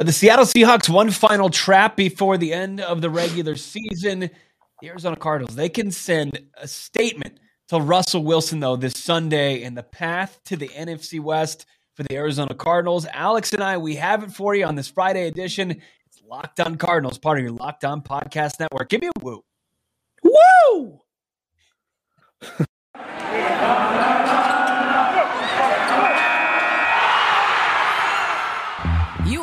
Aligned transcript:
Uh, 0.00 0.04
the 0.04 0.12
Seattle 0.12 0.46
Seahawks 0.46 0.88
one 0.88 1.10
final 1.10 1.50
trap 1.50 1.94
before 1.94 2.38
the 2.38 2.54
end 2.54 2.80
of 2.80 3.02
the 3.02 3.10
regular 3.10 3.54
season. 3.54 4.30
The 4.80 4.88
Arizona 4.88 5.14
Cardinals, 5.14 5.54
they 5.54 5.68
can 5.68 5.90
send 5.90 6.40
a 6.56 6.66
statement 6.66 7.38
to 7.68 7.78
Russell 7.78 8.24
Wilson, 8.24 8.60
though, 8.60 8.76
this 8.76 8.94
Sunday 8.94 9.62
in 9.62 9.74
the 9.74 9.82
path 9.82 10.40
to 10.46 10.56
the 10.56 10.68
NFC 10.68 11.20
West 11.20 11.66
for 11.92 12.02
the 12.04 12.16
Arizona 12.16 12.54
Cardinals. 12.54 13.04
Alex 13.12 13.52
and 13.52 13.62
I, 13.62 13.76
we 13.76 13.96
have 13.96 14.22
it 14.22 14.32
for 14.32 14.54
you 14.54 14.64
on 14.64 14.74
this 14.74 14.88
Friday 14.88 15.26
edition. 15.28 15.70
It's 15.70 16.22
Locked 16.26 16.60
On 16.60 16.76
Cardinals, 16.76 17.18
part 17.18 17.36
of 17.36 17.44
your 17.44 17.52
Locked 17.52 17.84
On 17.84 18.00
Podcast 18.00 18.58
Network. 18.58 18.88
Give 18.88 19.02
me 19.02 19.08
a 19.08 19.20
woo. 19.22 19.44
Woo! 20.22 21.00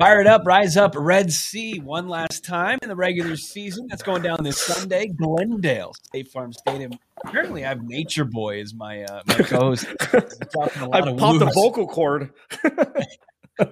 Fire 0.00 0.22
it 0.22 0.26
up, 0.26 0.46
rise 0.46 0.78
up, 0.78 0.94
Red 0.96 1.30
Sea 1.30 1.78
one 1.78 2.08
last 2.08 2.42
time 2.42 2.78
in 2.80 2.88
the 2.88 2.96
regular 2.96 3.36
season. 3.36 3.86
That's 3.86 4.02
going 4.02 4.22
down 4.22 4.42
this 4.42 4.56
Sunday. 4.56 5.08
Glendale 5.08 5.92
State 5.92 6.28
Farm 6.28 6.54
Stadium. 6.54 6.92
Apparently, 7.22 7.66
I 7.66 7.68
have 7.68 7.82
Nature 7.82 8.24
Boy 8.24 8.62
as 8.62 8.72
my 8.72 9.02
uh, 9.02 9.20
my 9.26 9.34
co-host. 9.40 9.84
I 9.90 11.02
popped 11.12 11.40
the 11.40 11.52
vocal 11.54 11.86
cord. 11.86 12.32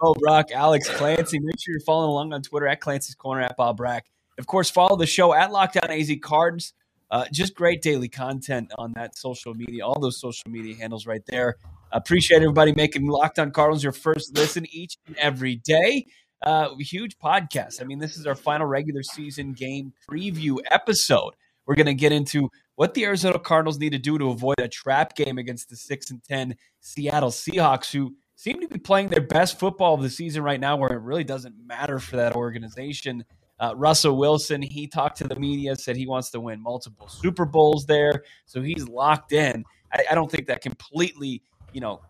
oh, 0.00 0.14
Brock, 0.14 0.50
Alex, 0.50 0.90
Clancy. 0.90 1.38
Make 1.38 1.60
sure 1.60 1.74
you're 1.74 1.80
following 1.82 2.10
along 2.10 2.32
on 2.32 2.42
Twitter 2.42 2.66
at 2.66 2.80
Clancy's 2.80 3.14
Corner 3.14 3.42
at 3.42 3.56
Bo 3.56 3.72
Brock. 3.72 4.02
Of 4.38 4.48
course, 4.48 4.68
follow 4.68 4.96
the 4.96 5.06
show 5.06 5.32
at 5.32 5.52
Locked 5.52 5.76
On 5.76 5.92
AZ 5.92 6.10
Cards. 6.20 6.74
Uh, 7.08 7.26
just 7.32 7.54
great 7.54 7.82
daily 7.82 8.08
content 8.08 8.72
on 8.78 8.94
that 8.94 9.16
social 9.16 9.54
media, 9.54 9.86
all 9.86 10.00
those 10.00 10.18
social 10.18 10.50
media 10.50 10.74
handles 10.74 11.06
right 11.06 11.22
there. 11.26 11.56
Appreciate 11.92 12.38
everybody 12.38 12.72
making 12.72 13.06
Locked 13.06 13.38
On 13.38 13.50
Cardinals 13.50 13.82
your 13.82 13.92
first 13.92 14.34
listen 14.36 14.64
each 14.70 14.96
and 15.06 15.16
every 15.18 15.56
day. 15.56 16.06
Uh, 16.40 16.74
huge 16.78 17.18
podcast. 17.18 17.80
I 17.82 17.84
mean, 17.84 17.98
this 17.98 18.16
is 18.16 18.26
our 18.26 18.34
final 18.34 18.66
regular 18.66 19.02
season 19.02 19.52
game 19.52 19.92
preview 20.10 20.56
episode. 20.70 21.34
We're 21.66 21.74
going 21.74 21.86
to 21.86 21.94
get 21.94 22.10
into 22.10 22.48
what 22.76 22.94
the 22.94 23.04
Arizona 23.04 23.38
Cardinals 23.38 23.78
need 23.78 23.92
to 23.92 23.98
do 23.98 24.18
to 24.18 24.30
avoid 24.30 24.58
a 24.58 24.68
trap 24.68 25.14
game 25.14 25.38
against 25.38 25.68
the 25.68 25.76
six 25.76 26.10
and 26.10 26.24
ten 26.24 26.56
Seattle 26.80 27.30
Seahawks, 27.30 27.92
who 27.92 28.16
seem 28.34 28.60
to 28.60 28.68
be 28.68 28.78
playing 28.78 29.08
their 29.08 29.20
best 29.20 29.60
football 29.60 29.94
of 29.94 30.02
the 30.02 30.10
season 30.10 30.42
right 30.42 30.58
now, 30.58 30.76
where 30.76 30.90
it 30.90 31.02
really 31.02 31.24
doesn't 31.24 31.54
matter 31.64 31.98
for 31.98 32.16
that 32.16 32.34
organization. 32.34 33.24
Uh, 33.60 33.74
Russell 33.76 34.16
Wilson, 34.16 34.62
he 34.62 34.88
talked 34.88 35.18
to 35.18 35.28
the 35.28 35.36
media, 35.36 35.76
said 35.76 35.94
he 35.94 36.08
wants 36.08 36.30
to 36.30 36.40
win 36.40 36.60
multiple 36.60 37.06
Super 37.06 37.44
Bowls 37.44 37.84
there, 37.86 38.24
so 38.46 38.62
he's 38.62 38.88
locked 38.88 39.32
in. 39.32 39.62
I, 39.92 40.04
I 40.10 40.14
don't 40.16 40.30
think 40.30 40.46
that 40.48 40.62
completely 40.62 41.42
you 41.72 41.80
know, 41.80 42.00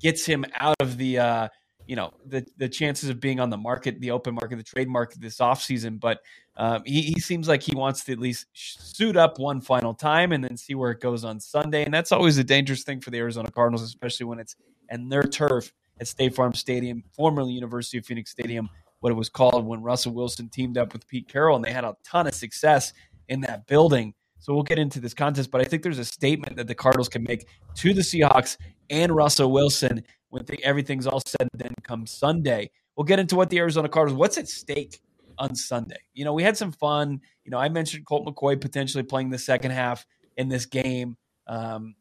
gets 0.00 0.24
him 0.24 0.44
out 0.54 0.76
of 0.80 0.96
the 0.96 1.18
uh, 1.18 1.48
you 1.86 1.96
know 1.96 2.12
the 2.26 2.44
the 2.56 2.68
chances 2.68 3.08
of 3.08 3.20
being 3.20 3.40
on 3.40 3.50
the 3.50 3.56
market, 3.56 4.00
the 4.00 4.10
open 4.10 4.34
market, 4.34 4.56
the 4.56 4.62
trade 4.62 4.88
market 4.88 5.20
this 5.20 5.38
offseason. 5.38 6.00
But 6.00 6.20
um, 6.56 6.82
he, 6.84 7.02
he 7.02 7.20
seems 7.20 7.48
like 7.48 7.62
he 7.62 7.74
wants 7.74 8.04
to 8.04 8.12
at 8.12 8.18
least 8.18 8.46
suit 8.52 9.16
up 9.16 9.38
one 9.38 9.60
final 9.60 9.94
time 9.94 10.32
and 10.32 10.42
then 10.42 10.56
see 10.56 10.74
where 10.74 10.90
it 10.90 11.00
goes 11.00 11.24
on 11.24 11.38
Sunday. 11.38 11.84
And 11.84 11.92
that's 11.92 12.12
always 12.12 12.38
a 12.38 12.44
dangerous 12.44 12.82
thing 12.82 13.00
for 13.00 13.10
the 13.10 13.18
Arizona 13.18 13.50
Cardinals, 13.50 13.82
especially 13.82 14.26
when 14.26 14.38
it's 14.38 14.56
and 14.88 15.10
their 15.10 15.22
turf 15.22 15.72
at 16.00 16.08
State 16.08 16.34
Farm 16.34 16.54
Stadium, 16.54 17.02
formerly 17.12 17.52
University 17.52 17.98
of 17.98 18.06
Phoenix 18.06 18.30
Stadium, 18.30 18.68
what 19.00 19.10
it 19.10 19.16
was 19.16 19.28
called 19.28 19.66
when 19.66 19.82
Russell 19.82 20.12
Wilson 20.12 20.48
teamed 20.48 20.78
up 20.78 20.92
with 20.92 21.06
Pete 21.06 21.28
Carroll, 21.28 21.56
and 21.56 21.64
they 21.64 21.72
had 21.72 21.84
a 21.84 21.96
ton 22.04 22.26
of 22.26 22.34
success 22.34 22.92
in 23.28 23.40
that 23.42 23.66
building. 23.66 24.14
So 24.46 24.54
we'll 24.54 24.62
get 24.62 24.78
into 24.78 25.00
this 25.00 25.12
contest, 25.12 25.50
but 25.50 25.60
I 25.60 25.64
think 25.64 25.82
there's 25.82 25.98
a 25.98 26.04
statement 26.04 26.54
that 26.54 26.68
the 26.68 26.74
Cardinals 26.76 27.08
can 27.08 27.24
make 27.24 27.48
to 27.74 27.92
the 27.92 28.00
Seahawks 28.00 28.56
and 28.90 29.10
Russell 29.10 29.50
Wilson 29.50 30.04
when 30.28 30.44
th- 30.44 30.60
everything's 30.62 31.08
all 31.08 31.20
said 31.26 31.48
and 31.52 31.60
done 31.60 31.74
come 31.82 32.06
Sunday. 32.06 32.70
We'll 32.94 33.06
get 33.06 33.18
into 33.18 33.34
what 33.34 33.50
the 33.50 33.58
Arizona 33.58 33.88
Cardinals, 33.88 34.16
what's 34.16 34.38
at 34.38 34.48
stake 34.48 35.00
on 35.36 35.56
Sunday. 35.56 35.96
You 36.14 36.24
know, 36.24 36.32
we 36.32 36.44
had 36.44 36.56
some 36.56 36.70
fun. 36.70 37.20
You 37.44 37.50
know, 37.50 37.58
I 37.58 37.68
mentioned 37.68 38.06
Colt 38.06 38.24
McCoy 38.24 38.60
potentially 38.60 39.02
playing 39.02 39.30
the 39.30 39.38
second 39.38 39.72
half 39.72 40.06
in 40.36 40.48
this 40.48 40.64
game. 40.64 41.16
Um, 41.48 41.96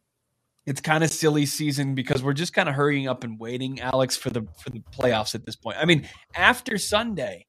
it's 0.68 0.82
kind 0.82 1.04
of 1.04 1.10
silly 1.10 1.48
season 1.48 1.96
because 1.96 2.22
we're 2.22 2.34
just 2.34 2.54
kind 2.54 2.70
of 2.70 2.76
hurrying 2.76 3.08
up 3.08 3.24
and 3.24 3.40
waiting, 3.40 3.82
Alex, 3.82 4.16
for 4.16 4.30
the 4.30 4.44
for 4.62 4.70
the 4.70 4.84
playoffs 4.96 5.34
at 5.34 5.48
this 5.48 5.56
point. 5.56 5.78
I 5.80 5.86
mean, 5.86 6.08
after 6.36 6.78
Sunday, 6.78 7.48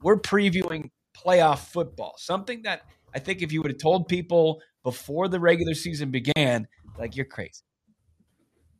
we're 0.00 0.18
previewing 0.18 0.88
playoff 1.14 1.58
football, 1.58 2.14
something 2.16 2.62
that 2.62 2.86
I 3.14 3.18
think 3.18 3.42
if 3.42 3.52
you 3.52 3.62
would 3.62 3.70
have 3.70 3.80
told 3.80 4.08
people 4.08 4.60
before 4.82 5.28
the 5.28 5.40
regular 5.40 5.74
season 5.74 6.10
began, 6.10 6.66
like 6.98 7.16
you're 7.16 7.24
crazy. 7.24 7.62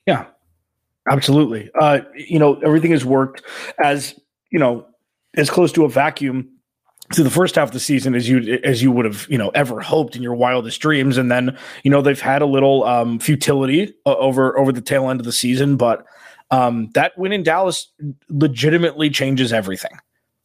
Yeah, 0.07 0.27
absolutely. 1.11 1.71
Uh, 1.79 2.01
you 2.15 2.39
know, 2.39 2.61
everything 2.61 2.91
has 2.93 3.05
worked 3.05 3.43
as 3.83 4.19
you 4.51 4.59
know 4.59 4.87
as 5.37 5.51
close 5.51 5.73
to 5.73 5.85
a 5.85 5.89
vacuum 5.89 6.49
to 7.13 7.23
the 7.23 7.31
first 7.31 7.55
half 7.55 7.69
of 7.69 7.73
the 7.73 7.81
season 7.81 8.15
as 8.15 8.29
you 8.29 8.59
as 8.65 8.83
you 8.83 8.93
would 8.93 9.05
have 9.05 9.27
you 9.31 9.39
know 9.39 9.49
ever 9.51 9.81
hoped 9.81 10.17
in 10.17 10.23
your 10.23 10.35
wildest 10.35 10.81
dreams, 10.81 11.17
and 11.17 11.31
then 11.31 11.57
you 11.83 11.91
know 11.91 12.03
they've 12.03 12.21
had 12.21 12.43
a 12.43 12.47
little 12.47 12.85
um, 12.85 13.19
futility 13.19 13.95
uh, 14.07 14.15
over 14.17 14.59
over 14.59 14.73
the 14.73 14.81
tail 14.81 15.09
end 15.11 15.21
of 15.21 15.27
the 15.27 15.33
season, 15.33 15.77
but 15.77 16.05
um, 16.51 16.91
that 16.95 17.17
win 17.17 17.33
in 17.33 17.43
Dallas 17.43 17.91
legitimately 18.29 19.11
changes 19.11 19.53
everything. 19.53 19.99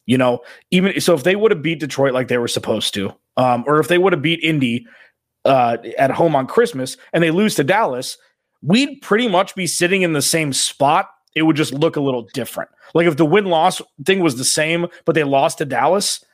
You 0.06 0.18
know, 0.18 0.40
even 0.70 1.00
so, 1.00 1.14
if 1.14 1.24
they 1.24 1.36
would 1.36 1.50
have 1.50 1.62
beat 1.62 1.80
Detroit 1.80 2.12
like 2.12 2.28
they 2.28 2.38
were 2.38 2.48
supposed 2.48 2.92
to, 2.94 3.14
um, 3.36 3.64
or 3.66 3.80
if 3.80 3.88
they 3.88 3.98
would 3.98 4.12
have 4.12 4.22
beat 4.22 4.42
Indy 4.42 4.86
uh, 5.44 5.76
at 5.98 6.10
home 6.10 6.36
on 6.36 6.46
Christmas 6.46 6.96
and 7.12 7.22
they 7.22 7.30
lose 7.30 7.54
to 7.56 7.64
Dallas, 7.64 8.16
we'd 8.62 9.00
pretty 9.02 9.28
much 9.28 9.54
be 9.54 9.66
sitting 9.66 10.02
in 10.02 10.12
the 10.12 10.22
same 10.22 10.52
spot. 10.52 11.10
It 11.34 11.42
would 11.42 11.56
just 11.56 11.74
look 11.74 11.96
a 11.96 12.00
little 12.00 12.28
different. 12.32 12.70
Like 12.94 13.06
if 13.06 13.16
the 13.16 13.26
win 13.26 13.46
loss 13.46 13.82
thing 14.04 14.20
was 14.20 14.36
the 14.36 14.44
same, 14.44 14.86
but 15.04 15.14
they 15.14 15.24
lost 15.24 15.58
to 15.58 15.64
Dallas, 15.64 16.24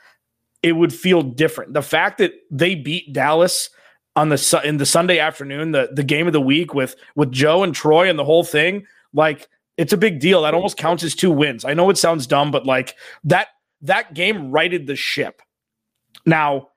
it 0.62 0.72
would 0.72 0.93
feel 0.93 1.22
different. 1.22 1.72
The 1.72 1.83
fact 1.83 2.19
that 2.19 2.33
they 2.50 2.75
beat 2.75 3.12
Dallas 3.12 3.71
on 4.16 4.28
the 4.28 4.60
in 4.65 4.77
the 4.77 4.87
Sunday 4.87 5.19
afternoon, 5.19 5.72
the 5.72 5.89
the 5.93 6.05
game 6.05 6.27
of 6.27 6.33
the 6.33 6.41
week 6.41 6.75
with 6.75 6.97
with 7.16 7.33
Joe 7.33 7.62
and 7.62 7.75
Troy 7.75 8.10
and 8.10 8.19
the 8.19 8.25
whole 8.25 8.44
thing, 8.44 8.87
like 9.15 9.49
it's 9.78 9.94
a 9.94 9.97
big 9.97 10.21
deal. 10.21 10.43
That 10.43 10.53
almost 10.53 10.77
counts 10.77 11.03
as 11.03 11.15
two 11.15 11.31
wins. 11.31 11.65
I 11.65 11.72
know 11.72 11.89
it 11.89 11.97
sounds 11.97 12.27
dumb, 12.27 12.50
but 12.50 12.66
like 12.66 12.94
that 13.25 13.49
that 13.83 14.12
game 14.12 14.50
righted 14.50 14.87
the 14.87 14.97
ship. 14.97 15.41
Now, 16.27 16.69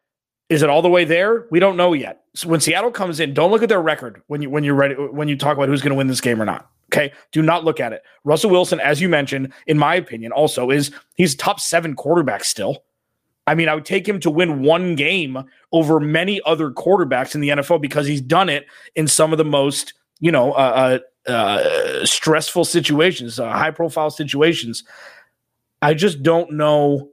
is 0.53 0.61
it 0.61 0.69
all 0.69 0.83
the 0.83 0.89
way 0.89 1.03
there? 1.03 1.47
We 1.49 1.59
don't 1.59 1.75
know 1.75 1.93
yet. 1.93 2.25
So 2.35 2.47
when 2.47 2.59
Seattle 2.59 2.91
comes 2.91 3.19
in, 3.19 3.33
don't 3.33 3.49
look 3.49 3.63
at 3.63 3.69
their 3.69 3.81
record 3.81 4.21
when 4.27 4.43
you 4.43 4.51
when 4.51 4.63
you're 4.63 4.75
ready 4.75 4.93
when 4.93 5.27
you 5.27 5.35
talk 5.35 5.57
about 5.57 5.67
who's 5.67 5.81
going 5.81 5.89
to 5.91 5.95
win 5.95 6.07
this 6.07 6.21
game 6.21 6.39
or 6.39 6.45
not. 6.45 6.69
Okay, 6.93 7.11
do 7.31 7.41
not 7.41 7.65
look 7.65 7.79
at 7.79 7.91
it. 7.91 8.03
Russell 8.23 8.51
Wilson, 8.51 8.79
as 8.79 9.01
you 9.01 9.09
mentioned, 9.09 9.51
in 9.65 9.79
my 9.79 9.95
opinion, 9.95 10.31
also 10.31 10.69
is 10.69 10.91
he's 11.15 11.33
top 11.33 11.59
seven 11.59 11.95
quarterback 11.95 12.43
still. 12.43 12.83
I 13.47 13.55
mean, 13.55 13.67
I 13.67 13.73
would 13.73 13.85
take 13.85 14.07
him 14.07 14.19
to 14.19 14.29
win 14.29 14.61
one 14.61 14.95
game 14.95 15.43
over 15.71 15.99
many 15.99 16.39
other 16.45 16.69
quarterbacks 16.69 17.33
in 17.33 17.41
the 17.41 17.49
NFL 17.49 17.81
because 17.81 18.05
he's 18.05 18.21
done 18.21 18.47
it 18.47 18.67
in 18.95 19.07
some 19.07 19.31
of 19.31 19.39
the 19.39 19.45
most 19.45 19.93
you 20.19 20.31
know 20.31 20.53
uh, 20.53 20.99
uh, 21.27 21.31
uh, 21.31 22.05
stressful 22.05 22.65
situations, 22.65 23.39
uh, 23.39 23.51
high 23.51 23.71
profile 23.71 24.11
situations. 24.11 24.83
I 25.81 25.95
just 25.95 26.21
don't 26.21 26.51
know 26.51 27.09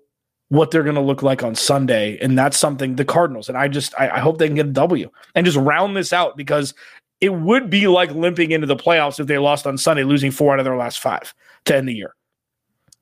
what 0.50 0.70
they're 0.70 0.82
going 0.82 0.96
to 0.96 1.00
look 1.00 1.22
like 1.22 1.42
on 1.42 1.54
Sunday. 1.54 2.18
And 2.18 2.36
that's 2.36 2.58
something 2.58 2.96
the 2.96 3.04
Cardinals. 3.04 3.48
And 3.48 3.56
I 3.56 3.68
just, 3.68 3.94
I, 3.98 4.10
I, 4.10 4.18
hope 4.18 4.38
they 4.38 4.48
can 4.48 4.56
get 4.56 4.66
a 4.66 4.72
W 4.72 5.08
and 5.34 5.46
just 5.46 5.56
round 5.56 5.96
this 5.96 6.12
out 6.12 6.36
because 6.36 6.74
it 7.20 7.32
would 7.32 7.70
be 7.70 7.86
like 7.86 8.10
limping 8.10 8.50
into 8.50 8.66
the 8.66 8.76
playoffs 8.76 9.20
if 9.20 9.28
they 9.28 9.38
lost 9.38 9.66
on 9.66 9.78
Sunday, 9.78 10.02
losing 10.02 10.32
four 10.32 10.52
out 10.52 10.58
of 10.58 10.64
their 10.64 10.76
last 10.76 10.98
five 10.98 11.32
to 11.66 11.76
end 11.76 11.88
the 11.88 11.94
year. 11.94 12.16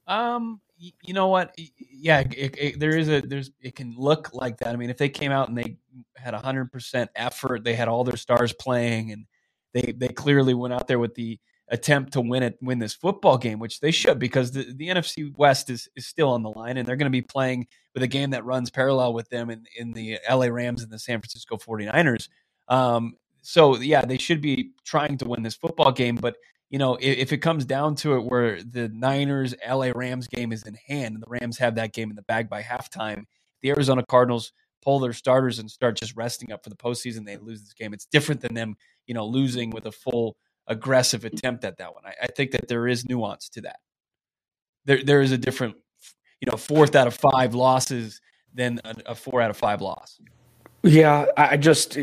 Um, 0.07 0.61
you 0.79 1.15
know 1.15 1.29
what? 1.29 1.55
Yeah, 1.57 2.21
it, 2.21 2.55
it, 2.59 2.81
there 2.81 2.97
is 2.97 3.09
a 3.09 3.21
there's 3.21 3.51
it 3.61 3.75
can 3.75 3.95
look 3.97 4.31
like 4.33 4.59
that. 4.59 4.69
I 4.69 4.77
mean, 4.77 4.91
if 4.91 4.97
they 4.97 5.09
came 5.09 5.33
out 5.33 5.49
and 5.49 5.59
they 5.59 5.77
had 6.17 6.35
hundred 6.35 6.71
percent 6.71 7.11
effort, 7.17 7.65
they 7.65 7.75
had 7.75 7.89
all 7.89 8.05
their 8.05 8.17
stars 8.17 8.53
playing, 8.53 9.13
and 9.13 9.27
they 9.73 9.93
they 9.97 10.09
clearly 10.09 10.55
went 10.55 10.73
out 10.73 10.87
there 10.87 10.99
with 10.99 11.15
the 11.15 11.39
attempt 11.71 12.13
to 12.15 12.21
win 12.21 12.43
it, 12.43 12.59
win 12.63 12.79
this 12.79 12.95
football 12.95 13.39
game, 13.39 13.59
which 13.59 13.81
they 13.81 13.91
should 13.91 14.19
because 14.19 14.53
the, 14.53 14.73
the 14.75 14.89
NFC 14.89 15.33
West 15.37 15.71
is, 15.71 15.89
is 15.97 16.07
still 16.07 16.31
on 16.31 16.43
the 16.43 16.51
line 16.51 16.77
and 16.77 16.87
they're 16.87 16.97
going 16.97 17.11
to 17.11 17.11
be 17.11 17.23
playing 17.23 17.67
with 17.95 18.03
a 18.03 18.09
game 18.09 18.31
that 18.31 18.45
runs 18.45 18.71
parallel 18.71 19.13
with 19.13 19.29
them 19.29 19.51
in, 19.51 19.65
in 19.77 19.93
the 19.93 20.19
LA 20.31 20.47
Rams 20.47 20.83
and 20.83 20.91
the 20.91 20.99
San 20.99 21.21
Francisco 21.21 21.57
49ers. 21.57 22.29
Um, 22.69 23.15
so 23.43 23.77
yeah, 23.77 24.05
they 24.05 24.19
should 24.19 24.41
be 24.41 24.73
trying 24.85 25.19
to 25.19 25.29
win 25.29 25.43
this 25.43 25.55
football 25.55 25.93
game, 25.93 26.17
but 26.17 26.37
you 26.71 26.79
know, 26.79 26.97
if, 26.97 27.19
if, 27.19 27.33
it 27.33 27.39
comes 27.39 27.65
down 27.65 27.95
to 27.97 28.15
it 28.17 28.25
where 28.25 28.63
the 28.63 28.89
Niners 28.91 29.55
LA 29.67 29.91
Rams 29.95 30.29
game 30.29 30.53
is 30.53 30.65
in 30.65 30.77
hand 30.87 31.15
and 31.15 31.23
the 31.23 31.31
Rams 31.31 31.57
have 31.59 31.77
that 31.77 31.95
game 31.95 32.11
in 32.11 32.17
the 32.17 32.23
bag 32.23 32.51
by 32.51 32.63
halftime, 32.63 33.25
the 33.63 33.71
Arizona 33.71 34.05
Cardinals 34.07 34.53
pull 34.83 34.99
their 34.99 35.13
starters 35.13 35.59
and 35.59 35.71
start 35.71 35.97
just 35.97 36.17
resting 36.17 36.53
up 36.53 36.63
for 36.63 36.71
the 36.71 36.77
postseason, 36.77 37.25
they 37.25 37.37
lose 37.37 37.63
this 37.63 37.73
game. 37.73 37.93
It's 37.93 38.07
different 38.07 38.41
than 38.41 38.55
them, 38.55 38.77
you 39.07 39.15
know, 39.15 39.27
losing 39.27 39.71
with 39.71 39.87
a 39.87 39.93
full 39.93 40.37
aggressive 40.69 41.25
attempt 41.25 41.65
at 41.65 41.79
that 41.79 41.95
one. 41.95 42.05
I, 42.07 42.15
I 42.23 42.27
think 42.29 42.53
that 42.53 42.69
there 42.69 42.87
is 42.87 43.05
nuance 43.09 43.49
to 43.51 43.63
that. 43.63 43.81
There 44.85 45.03
there 45.03 45.21
is 45.21 45.33
a 45.33 45.39
different, 45.39 45.77
you 46.41 46.51
know, 46.51 46.57
fourth 46.57 46.95
out 46.95 47.07
of 47.07 47.15
five 47.15 47.55
losses 47.55 48.21
than 48.55 48.81
a, 48.85 48.95
a 49.07 49.15
four 49.15 49.41
out 49.41 49.51
of 49.51 49.57
five 49.57 49.81
loss. 49.81 50.21
Yeah, 50.83 51.27
I 51.37 51.57
just 51.57 51.99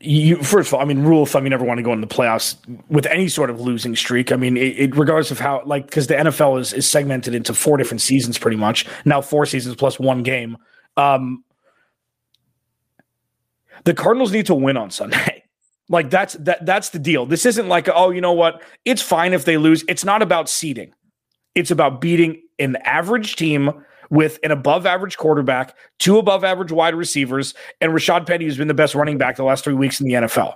you 0.00 0.36
first 0.42 0.68
of 0.68 0.74
all, 0.74 0.80
I 0.80 0.84
mean, 0.84 1.02
rule 1.02 1.22
of 1.22 1.30
thumb, 1.30 1.44
you 1.44 1.50
never 1.50 1.64
want 1.64 1.78
to 1.78 1.82
go 1.82 1.92
in 1.92 2.00
the 2.00 2.06
playoffs 2.06 2.56
with 2.88 3.06
any 3.06 3.28
sort 3.28 3.50
of 3.50 3.60
losing 3.60 3.96
streak. 3.96 4.30
I 4.30 4.36
mean, 4.36 4.56
it, 4.56 4.78
it 4.78 4.96
regardless 4.96 5.30
of 5.30 5.40
how, 5.40 5.62
like, 5.64 5.86
because 5.86 6.06
the 6.06 6.14
NFL 6.14 6.60
is, 6.60 6.72
is 6.72 6.88
segmented 6.88 7.34
into 7.34 7.52
four 7.52 7.76
different 7.76 8.00
seasons, 8.00 8.38
pretty 8.38 8.56
much 8.56 8.86
now 9.04 9.20
four 9.20 9.44
seasons 9.44 9.74
plus 9.74 9.98
one 9.98 10.22
game. 10.22 10.56
Um, 10.96 11.44
the 13.84 13.94
Cardinals 13.94 14.32
need 14.32 14.46
to 14.46 14.54
win 14.54 14.76
on 14.76 14.90
Sunday. 14.90 15.37
Like 15.88 16.10
that's 16.10 16.34
that 16.34 16.64
that's 16.66 16.90
the 16.90 16.98
deal. 16.98 17.24
This 17.26 17.46
isn't 17.46 17.68
like 17.68 17.88
oh, 17.88 18.10
you 18.10 18.20
know 18.20 18.32
what? 18.32 18.62
It's 18.84 19.02
fine 19.02 19.32
if 19.32 19.44
they 19.44 19.56
lose. 19.56 19.84
It's 19.88 20.04
not 20.04 20.22
about 20.22 20.48
seeding. 20.48 20.92
It's 21.54 21.70
about 21.70 22.00
beating 22.00 22.42
an 22.58 22.76
average 22.84 23.36
team 23.36 23.72
with 24.10 24.38
an 24.42 24.50
above 24.50 24.86
average 24.86 25.16
quarterback, 25.16 25.76
two 25.98 26.18
above 26.18 26.44
average 26.44 26.72
wide 26.72 26.94
receivers, 26.94 27.54
and 27.80 27.92
Rashad 27.92 28.26
Penny, 28.26 28.44
who's 28.44 28.56
been 28.56 28.68
the 28.68 28.74
best 28.74 28.94
running 28.94 29.18
back 29.18 29.36
the 29.36 29.44
last 29.44 29.64
three 29.64 29.74
weeks 29.74 30.00
in 30.00 30.06
the 30.06 30.14
NFL. 30.14 30.54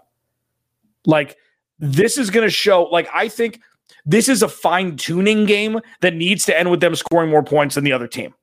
Like, 1.04 1.36
this 1.78 2.16
is 2.16 2.30
going 2.30 2.46
to 2.46 2.50
show, 2.50 2.84
like, 2.84 3.08
I 3.12 3.28
think 3.28 3.60
this 4.06 4.28
is 4.28 4.42
a 4.42 4.48
fine 4.48 4.96
tuning 4.96 5.44
game 5.44 5.80
that 6.00 6.14
needs 6.14 6.44
to 6.46 6.58
end 6.58 6.70
with 6.70 6.80
them 6.80 6.94
scoring 6.94 7.30
more 7.30 7.42
points 7.42 7.74
than 7.74 7.84
the 7.84 7.92
other 7.92 8.06
team. 8.06 8.34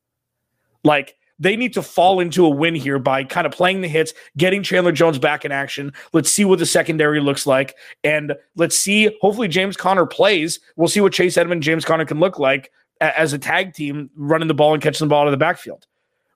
Like, 0.83 1.15
they 1.39 1.55
need 1.55 1.73
to 1.73 1.81
fall 1.81 2.19
into 2.19 2.45
a 2.45 2.49
win 2.49 2.75
here 2.75 2.99
by 2.99 3.23
kind 3.23 3.47
of 3.47 3.53
playing 3.53 3.81
the 3.81 3.87
hits, 3.87 4.13
getting 4.37 4.61
Chandler 4.61 4.91
Jones 4.91 5.17
back 5.17 5.45
in 5.45 5.51
action. 5.51 5.93
Let's 6.13 6.31
see 6.31 6.45
what 6.45 6.59
the 6.59 6.65
secondary 6.65 7.21
looks 7.21 7.47
like. 7.47 7.75
And 8.03 8.33
let's 8.55 8.77
see, 8.77 9.17
hopefully, 9.21 9.47
James 9.47 9.77
Conner 9.77 10.05
plays. 10.05 10.59
We'll 10.75 10.89
see 10.89 11.01
what 11.01 11.13
Chase 11.13 11.37
Edmond, 11.37 11.63
James 11.63 11.85
Conner 11.85 12.05
can 12.05 12.19
look 12.19 12.39
like 12.39 12.71
as 13.01 13.33
a 13.33 13.39
tag 13.39 13.73
team 13.73 14.09
running 14.15 14.47
the 14.47 14.53
ball 14.53 14.73
and 14.73 14.83
catching 14.83 15.07
the 15.07 15.09
ball 15.09 15.21
out 15.21 15.27
of 15.27 15.31
the 15.31 15.37
backfield. 15.37 15.87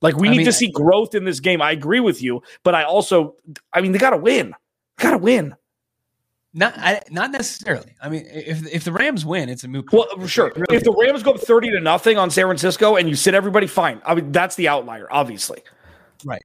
Like 0.01 0.17
we 0.17 0.27
I 0.27 0.31
need 0.31 0.37
mean, 0.39 0.45
to 0.47 0.53
see 0.53 0.69
growth 0.69 1.15
in 1.15 1.23
this 1.23 1.39
game. 1.39 1.61
I 1.61 1.71
agree 1.71 2.01
with 2.01 2.21
you, 2.21 2.41
but 2.63 2.75
I 2.75 2.83
also, 2.83 3.35
I 3.71 3.81
mean, 3.81 3.93
they 3.93 3.99
got 3.99 4.11
to 4.11 4.17
win. 4.17 4.53
Got 4.99 5.11
to 5.11 5.17
win. 5.17 5.55
Not, 6.55 6.77
I, 6.77 7.01
not 7.09 7.31
necessarily. 7.31 7.95
I 7.99 8.09
mean, 8.09 8.27
if 8.29 8.67
if 8.71 8.83
the 8.83 8.91
Rams 8.91 9.25
win, 9.25 9.49
it's 9.49 9.63
a 9.63 9.67
moot. 9.67 9.91
Well, 9.91 10.27
sure. 10.27 10.51
Really 10.55 10.77
if 10.77 10.83
the 10.83 10.91
Rams 10.93 11.23
go 11.23 11.31
up 11.31 11.39
thirty 11.39 11.71
to 11.71 11.79
nothing 11.79 12.17
on 12.19 12.29
San 12.29 12.45
Francisco 12.45 12.95
and 12.95 13.09
you 13.09 13.15
sit 13.15 13.33
everybody, 13.33 13.65
fine. 13.65 14.01
I 14.05 14.13
mean, 14.13 14.31
that's 14.31 14.55
the 14.55 14.67
outlier, 14.67 15.07
obviously. 15.11 15.63
Right, 16.23 16.43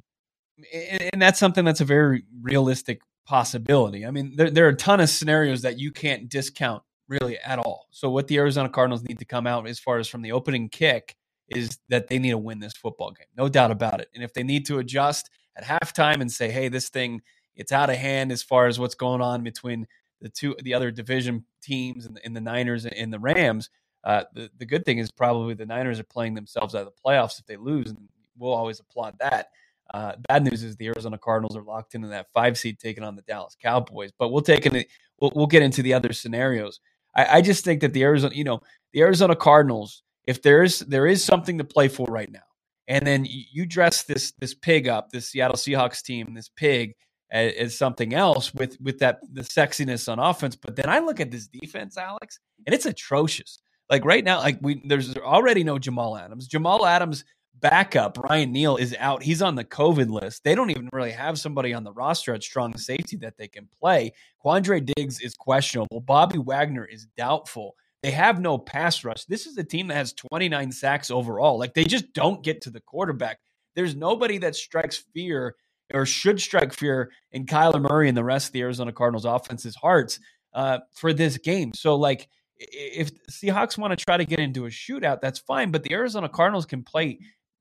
and, 0.72 1.10
and 1.12 1.22
that's 1.22 1.38
something 1.38 1.62
that's 1.62 1.82
a 1.82 1.84
very 1.84 2.24
realistic 2.40 3.02
possibility. 3.26 4.06
I 4.06 4.10
mean, 4.10 4.34
there 4.34 4.50
there 4.50 4.64
are 4.64 4.70
a 4.70 4.76
ton 4.76 5.00
of 5.00 5.10
scenarios 5.10 5.60
that 5.62 5.78
you 5.78 5.92
can't 5.92 6.30
discount 6.30 6.82
really 7.08 7.38
at 7.38 7.58
all. 7.58 7.86
So 7.90 8.08
what 8.08 8.28
the 8.28 8.38
Arizona 8.38 8.70
Cardinals 8.70 9.02
need 9.02 9.18
to 9.18 9.26
come 9.26 9.46
out 9.46 9.68
as 9.68 9.78
far 9.78 9.98
as 9.98 10.08
from 10.08 10.22
the 10.22 10.32
opening 10.32 10.70
kick 10.70 11.16
is 11.48 11.78
that 11.90 12.08
they 12.08 12.18
need 12.18 12.30
to 12.30 12.38
win 12.38 12.60
this 12.60 12.74
football 12.74 13.10
game. 13.10 13.26
No 13.36 13.48
doubt 13.48 13.70
about 13.70 14.00
it. 14.00 14.08
And 14.14 14.24
if 14.24 14.32
they 14.32 14.42
need 14.42 14.64
to 14.66 14.78
adjust 14.78 15.28
at 15.54 15.64
halftime 15.64 16.22
and 16.22 16.32
say, 16.32 16.50
"Hey, 16.50 16.68
this 16.68 16.88
thing 16.88 17.20
it's 17.58 17.72
out 17.72 17.90
of 17.90 17.96
hand 17.96 18.32
as 18.32 18.42
far 18.42 18.68
as 18.68 18.78
what's 18.78 18.94
going 18.94 19.20
on 19.20 19.42
between 19.42 19.86
the 20.20 20.28
two 20.28 20.56
the 20.62 20.74
other 20.74 20.90
division 20.90 21.44
teams 21.62 22.06
and 22.06 22.16
the, 22.16 22.24
and 22.24 22.36
the 22.36 22.40
Niners 22.40 22.86
and 22.86 23.12
the 23.12 23.18
Rams," 23.18 23.70
uh, 24.04 24.24
the 24.34 24.50
the 24.58 24.66
good 24.66 24.84
thing 24.84 24.98
is 24.98 25.10
probably 25.10 25.54
the 25.54 25.66
Niners 25.66 25.98
are 26.00 26.04
playing 26.04 26.34
themselves 26.34 26.74
out 26.74 26.86
of 26.86 26.92
the 26.92 27.02
playoffs 27.04 27.38
if 27.38 27.46
they 27.46 27.56
lose, 27.56 27.90
and 27.90 28.08
we'll 28.36 28.52
always 28.52 28.80
applaud 28.80 29.16
that. 29.20 29.48
Uh, 29.92 30.12
bad 30.28 30.44
news 30.44 30.62
is 30.62 30.76
the 30.76 30.86
Arizona 30.86 31.16
Cardinals 31.16 31.56
are 31.56 31.62
locked 31.62 31.94
into 31.94 32.08
that 32.08 32.26
five 32.34 32.58
seed, 32.58 32.78
taking 32.78 33.02
on 33.02 33.16
the 33.16 33.22
Dallas 33.22 33.56
Cowboys. 33.60 34.10
But 34.18 34.30
we'll 34.30 34.42
take 34.42 34.66
it. 34.66 34.88
We'll, 35.20 35.32
we'll 35.34 35.46
get 35.46 35.62
into 35.62 35.82
the 35.82 35.94
other 35.94 36.12
scenarios. 36.12 36.80
I, 37.16 37.38
I 37.38 37.40
just 37.40 37.64
think 37.64 37.80
that 37.80 37.94
the 37.94 38.02
Arizona, 38.02 38.34
you 38.34 38.44
know, 38.44 38.60
the 38.92 39.00
Arizona 39.00 39.34
Cardinals, 39.34 40.02
if 40.26 40.42
there 40.42 40.62
is 40.62 40.80
there 40.80 41.06
is 41.06 41.24
something 41.24 41.58
to 41.58 41.64
play 41.64 41.88
for 41.88 42.06
right 42.06 42.30
now, 42.30 42.40
and 42.86 43.06
then 43.06 43.26
you 43.28 43.64
dress 43.66 44.04
this 44.04 44.32
this 44.38 44.54
pig 44.54 44.88
up, 44.88 45.10
this 45.10 45.30
Seattle 45.30 45.56
Seahawks 45.56 46.02
team, 46.02 46.34
this 46.34 46.50
pig 46.54 46.94
as, 47.30 47.52
as, 47.54 47.78
something 47.78 48.14
else 48.14 48.54
with 48.54 48.80
with 48.80 48.98
that 49.00 49.20
the 49.32 49.42
sexiness 49.42 50.10
on 50.10 50.18
offense. 50.18 50.56
But 50.56 50.76
then 50.76 50.88
I 50.88 50.98
look 51.00 51.20
at 51.20 51.30
this 51.30 51.46
defense, 51.48 51.96
Alex, 51.96 52.38
and 52.66 52.74
it's 52.74 52.86
atrocious. 52.86 53.60
Like 53.90 54.04
right 54.04 54.24
now, 54.24 54.38
like 54.38 54.58
we 54.60 54.82
there's 54.86 55.16
already 55.16 55.64
no 55.64 55.78
Jamal 55.78 56.16
Adams. 56.16 56.46
Jamal 56.46 56.86
Adams 56.86 57.24
backup, 57.60 58.18
Ryan 58.18 58.52
Neal, 58.52 58.76
is 58.76 58.94
out. 58.98 59.22
He's 59.22 59.42
on 59.42 59.54
the 59.54 59.64
COVID 59.64 60.10
list. 60.10 60.44
They 60.44 60.54
don't 60.54 60.70
even 60.70 60.88
really 60.92 61.10
have 61.10 61.38
somebody 61.38 61.74
on 61.74 61.84
the 61.84 61.92
roster 61.92 62.34
at 62.34 62.42
strong 62.42 62.76
safety 62.76 63.16
that 63.18 63.36
they 63.36 63.48
can 63.48 63.68
play. 63.80 64.12
Quandre 64.44 64.84
Diggs 64.94 65.20
is 65.20 65.34
questionable. 65.34 66.00
Bobby 66.00 66.38
Wagner 66.38 66.84
is 66.84 67.06
doubtful. 67.16 67.74
They 68.02 68.10
have 68.12 68.40
no 68.40 68.58
pass 68.58 69.02
rush. 69.04 69.24
This 69.24 69.46
is 69.46 69.58
a 69.58 69.64
team 69.64 69.88
that 69.88 69.94
has 69.94 70.12
29 70.12 70.70
sacks 70.70 71.10
overall. 71.10 71.58
Like 71.58 71.74
they 71.74 71.84
just 71.84 72.12
don't 72.12 72.44
get 72.44 72.60
to 72.62 72.70
the 72.70 72.80
quarterback. 72.80 73.40
There's 73.74 73.96
nobody 73.96 74.38
that 74.38 74.54
strikes 74.54 75.04
fear 75.14 75.56
or 75.92 76.06
should 76.06 76.40
strike 76.40 76.72
fear 76.72 77.10
in 77.32 77.46
Kyler 77.46 77.80
Murray 77.80 78.08
and 78.08 78.16
the 78.16 78.24
rest 78.24 78.48
of 78.48 78.52
the 78.52 78.62
Arizona 78.62 78.92
Cardinals 78.92 79.24
offense's 79.24 79.76
hearts 79.76 80.20
uh, 80.54 80.78
for 80.94 81.12
this 81.12 81.38
game. 81.38 81.72
So 81.74 81.96
like 81.96 82.28
if 82.56 83.10
Seahawks 83.30 83.78
want 83.78 83.96
to 83.96 84.04
try 84.04 84.16
to 84.16 84.24
get 84.24 84.40
into 84.40 84.66
a 84.66 84.68
shootout, 84.68 85.20
that's 85.20 85.38
fine. 85.38 85.70
But 85.70 85.84
the 85.84 85.92
Arizona 85.92 86.28
Cardinals 86.28 86.66
can 86.66 86.82
play 86.82 87.18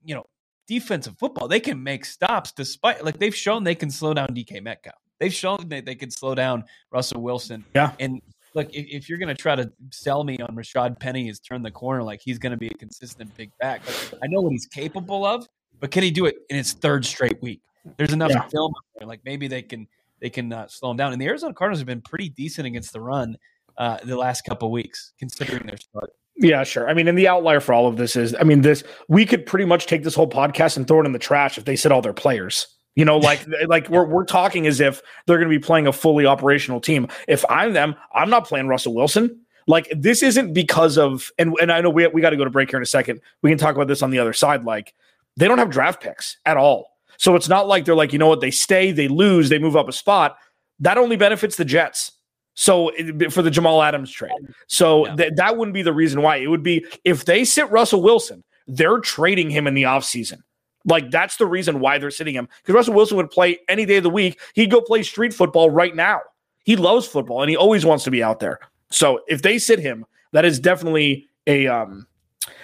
you 0.07 0.15
know, 0.15 0.25
defensive 0.67 1.15
football. 1.19 1.47
They 1.47 1.59
can 1.59 1.83
make 1.83 2.05
stops 2.05 2.51
despite 2.51 3.03
like 3.03 3.19
they've 3.19 3.35
shown 3.35 3.63
they 3.63 3.75
can 3.75 3.91
slow 3.91 4.13
down 4.13 4.29
DK 4.29 4.63
Metcalf. 4.63 4.95
They've 5.19 5.33
shown 5.33 5.69
that 5.69 5.85
they 5.85 5.95
can 5.95 6.09
slow 6.09 6.33
down 6.33 6.63
Russell 6.91 7.21
Wilson. 7.21 7.65
Yeah. 7.75 7.91
And 7.99 8.21
look, 8.53 8.73
if, 8.73 8.85
if 8.87 9.09
you're 9.09 9.17
going 9.17 9.35
to 9.35 9.41
try 9.41 9.55
to 9.55 9.71
sell 9.91 10.23
me 10.23 10.37
on 10.37 10.55
Rashad 10.55 10.99
Penny 10.99 11.27
has 11.27 11.39
turned 11.39 11.65
the 11.65 11.71
corner, 11.71 12.03
like 12.03 12.21
he's 12.23 12.37
going 12.39 12.51
to 12.51 12.57
be 12.57 12.67
a 12.67 12.73
consistent 12.73 13.35
big 13.35 13.51
back. 13.59 13.85
Like, 13.85 14.21
I 14.23 14.27
know 14.27 14.41
what 14.41 14.51
he's 14.51 14.67
capable 14.67 15.25
of, 15.25 15.47
but 15.79 15.91
can 15.91 16.03
he 16.03 16.11
do 16.11 16.25
it 16.25 16.35
in 16.49 16.57
his 16.57 16.73
third 16.73 17.05
straight 17.05 17.41
week? 17.41 17.61
There's 17.97 18.13
enough 18.13 18.31
yeah. 18.31 18.47
film 18.47 18.73
there. 18.97 19.07
Like 19.07 19.21
maybe 19.23 19.47
they 19.47 19.61
can 19.61 19.87
they 20.19 20.29
can 20.29 20.51
uh, 20.51 20.67
slow 20.67 20.89
them 20.89 20.97
down. 20.97 21.13
And 21.13 21.21
the 21.21 21.27
Arizona 21.27 21.53
Cardinals 21.53 21.79
have 21.79 21.87
been 21.87 22.01
pretty 22.01 22.29
decent 22.29 22.67
against 22.67 22.93
the 22.93 23.01
run 23.01 23.37
uh, 23.77 23.97
the 24.03 24.17
last 24.17 24.41
couple 24.41 24.71
weeks, 24.71 25.13
considering 25.19 25.65
their 25.67 25.77
start. 25.77 26.11
Yeah, 26.39 26.63
sure. 26.63 26.87
I 26.87 26.93
mean, 26.93 27.07
and 27.07 27.17
the 27.17 27.27
outlier 27.27 27.59
for 27.59 27.73
all 27.73 27.87
of 27.87 27.97
this 27.97 28.15
is, 28.15 28.35
I 28.39 28.43
mean, 28.43 28.61
this 28.61 28.83
we 29.07 29.25
could 29.25 29.45
pretty 29.45 29.65
much 29.65 29.87
take 29.87 30.03
this 30.03 30.15
whole 30.15 30.29
podcast 30.29 30.77
and 30.77 30.87
throw 30.87 31.01
it 31.01 31.05
in 31.05 31.11
the 31.11 31.19
trash 31.19 31.57
if 31.57 31.65
they 31.65 31.75
said 31.75 31.91
all 31.91 32.01
their 32.01 32.13
players. 32.13 32.67
You 32.95 33.05
know, 33.05 33.17
like 33.17 33.45
like 33.67 33.89
we're 33.89 34.05
we're 34.05 34.25
talking 34.25 34.67
as 34.67 34.79
if 34.79 35.01
they're 35.25 35.37
going 35.37 35.49
to 35.49 35.59
be 35.59 35.63
playing 35.63 35.87
a 35.87 35.93
fully 35.93 36.25
operational 36.25 36.79
team. 36.79 37.07
If 37.27 37.43
I'm 37.49 37.73
them, 37.73 37.95
I'm 38.13 38.29
not 38.29 38.47
playing 38.47 38.67
Russell 38.67 38.93
Wilson. 38.93 39.41
Like 39.67 39.91
this 39.95 40.23
isn't 40.23 40.53
because 40.53 40.97
of 40.97 41.31
and 41.39 41.53
and 41.61 41.71
I 41.71 41.81
know 41.81 41.89
we 41.89 42.07
we 42.07 42.21
got 42.21 42.29
to 42.29 42.37
go 42.37 42.43
to 42.43 42.49
break 42.49 42.69
here 42.69 42.77
in 42.77 42.83
a 42.83 42.87
second. 42.87 43.19
We 43.41 43.49
can 43.49 43.57
talk 43.57 43.75
about 43.75 43.87
this 43.87 44.01
on 44.01 44.11
the 44.11 44.19
other 44.19 44.33
side. 44.33 44.63
Like 44.63 44.93
they 45.37 45.47
don't 45.47 45.57
have 45.57 45.69
draft 45.69 46.01
picks 46.01 46.37
at 46.45 46.57
all. 46.57 46.96
So 47.17 47.35
it's 47.35 47.49
not 47.49 47.67
like 47.67 47.85
they're 47.85 47.95
like, 47.95 48.13
you 48.13 48.19
know 48.19 48.27
what, 48.27 48.41
they 48.41 48.51
stay, 48.51 48.91
they 48.91 49.07
lose, 49.07 49.49
they 49.49 49.59
move 49.59 49.75
up 49.75 49.89
a 49.89 49.91
spot. 49.91 50.37
That 50.79 50.97
only 50.97 51.15
benefits 51.15 51.55
the 51.55 51.65
Jets. 51.65 52.11
So 52.53 52.91
for 53.29 53.41
the 53.41 53.51
Jamal 53.51 53.83
Adams 53.83 54.11
trade. 54.11 54.31
So 54.67 55.05
yeah. 55.05 55.15
th- 55.15 55.33
that 55.35 55.57
wouldn't 55.57 55.75
be 55.75 55.83
the 55.83 55.93
reason 55.93 56.21
why. 56.21 56.37
It 56.37 56.47
would 56.47 56.63
be 56.63 56.85
if 57.03 57.25
they 57.25 57.45
sit 57.45 57.69
Russell 57.69 58.01
Wilson, 58.01 58.43
they're 58.67 58.99
trading 58.99 59.49
him 59.49 59.67
in 59.67 59.73
the 59.73 59.83
offseason. 59.83 60.39
Like 60.85 61.11
that's 61.11 61.37
the 61.37 61.45
reason 61.45 61.79
why 61.79 61.97
they're 61.97 62.09
sitting 62.11 62.33
him. 62.33 62.47
Because 62.61 62.73
Russell 62.73 62.95
Wilson 62.95 63.17
would 63.17 63.29
play 63.29 63.59
any 63.67 63.85
day 63.85 63.97
of 63.97 64.03
the 64.03 64.09
week. 64.09 64.39
He'd 64.53 64.71
go 64.71 64.81
play 64.81 65.03
street 65.03 65.33
football 65.33 65.69
right 65.69 65.95
now. 65.95 66.21
He 66.63 66.75
loves 66.75 67.05
football 67.05 67.41
and 67.41 67.49
he 67.49 67.55
always 67.55 67.85
wants 67.85 68.03
to 68.05 68.11
be 68.11 68.23
out 68.23 68.39
there. 68.39 68.59
So 68.89 69.21
if 69.27 69.41
they 69.41 69.59
sit 69.59 69.79
him, 69.79 70.05
that 70.31 70.45
is 70.45 70.59
definitely 70.59 71.27
a 71.45 71.67
um, 71.67 72.07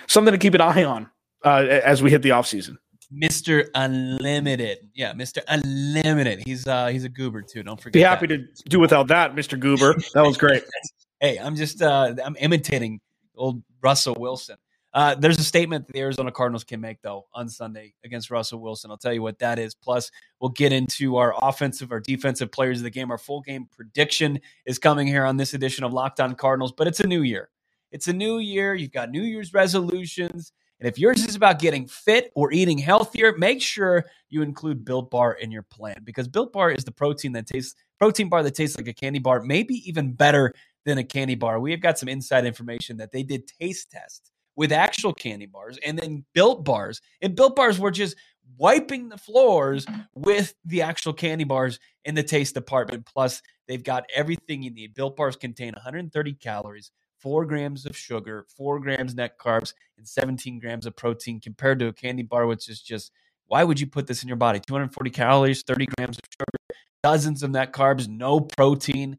something 0.07 0.31
to 0.31 0.37
keep 0.37 0.53
an 0.53 0.61
eye 0.61 0.83
on 0.83 1.09
uh, 1.43 1.65
as 1.83 2.01
we 2.01 2.09
hit 2.09 2.21
the 2.21 2.29
offseason. 2.29 2.77
Mr. 3.13 3.67
Unlimited. 3.75 4.89
Yeah, 4.93 5.13
Mr. 5.13 5.39
Unlimited. 5.47 6.43
He's 6.45 6.67
uh 6.67 6.87
he's 6.87 7.03
a 7.03 7.09
goober 7.09 7.41
too. 7.41 7.63
Don't 7.63 7.79
forget. 7.79 7.93
Be 7.93 8.01
happy 8.01 8.27
that. 8.27 8.55
to 8.55 8.69
do 8.69 8.79
without 8.79 9.07
that, 9.07 9.35
Mr. 9.35 9.59
Goober. 9.59 9.95
That 10.13 10.21
was 10.21 10.37
great. 10.37 10.63
hey, 11.19 11.37
I'm 11.37 11.55
just 11.55 11.81
uh 11.81 12.15
I'm 12.23 12.35
imitating 12.39 12.99
old 13.35 13.63
Russell 13.81 14.15
Wilson. 14.17 14.57
Uh, 14.93 15.15
there's 15.15 15.39
a 15.39 15.43
statement 15.43 15.87
that 15.87 15.93
the 15.93 15.99
Arizona 15.99 16.31
Cardinals 16.31 16.63
can 16.63 16.79
make 16.79 17.01
though 17.01 17.25
on 17.33 17.49
Sunday 17.49 17.95
against 18.05 18.29
Russell 18.29 18.59
Wilson. 18.59 18.91
I'll 18.91 18.97
tell 18.97 19.13
you 19.13 19.23
what 19.23 19.39
that 19.39 19.57
is. 19.57 19.73
Plus, 19.73 20.11
we'll 20.39 20.51
get 20.51 20.71
into 20.71 21.17
our 21.17 21.33
offensive, 21.41 21.91
our 21.91 21.99
defensive 21.99 22.51
players 22.51 22.77
of 22.77 22.83
the 22.83 22.91
game. 22.91 23.09
Our 23.09 23.17
full 23.17 23.41
game 23.41 23.67
prediction 23.75 24.39
is 24.67 24.77
coming 24.77 25.07
here 25.07 25.25
on 25.25 25.37
this 25.37 25.55
edition 25.55 25.83
of 25.83 25.93
Locked 25.93 26.19
On 26.19 26.35
Cardinals. 26.35 26.71
But 26.71 26.87
it's 26.87 26.99
a 26.99 27.07
new 27.07 27.23
year. 27.23 27.49
It's 27.91 28.07
a 28.07 28.13
new 28.13 28.37
year. 28.37 28.75
You've 28.75 28.91
got 28.91 29.09
New 29.09 29.23
Year's 29.23 29.53
resolutions. 29.53 30.51
And 30.79 30.87
if 30.89 30.99
yours 30.99 31.25
is 31.25 31.35
about 31.35 31.59
getting 31.59 31.87
fit 31.87 32.31
or 32.35 32.51
eating 32.51 32.77
healthier, 32.77 33.35
make 33.37 33.61
sure 33.61 34.05
you 34.29 34.41
include 34.41 34.83
Built 34.83 35.11
Bar 35.11 35.33
in 35.33 35.51
your 35.51 35.63
plan 35.63 35.97
because 36.03 36.27
Built 36.27 36.51
Bar 36.51 36.71
is 36.71 36.83
the 36.83 36.91
protein 36.91 37.31
that 37.33 37.47
tastes 37.47 37.75
protein 37.99 38.27
bar 38.27 38.43
that 38.43 38.55
tastes 38.55 38.77
like 38.77 38.87
a 38.87 38.93
candy 38.93 39.19
bar, 39.19 39.41
maybe 39.41 39.75
even 39.87 40.11
better 40.11 40.53
than 40.85 40.97
a 40.97 41.03
candy 41.03 41.35
bar. 41.35 41.59
We 41.59 41.71
have 41.71 41.79
got 41.79 41.97
some 41.97 42.09
inside 42.09 42.45
information 42.45 42.97
that 42.97 43.11
they 43.11 43.23
did 43.23 43.47
taste 43.47 43.91
tests 43.91 44.31
with 44.55 44.71
actual 44.71 45.13
candy 45.13 45.45
bars 45.45 45.79
and 45.85 45.97
then 45.97 46.25
built 46.33 46.65
bars. 46.65 47.01
And 47.21 47.35
built 47.35 47.55
bars 47.55 47.79
were 47.79 47.91
just 47.91 48.15
wiping 48.57 49.09
the 49.09 49.17
floors 49.17 49.85
with 50.13 50.53
the 50.65 50.81
actual 50.81 51.13
candy 51.13 51.43
bars 51.43 51.79
in 52.05 52.15
the 52.15 52.23
taste 52.23 52.53
department. 52.53 53.05
Plus, 53.05 53.41
they've 53.67 53.83
got 53.83 54.05
everything 54.13 54.61
you 54.61 54.71
need. 54.71 54.93
Built 54.93 55.15
bars 55.15 55.35
contain 55.35 55.73
130 55.73 56.33
calories, 56.33 56.91
four 57.23 57.45
grams 57.45 57.85
of 57.85 57.95
sugar, 57.95 58.45
four 58.55 58.79
grams 58.79 59.15
net 59.15 59.39
carbs, 59.39 59.73
and 59.97 60.05
17 60.05 60.59
grams 60.59 60.85
of 60.85 60.93
protein 60.95 61.39
compared 61.39 61.79
to 61.79 61.87
a 61.87 61.93
candy 61.93 62.21
bar, 62.21 62.45
which 62.45 62.69
is 62.69 62.81
just 62.81 63.11
why 63.47 63.63
would 63.63 63.79
you 63.79 63.87
put 63.87 64.07
this 64.07 64.21
in 64.23 64.27
your 64.27 64.37
body? 64.37 64.59
240 64.59 65.09
calories, 65.09 65.63
30 65.63 65.87
grams 65.97 66.17
of 66.17 66.23
sugar, 66.31 66.77
dozens 67.01 67.41
of 67.41 67.51
net 67.51 67.71
carbs, 67.71 68.07
no 68.07 68.41
protein. 68.41 69.17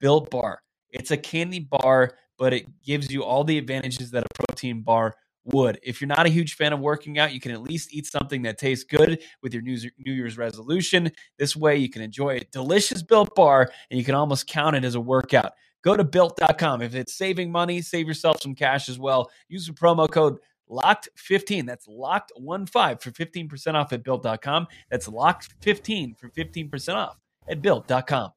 Built 0.00 0.30
bar. 0.30 0.60
It's 0.90 1.10
a 1.10 1.16
candy 1.16 1.60
bar, 1.60 2.14
but 2.38 2.52
it 2.52 2.66
gives 2.82 3.12
you 3.12 3.22
all 3.22 3.44
the 3.44 3.58
advantages 3.58 4.10
that 4.10 4.24
a 4.24 4.34
protein 4.34 4.82
bar 4.82 5.14
would. 5.44 5.78
If 5.82 6.00
you're 6.00 6.08
not 6.08 6.26
a 6.26 6.30
huge 6.30 6.54
fan 6.54 6.72
of 6.72 6.80
working 6.80 7.18
out, 7.18 7.32
you 7.32 7.40
can 7.40 7.52
at 7.52 7.62
least 7.62 7.92
eat 7.92 8.06
something 8.06 8.42
that 8.42 8.58
tastes 8.58 8.84
good 8.84 9.22
with 9.42 9.52
your 9.52 9.62
New 9.62 9.78
Year's 9.98 10.38
resolution. 10.38 11.12
This 11.38 11.54
way, 11.54 11.76
you 11.76 11.90
can 11.90 12.02
enjoy 12.02 12.36
a 12.36 12.44
delicious 12.50 13.02
built 13.02 13.34
bar 13.34 13.70
and 13.90 13.98
you 13.98 14.04
can 14.04 14.14
almost 14.14 14.46
count 14.48 14.74
it 14.74 14.84
as 14.84 14.94
a 14.94 15.00
workout. 15.00 15.52
Go 15.84 15.96
to 15.96 16.04
built.com. 16.04 16.82
If 16.82 16.94
it's 16.94 17.14
saving 17.14 17.52
money, 17.52 17.82
save 17.82 18.08
yourself 18.08 18.40
some 18.40 18.54
cash 18.54 18.88
as 18.88 18.98
well. 18.98 19.30
Use 19.48 19.66
the 19.66 19.72
promo 19.72 20.10
code 20.10 20.38
locked 20.66 21.10
15 21.16 21.66
that's 21.66 21.86
locked 21.86 22.32
1 22.36 22.64
5 22.64 23.02
for 23.02 23.10
15% 23.10 23.74
off 23.74 23.92
at 23.92 24.02
built.com 24.02 24.66
that's 24.90 25.06
locked 25.06 25.52
15 25.60 26.14
for 26.14 26.30
15% 26.30 26.94
off 26.94 27.18
at 27.46 27.60
built.com 27.60 28.30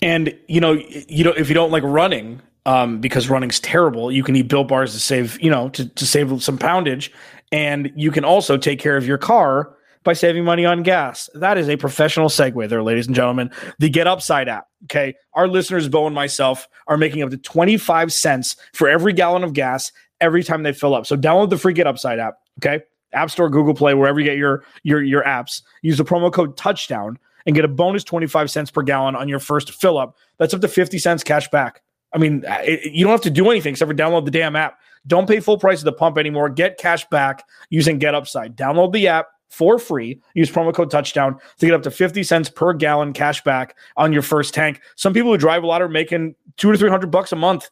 and 0.00 0.34
you 0.46 0.62
know 0.62 0.72
you 0.72 1.24
know 1.24 1.30
if 1.32 1.50
you 1.50 1.54
don't 1.54 1.70
like 1.70 1.82
running 1.82 2.40
um, 2.68 3.00
because 3.00 3.30
running's 3.30 3.60
terrible. 3.60 4.12
You 4.12 4.22
can 4.22 4.36
eat 4.36 4.48
Built 4.48 4.68
bars 4.68 4.92
to 4.92 5.00
save, 5.00 5.40
you 5.40 5.50
know, 5.50 5.70
to, 5.70 5.88
to 5.88 6.06
save 6.06 6.42
some 6.42 6.58
poundage, 6.58 7.10
and 7.50 7.90
you 7.96 8.10
can 8.10 8.24
also 8.24 8.58
take 8.58 8.78
care 8.78 8.98
of 8.98 9.06
your 9.06 9.16
car 9.16 9.74
by 10.04 10.12
saving 10.12 10.44
money 10.44 10.64
on 10.64 10.82
gas. 10.82 11.28
That 11.34 11.58
is 11.58 11.68
a 11.68 11.76
professional 11.76 12.28
segue 12.28 12.68
there, 12.68 12.82
ladies 12.82 13.06
and 13.06 13.16
gentlemen. 13.16 13.50
The 13.78 13.88
Get 13.88 14.06
Upside 14.06 14.48
app. 14.48 14.66
Okay, 14.84 15.14
our 15.34 15.48
listeners, 15.48 15.88
Bo 15.88 16.06
and 16.06 16.14
myself, 16.14 16.68
are 16.86 16.96
making 16.96 17.22
up 17.22 17.30
to 17.30 17.36
twenty 17.36 17.76
five 17.76 18.12
cents 18.12 18.56
for 18.72 18.88
every 18.88 19.12
gallon 19.12 19.44
of 19.44 19.52
gas 19.52 19.92
every 20.20 20.42
time 20.42 20.62
they 20.62 20.72
fill 20.72 20.94
up. 20.94 21.06
So 21.06 21.16
download 21.16 21.50
the 21.50 21.58
free 21.58 21.72
Get 21.72 21.86
Upside 21.86 22.18
app. 22.18 22.34
Okay, 22.58 22.84
App 23.12 23.30
Store, 23.30 23.50
Google 23.50 23.74
Play, 23.74 23.94
wherever 23.94 24.20
you 24.20 24.26
get 24.26 24.36
your 24.36 24.64
your 24.82 25.02
your 25.02 25.22
apps. 25.24 25.62
Use 25.82 25.98
the 25.98 26.04
promo 26.04 26.32
code 26.32 26.56
Touchdown 26.56 27.18
and 27.46 27.54
get 27.54 27.64
a 27.64 27.68
bonus 27.68 28.04
twenty 28.04 28.26
five 28.26 28.50
cents 28.50 28.70
per 28.70 28.82
gallon 28.82 29.16
on 29.16 29.28
your 29.28 29.40
first 29.40 29.72
fill 29.72 29.98
up. 29.98 30.16
That's 30.38 30.54
up 30.54 30.60
to 30.60 30.68
fifty 30.68 30.98
cents 30.98 31.24
cash 31.24 31.48
back. 31.50 31.82
I 32.14 32.18
mean, 32.18 32.42
it, 32.46 32.92
you 32.92 33.04
don't 33.04 33.12
have 33.12 33.20
to 33.22 33.30
do 33.30 33.50
anything 33.50 33.72
except 33.72 33.90
for 33.90 33.94
download 33.94 34.24
the 34.24 34.30
damn 34.30 34.56
app. 34.56 34.78
Don't 35.06 35.28
pay 35.28 35.40
full 35.40 35.58
price 35.58 35.80
at 35.80 35.84
the 35.84 35.92
pump 35.92 36.18
anymore. 36.18 36.48
Get 36.48 36.78
cash 36.78 37.06
back 37.08 37.44
using 37.70 37.98
Get 37.98 38.14
Upside. 38.14 38.56
Download 38.56 38.92
the 38.92 39.08
app 39.08 39.26
for 39.48 39.78
free. 39.78 40.20
Use 40.34 40.50
promo 40.50 40.74
code 40.74 40.90
touchdown 40.90 41.38
to 41.58 41.66
get 41.66 41.74
up 41.74 41.82
to 41.82 41.90
50 41.90 42.22
cents 42.22 42.48
per 42.48 42.72
gallon 42.72 43.12
cash 43.12 43.42
back 43.42 43.76
on 43.96 44.12
your 44.12 44.22
first 44.22 44.54
tank. 44.54 44.80
Some 44.96 45.14
people 45.14 45.30
who 45.30 45.38
drive 45.38 45.62
a 45.62 45.66
lot 45.66 45.82
are 45.82 45.88
making 45.88 46.34
two 46.56 46.70
to 46.72 46.78
300 46.78 47.10
bucks 47.10 47.32
a 47.32 47.36
month. 47.36 47.70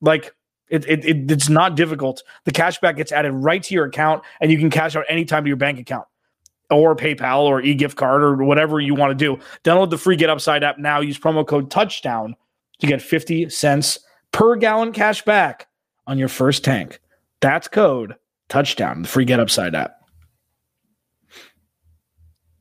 Like, 0.00 0.34
it, 0.68 0.84
it, 0.88 1.04
it, 1.04 1.30
it's 1.30 1.48
not 1.48 1.76
difficult. 1.76 2.22
The 2.44 2.52
cash 2.52 2.78
back 2.80 2.96
gets 2.96 3.12
added 3.12 3.32
right 3.32 3.62
to 3.62 3.74
your 3.74 3.84
account, 3.84 4.22
and 4.40 4.50
you 4.50 4.58
can 4.58 4.70
cash 4.70 4.96
out 4.96 5.04
anytime 5.08 5.44
to 5.44 5.48
your 5.48 5.56
bank 5.56 5.78
account 5.78 6.06
or 6.70 6.96
PayPal 6.96 7.42
or 7.42 7.60
e 7.60 7.74
gift 7.74 7.96
card 7.96 8.22
or 8.22 8.34
whatever 8.36 8.80
you 8.80 8.94
want 8.94 9.10
to 9.10 9.14
do. 9.14 9.40
Download 9.64 9.90
the 9.90 9.98
free 9.98 10.16
Get 10.16 10.30
Upside 10.30 10.64
app 10.64 10.78
now. 10.78 11.00
Use 11.00 11.18
promo 11.18 11.46
code 11.46 11.70
touchdown 11.70 12.34
to 12.80 12.86
get 12.86 13.00
50 13.00 13.48
cents 13.50 14.00
per 14.32 14.56
gallon 14.56 14.92
cash 14.92 15.24
back 15.24 15.68
on 16.06 16.18
your 16.18 16.28
first 16.28 16.64
tank. 16.64 17.00
That's 17.40 17.68
code 17.68 18.16
touchdown, 18.48 19.02
the 19.02 19.08
free 19.08 19.24
Get 19.24 19.40
Upside 19.40 19.74
app. 19.74 20.00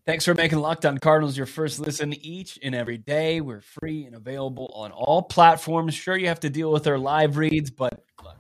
Thanks 0.06 0.24
for 0.24 0.36
making 0.36 0.60
Locked 0.60 0.86
On 0.86 1.00
Cardinals 1.00 1.36
your 1.36 1.48
first 1.48 1.80
listen 1.80 2.14
each 2.14 2.60
and 2.62 2.76
every 2.76 3.00
day. 3.00 3.42
We're 3.42 3.62
free 3.62 4.06
and 4.06 4.16
available 4.16 4.72
on 4.76 4.92
all 4.92 5.24
platforms. 5.24 5.96
Sure, 5.96 6.16
you 6.16 6.28
have 6.28 6.40
to 6.42 6.50
deal 6.52 6.72
with 6.72 6.86
our 6.86 7.00
live 7.00 7.38
reads, 7.38 7.72
but 7.72 8.04
look, 8.24 8.38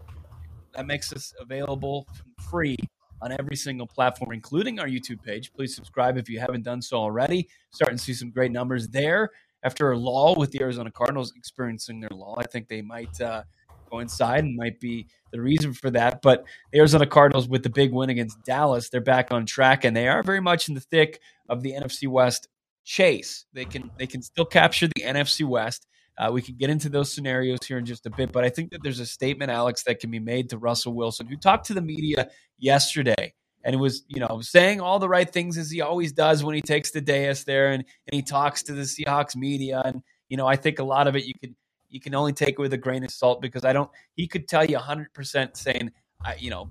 that 0.75 0.85
makes 0.85 1.11
us 1.11 1.33
available 1.39 2.07
free 2.51 2.77
on 3.19 3.31
every 3.31 3.55
single 3.55 3.87
platform, 3.87 4.31
including 4.31 4.79
our 4.79 4.85
YouTube 4.85 5.23
page. 5.23 5.51
Please 5.53 5.75
subscribe 5.75 6.17
if 6.17 6.29
you 6.29 6.39
haven't 6.39 6.61
done 6.61 6.83
so 6.83 6.97
already. 6.97 7.49
Starting 7.71 7.97
to 7.97 8.03
see 8.03 8.13
some 8.13 8.29
great 8.29 8.51
numbers 8.51 8.87
there 8.87 9.31
after 9.63 9.91
a 9.91 9.97
lull 9.97 10.35
with 10.35 10.51
the 10.51 10.61
Arizona 10.61 10.91
Cardinals 10.91 11.33
experiencing 11.35 11.99
their 11.99 12.11
lull. 12.11 12.35
I 12.37 12.43
think 12.43 12.67
they 12.67 12.83
might 12.83 13.19
uh, 13.19 13.41
coincide 13.89 14.43
and 14.43 14.55
might 14.55 14.79
be 14.79 15.07
the 15.31 15.41
reason 15.41 15.73
for 15.73 15.89
that. 15.91 16.21
But 16.21 16.45
the 16.71 16.79
Arizona 16.79 17.05
Cardinals, 17.05 17.47
with 17.47 17.63
the 17.63 17.69
big 17.69 17.91
win 17.91 18.09
against 18.09 18.43
Dallas, 18.43 18.89
they're 18.89 19.01
back 19.01 19.31
on 19.31 19.45
track 19.45 19.83
and 19.83 19.95
they 19.95 20.07
are 20.07 20.23
very 20.23 20.41
much 20.41 20.67
in 20.67 20.75
the 20.75 20.81
thick 20.81 21.19
of 21.49 21.61
the 21.61 21.73
NFC 21.73 22.07
West 22.07 22.47
chase. 22.83 23.45
They 23.53 23.65
can 23.65 23.91
they 23.97 24.07
can 24.07 24.21
still 24.21 24.45
capture 24.45 24.87
the 24.87 25.03
NFC 25.03 25.45
West. 25.45 25.87
Uh, 26.17 26.29
we 26.31 26.41
can 26.41 26.55
get 26.55 26.69
into 26.69 26.87
those 26.87 27.11
scenarios 27.11 27.59
here 27.67 27.77
in 27.77 27.85
just 27.85 28.05
a 28.05 28.09
bit, 28.09 28.31
but 28.31 28.45
I 28.45 28.49
think 28.49 28.71
that 28.71 28.81
there's 28.81 29.01
a 29.01 29.05
statement, 29.05 29.51
Alex, 29.51 29.83
that 29.83 29.99
can 29.99 30.11
be 30.11 30.19
made 30.19 30.49
to 30.49 30.57
Russell 30.57 30.93
Wilson, 30.93 31.27
who 31.27 31.35
talked 31.35 31.65
to 31.65 31.73
the 31.73 31.81
media 31.81 32.29
yesterday 32.57 33.33
and 33.65 33.81
was, 33.81 34.05
you 34.07 34.21
know, 34.21 34.39
saying 34.41 34.79
all 34.79 34.99
the 34.99 35.09
right 35.09 35.29
things 35.29 35.57
as 35.57 35.69
he 35.69 35.81
always 35.81 36.13
does 36.13 36.43
when 36.43 36.55
he 36.55 36.61
takes 36.61 36.91
the 36.91 37.01
dais 37.01 37.43
there 37.43 37.71
and, 37.71 37.83
and 38.07 38.13
he 38.13 38.21
talks 38.21 38.63
to 38.63 38.73
the 38.73 38.83
Seahawks 38.83 39.35
media. 39.35 39.81
And, 39.83 40.03
you 40.29 40.37
know, 40.37 40.47
I 40.47 40.55
think 40.55 40.79
a 40.79 40.83
lot 40.83 41.07
of 41.07 41.15
it 41.15 41.25
you 41.25 41.33
can 41.43 41.55
you 41.95 42.01
can 42.01 42.13
only 42.13 42.33
take 42.33 42.49
it 42.49 42.59
with 42.59 42.73
a 42.73 42.77
grain 42.77 43.05
of 43.05 43.09
salt 43.09 43.41
because 43.41 43.63
I 43.63 43.71
don't 43.71 43.89
he 44.15 44.27
could 44.27 44.49
tell 44.49 44.65
you 44.65 44.77
hundred 44.77 45.13
percent 45.13 45.55
saying, 45.55 45.91
I, 46.23 46.35
you 46.35 46.49
know, 46.49 46.69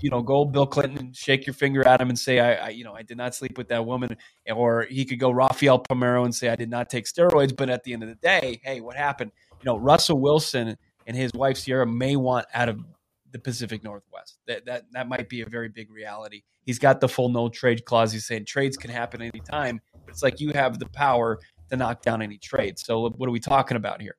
you 0.00 0.08
know, 0.08 0.22
go 0.22 0.46
Bill 0.46 0.66
Clinton 0.66 0.98
and 0.98 1.16
shake 1.16 1.46
your 1.46 1.52
finger 1.52 1.86
at 1.86 2.00
him 2.00 2.08
and 2.08 2.18
say, 2.18 2.40
I, 2.40 2.54
I, 2.54 2.68
you 2.70 2.82
know, 2.82 2.94
I 2.94 3.02
did 3.02 3.18
not 3.18 3.34
sleep 3.34 3.58
with 3.58 3.68
that 3.68 3.84
woman. 3.84 4.16
Or 4.50 4.86
he 4.88 5.04
could 5.04 5.20
go 5.20 5.30
Rafael 5.30 5.78
Palmeiro 5.78 6.24
and 6.24 6.34
say, 6.34 6.48
I 6.48 6.56
did 6.56 6.70
not 6.70 6.88
take 6.88 7.04
steroids. 7.04 7.54
But 7.54 7.68
at 7.68 7.84
the 7.84 7.92
end 7.92 8.02
of 8.02 8.08
the 8.08 8.14
day, 8.14 8.62
hey, 8.64 8.80
what 8.80 8.96
happened? 8.96 9.30
You 9.60 9.66
know, 9.66 9.76
Russell 9.76 10.18
Wilson 10.18 10.78
and 11.06 11.16
his 11.16 11.32
wife 11.34 11.62
Ciara 11.62 11.86
may 11.86 12.16
want 12.16 12.46
out 12.54 12.70
of 12.70 12.80
the 13.30 13.38
Pacific 13.38 13.84
Northwest. 13.84 14.38
That 14.46 14.64
that 14.64 14.84
that 14.92 15.06
might 15.06 15.28
be 15.28 15.42
a 15.42 15.46
very 15.46 15.68
big 15.68 15.90
reality. 15.90 16.44
He's 16.64 16.78
got 16.78 17.00
the 17.02 17.08
full 17.08 17.28
no 17.28 17.50
trade 17.50 17.84
clause. 17.84 18.10
He's 18.10 18.24
saying 18.24 18.46
trades 18.46 18.78
can 18.78 18.90
happen 18.90 19.20
anytime. 19.20 19.82
It's 20.08 20.22
like 20.22 20.40
you 20.40 20.52
have 20.54 20.78
the 20.78 20.88
power 20.88 21.40
to 21.68 21.76
knock 21.76 22.00
down 22.00 22.22
any 22.22 22.38
trade. 22.38 22.78
So 22.78 23.10
what 23.10 23.28
are 23.28 23.32
we 23.32 23.40
talking 23.40 23.76
about 23.76 24.00
here? 24.00 24.16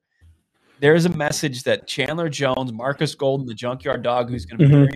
There's 0.80 1.06
a 1.06 1.10
message 1.10 1.62
that 1.64 1.86
Chandler 1.86 2.28
Jones, 2.28 2.72
Marcus 2.72 3.14
Golden, 3.14 3.46
the 3.46 3.54
junkyard 3.54 4.02
dog, 4.02 4.28
who's 4.28 4.44
going 4.44 4.58
to 4.58 4.66
be 4.66 4.72
mm-hmm. 4.72 4.84
very 4.84 4.92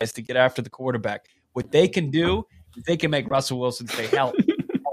incentivized 0.00 0.14
to 0.14 0.22
get 0.22 0.36
after 0.36 0.62
the 0.62 0.70
quarterback. 0.70 1.26
What 1.52 1.70
they 1.70 1.88
can 1.88 2.10
do 2.10 2.44
is 2.76 2.84
they 2.84 2.96
can 2.96 3.10
make 3.10 3.30
Russell 3.30 3.60
Wilson 3.60 3.86
say, 3.88 4.06
"Help, 4.06 4.34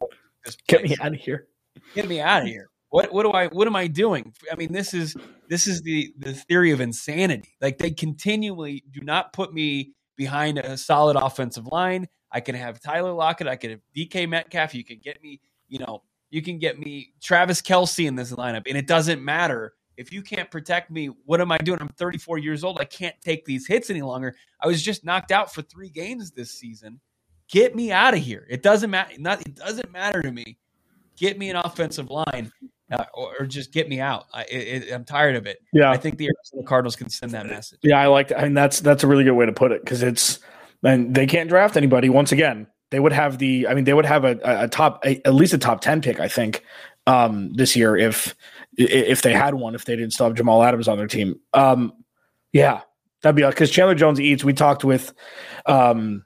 get 0.68 0.84
me 0.84 0.96
out 1.02 1.14
of 1.14 1.20
here! 1.20 1.48
Get 1.96 2.08
me 2.08 2.20
out 2.20 2.44
of 2.44 2.48
here!" 2.48 2.70
What 2.90 3.14
what 3.14 3.24
do 3.24 3.32
I 3.32 3.48
what 3.48 3.68
am 3.68 3.76
I 3.76 3.88
doing? 3.88 4.34
I 4.52 4.56
mean, 4.56 4.74
this 4.74 4.94
is 4.94 5.16
this 5.48 5.68
is 5.68 5.82
the 5.82 6.14
the 6.18 6.34
theory 6.34 6.72
of 6.72 6.82
insanity. 6.82 7.56
Like 7.62 7.78
they 7.78 7.92
continually 7.92 8.84
do 8.92 9.02
not 9.02 9.32
put 9.34 9.54
me 9.54 9.94
behind 10.18 10.58
a 10.58 10.78
solid 10.78 11.16
offensive 11.16 11.68
line. 11.68 12.08
I 12.32 12.42
can 12.42 12.56
have 12.56 12.82
Tyler 12.82 13.14
Lockett. 13.14 13.48
I 13.48 13.56
can 13.56 13.72
have 13.72 13.80
DK 13.96 14.28
Metcalf. 14.28 14.76
You 14.76 14.84
can 14.84 15.00
get 15.04 15.22
me, 15.24 15.40
you 15.68 15.80
know, 15.80 16.04
you 16.30 16.42
can 16.42 16.60
get 16.60 16.80
me 16.80 17.14
Travis 17.22 17.62
Kelce 17.62 18.06
in 18.06 18.16
this 18.16 18.32
lineup, 18.32 18.64
and 18.68 18.78
it 18.78 18.88
doesn't 18.88 19.24
matter 19.24 19.74
if 20.00 20.14
you 20.14 20.22
can't 20.22 20.50
protect 20.50 20.90
me. 20.90 21.08
What 21.26 21.42
am 21.42 21.52
I 21.52 21.58
doing? 21.58 21.80
I'm 21.82 21.90
34 21.90 22.38
years 22.38 22.64
old. 22.64 22.80
I 22.80 22.86
can't 22.86 23.16
take 23.22 23.44
these 23.44 23.68
hits 23.68 23.90
any 23.90 24.02
longer. 24.02 24.36
I 24.62 24.68
was 24.68 24.82
just 24.82 25.04
knocked 25.04 25.32
out 25.32 25.54
for 25.54 25.62
three 25.62 25.90
games 25.90 26.32
this 26.32 26.52
season. 26.52 27.00
Get 27.50 27.76
me 27.76 27.92
out 27.92 28.14
of 28.14 28.22
here. 28.22 28.48
It 28.50 28.64
doesn't 28.64 28.90
matter. 28.90 29.14
Not 29.18 29.42
it 29.42 29.56
doesn't 29.56 29.92
matter 29.92 30.22
to 30.22 30.32
me. 30.32 30.58
Get 31.18 31.38
me 31.38 31.50
an 31.50 31.58
offensive 31.58 32.10
line 32.10 32.52
uh, 32.92 33.04
or, 33.14 33.42
or, 33.42 33.46
just 33.46 33.74
get 33.74 33.90
me 33.90 34.00
out. 34.00 34.28
I, 34.34 34.44
am 34.44 35.04
tired 35.04 35.36
of 35.36 35.46
it. 35.46 35.60
Yeah, 35.74 35.92
I 35.92 35.98
think 35.98 36.18
the 36.18 36.28
Arizona 36.28 36.68
Cardinals 36.68 36.96
can 36.96 37.10
send 37.10 37.34
that 37.34 37.46
message. 37.46 37.80
Yeah, 37.84 38.00
I 38.00 38.08
like. 38.08 38.30
That. 38.30 38.40
I 38.40 38.44
mean, 38.44 38.54
that's 38.54 38.80
that's 38.80 39.04
a 39.04 39.08
really 39.08 39.24
good 39.24 39.34
way 39.34 39.46
to 39.46 39.52
put 39.52 39.72
it 39.72 39.84
because 39.84 40.02
it's 40.02 40.40
and 40.84 41.14
they 41.14 41.28
can't 41.28 41.50
draft 41.50 41.76
anybody. 41.76 42.10
Once 42.10 42.32
again, 42.32 42.68
they 42.90 43.00
would 43.00 43.12
have 43.12 43.38
the. 43.38 43.68
I 43.68 43.74
mean, 43.74 43.84
they 43.84 43.94
would 43.94 44.06
have 44.06 44.26
a, 44.26 44.40
a 44.44 44.68
top 44.68 45.04
a, 45.06 45.22
at 45.26 45.34
least 45.34 45.54
a 45.54 45.58
top 45.58 45.82
ten 45.82 46.02
pick. 46.02 46.20
I 46.20 46.28
think 46.28 46.64
um, 47.08 47.54
this 47.54 47.76
year 47.76 47.96
if 47.98 48.36
if 48.78 49.22
they 49.22 49.34
had 49.34 49.56
one. 49.56 49.76
If 49.76 49.86
they 49.86 49.96
didn't 49.96 50.14
still 50.14 50.28
have 50.28 50.36
Jamal 50.36 50.64
Adams 50.64 50.88
on 50.88 50.98
their 50.98 51.08
team. 51.08 51.40
Um, 51.54 51.94
yeah, 52.54 52.82
that'd 53.22 53.36
be 53.36 53.46
because 53.46 53.72
Chandler 53.72 53.96
Jones 53.96 54.20
eats. 54.20 54.44
We 54.44 54.54
talked 54.54 54.84
with. 54.84 55.14
Um, 55.66 56.26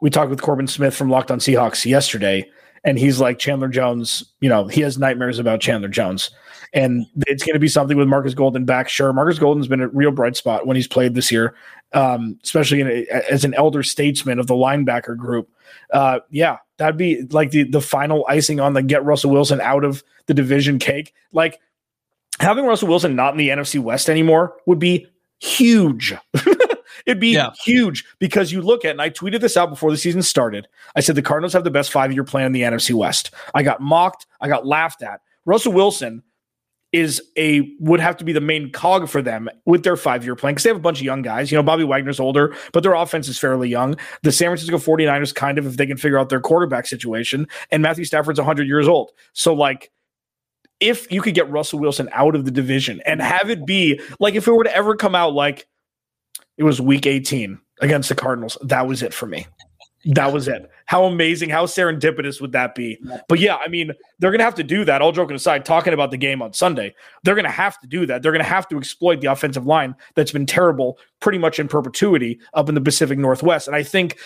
we 0.00 0.10
talked 0.10 0.30
with 0.30 0.42
Corbin 0.42 0.68
Smith 0.68 0.94
from 0.94 1.10
Locked 1.10 1.30
On 1.30 1.40
Seahawks 1.40 1.84
yesterday, 1.84 2.48
and 2.84 2.98
he's 2.98 3.20
like 3.20 3.38
Chandler 3.38 3.68
Jones. 3.68 4.24
You 4.40 4.48
know, 4.48 4.66
he 4.66 4.80
has 4.82 4.98
nightmares 4.98 5.38
about 5.38 5.60
Chandler 5.60 5.88
Jones, 5.88 6.30
and 6.72 7.06
it's 7.26 7.42
going 7.42 7.54
to 7.54 7.60
be 7.60 7.68
something 7.68 7.96
with 7.96 8.08
Marcus 8.08 8.34
Golden 8.34 8.64
back. 8.64 8.88
Sure, 8.88 9.12
Marcus 9.12 9.38
Golden's 9.38 9.68
been 9.68 9.80
a 9.80 9.88
real 9.88 10.12
bright 10.12 10.36
spot 10.36 10.66
when 10.66 10.76
he's 10.76 10.86
played 10.86 11.14
this 11.14 11.32
year, 11.32 11.56
um, 11.94 12.38
especially 12.44 12.82
a, 12.82 13.06
as 13.30 13.44
an 13.44 13.54
elder 13.54 13.82
statesman 13.82 14.38
of 14.38 14.46
the 14.46 14.54
linebacker 14.54 15.16
group. 15.16 15.50
Uh, 15.92 16.20
yeah, 16.30 16.58
that'd 16.78 16.96
be 16.96 17.22
like 17.30 17.50
the 17.50 17.64
the 17.64 17.80
final 17.80 18.24
icing 18.28 18.60
on 18.60 18.72
the 18.72 18.82
get 18.82 19.04
Russell 19.04 19.30
Wilson 19.30 19.60
out 19.60 19.84
of 19.84 20.02
the 20.26 20.34
division 20.34 20.78
cake. 20.78 21.14
Like 21.32 21.60
having 22.40 22.64
Russell 22.64 22.88
Wilson 22.88 23.14
not 23.14 23.34
in 23.34 23.38
the 23.38 23.48
NFC 23.48 23.78
West 23.80 24.08
anymore 24.08 24.56
would 24.66 24.78
be 24.78 25.06
huge. 25.40 26.14
It'd 27.06 27.20
be 27.20 27.28
yeah. 27.28 27.50
huge 27.64 28.04
because 28.18 28.52
you 28.52 28.60
look 28.60 28.84
at, 28.84 28.90
and 28.90 29.02
I 29.02 29.08
tweeted 29.08 29.40
this 29.40 29.56
out 29.56 29.70
before 29.70 29.90
the 29.90 29.96
season 29.96 30.22
started. 30.22 30.68
I 30.94 31.00
said 31.00 31.14
the 31.14 31.22
Cardinals 31.22 31.52
have 31.54 31.64
the 31.64 31.70
best 31.70 31.90
five 31.90 32.12
year 32.12 32.24
plan 32.24 32.46
in 32.46 32.52
the 32.52 32.62
NFC 32.62 32.92
West. 32.92 33.30
I 33.54 33.62
got 33.62 33.80
mocked, 33.80 34.26
I 34.40 34.48
got 34.48 34.66
laughed 34.66 35.02
at. 35.02 35.20
Russell 35.44 35.72
Wilson 35.72 36.22
is 36.92 37.22
a 37.36 37.76
would 37.80 38.00
have 38.00 38.16
to 38.16 38.24
be 38.24 38.32
the 38.32 38.40
main 38.40 38.72
cog 38.72 39.08
for 39.08 39.20
them 39.20 39.48
with 39.66 39.82
their 39.82 39.96
five 39.96 40.24
year 40.24 40.34
plan 40.34 40.52
because 40.52 40.64
they 40.64 40.70
have 40.70 40.76
a 40.76 40.80
bunch 40.80 40.98
of 40.98 41.04
young 41.04 41.22
guys. 41.22 41.52
You 41.52 41.58
know, 41.58 41.62
Bobby 41.62 41.84
Wagner's 41.84 42.18
older, 42.18 42.54
but 42.72 42.82
their 42.82 42.94
offense 42.94 43.28
is 43.28 43.38
fairly 43.38 43.68
young. 43.68 43.96
The 44.22 44.32
San 44.32 44.48
Francisco 44.48 44.78
49ers 44.78 45.34
kind 45.34 45.58
of 45.58 45.66
if 45.66 45.76
they 45.76 45.86
can 45.86 45.98
figure 45.98 46.18
out 46.18 46.30
their 46.30 46.40
quarterback 46.40 46.86
situation, 46.86 47.46
and 47.70 47.82
Matthew 47.82 48.04
Stafford's 48.04 48.38
100 48.38 48.66
years 48.66 48.88
old. 48.88 49.10
So 49.34 49.52
like 49.52 49.90
if 50.80 51.10
you 51.10 51.20
could 51.20 51.34
get 51.34 51.50
Russell 51.50 51.78
Wilson 51.78 52.08
out 52.12 52.34
of 52.34 52.44
the 52.44 52.50
division 52.50 53.02
and 53.04 53.20
have 53.20 53.50
it 53.50 53.66
be 53.66 54.00
like 54.20 54.34
if 54.34 54.46
it 54.46 54.52
were 54.52 54.64
to 54.64 54.74
ever 54.74 54.96
come 54.96 55.14
out 55.14 55.34
like 55.34 55.66
it 56.56 56.62
was 56.64 56.80
week 56.80 57.06
18 57.06 57.58
against 57.80 58.08
the 58.08 58.14
Cardinals, 58.14 58.56
that 58.62 58.86
was 58.86 59.02
it 59.02 59.12
for 59.12 59.26
me. 59.26 59.46
That 60.04 60.32
was 60.32 60.46
it. 60.46 60.70
How 60.86 61.04
amazing, 61.04 61.50
how 61.50 61.66
serendipitous 61.66 62.40
would 62.40 62.52
that 62.52 62.74
be? 62.74 62.98
But 63.28 63.40
yeah, 63.40 63.56
I 63.56 63.68
mean, 63.68 63.90
they're 64.18 64.30
going 64.30 64.38
to 64.38 64.44
have 64.44 64.54
to 64.54 64.62
do 64.62 64.84
that. 64.84 65.02
All 65.02 65.12
joking 65.12 65.34
aside, 65.34 65.64
talking 65.64 65.92
about 65.92 66.12
the 66.12 66.16
game 66.16 66.40
on 66.40 66.52
Sunday, 66.52 66.94
they're 67.24 67.34
going 67.34 67.44
to 67.44 67.50
have 67.50 67.78
to 67.80 67.86
do 67.86 68.06
that. 68.06 68.22
They're 68.22 68.32
going 68.32 68.44
to 68.44 68.48
have 68.48 68.68
to 68.68 68.78
exploit 68.78 69.20
the 69.20 69.26
offensive 69.26 69.66
line 69.66 69.94
that's 70.14 70.32
been 70.32 70.46
terrible 70.46 70.98
pretty 71.20 71.38
much 71.38 71.58
in 71.58 71.66
perpetuity 71.66 72.38
up 72.54 72.68
in 72.68 72.74
the 72.74 72.80
Pacific 72.80 73.18
Northwest. 73.18 73.66
And 73.66 73.74
I 73.74 73.82
think 73.82 74.18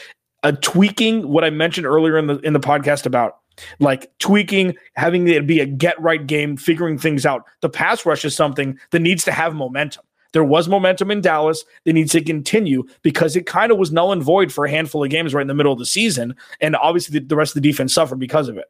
uh, 0.43 0.53
tweaking 0.61 1.29
what 1.29 1.45
I 1.45 1.51
mentioned 1.51 1.87
earlier 1.87 2.19
in 2.19 2.27
the 2.27 2.39
in 2.41 2.53
the 2.53 2.61
podcast 2.61 3.07
about 3.07 3.39
like 3.81 4.11
tweaking, 4.19 4.75
having 4.95 5.29
it 5.29 5.47
be 5.47 5.61
a 5.61 5.67
get 5.67 6.01
right 6.01 6.27
game, 6.27 6.57
figuring 6.57 6.99
things 6.99 7.27
out. 7.27 7.45
The 7.61 7.69
pass 7.69 8.05
rush 8.07 8.25
is 8.25 8.35
something 8.35 8.79
that 8.91 9.01
needs 9.01 9.25
to 9.25 9.33
have 9.33 9.55
momentum. 9.55 10.05
There 10.33 10.45
was 10.45 10.69
momentum 10.69 11.11
in 11.11 11.21
Dallas. 11.21 11.65
They 11.85 11.93
need 11.93 12.11
to 12.11 12.23
continue 12.23 12.85
because 13.03 13.37
it 13.37 13.47
kind 13.47 13.71
of 13.71 13.79
was 13.79 13.93
null 13.93 14.13
and 14.13 14.23
void 14.23 14.53
for 14.53 14.65
a 14.65 14.71
handful 14.71 15.05
of 15.05 15.11
games 15.11 15.35
right 15.35 15.43
in 15.43 15.49
the 15.49 15.55
middle 15.55 15.73
of 15.73 15.79
the 15.79 15.87
season. 15.87 16.35
And 16.61 16.75
obviously, 16.77 17.19
the, 17.19 17.27
the 17.27 17.37
rest 17.37 17.57
of 17.57 17.63
the 17.63 17.69
defense 17.69 17.93
suffered 17.93 18.19
because 18.19 18.49
of 18.49 18.57
it. 18.57 18.67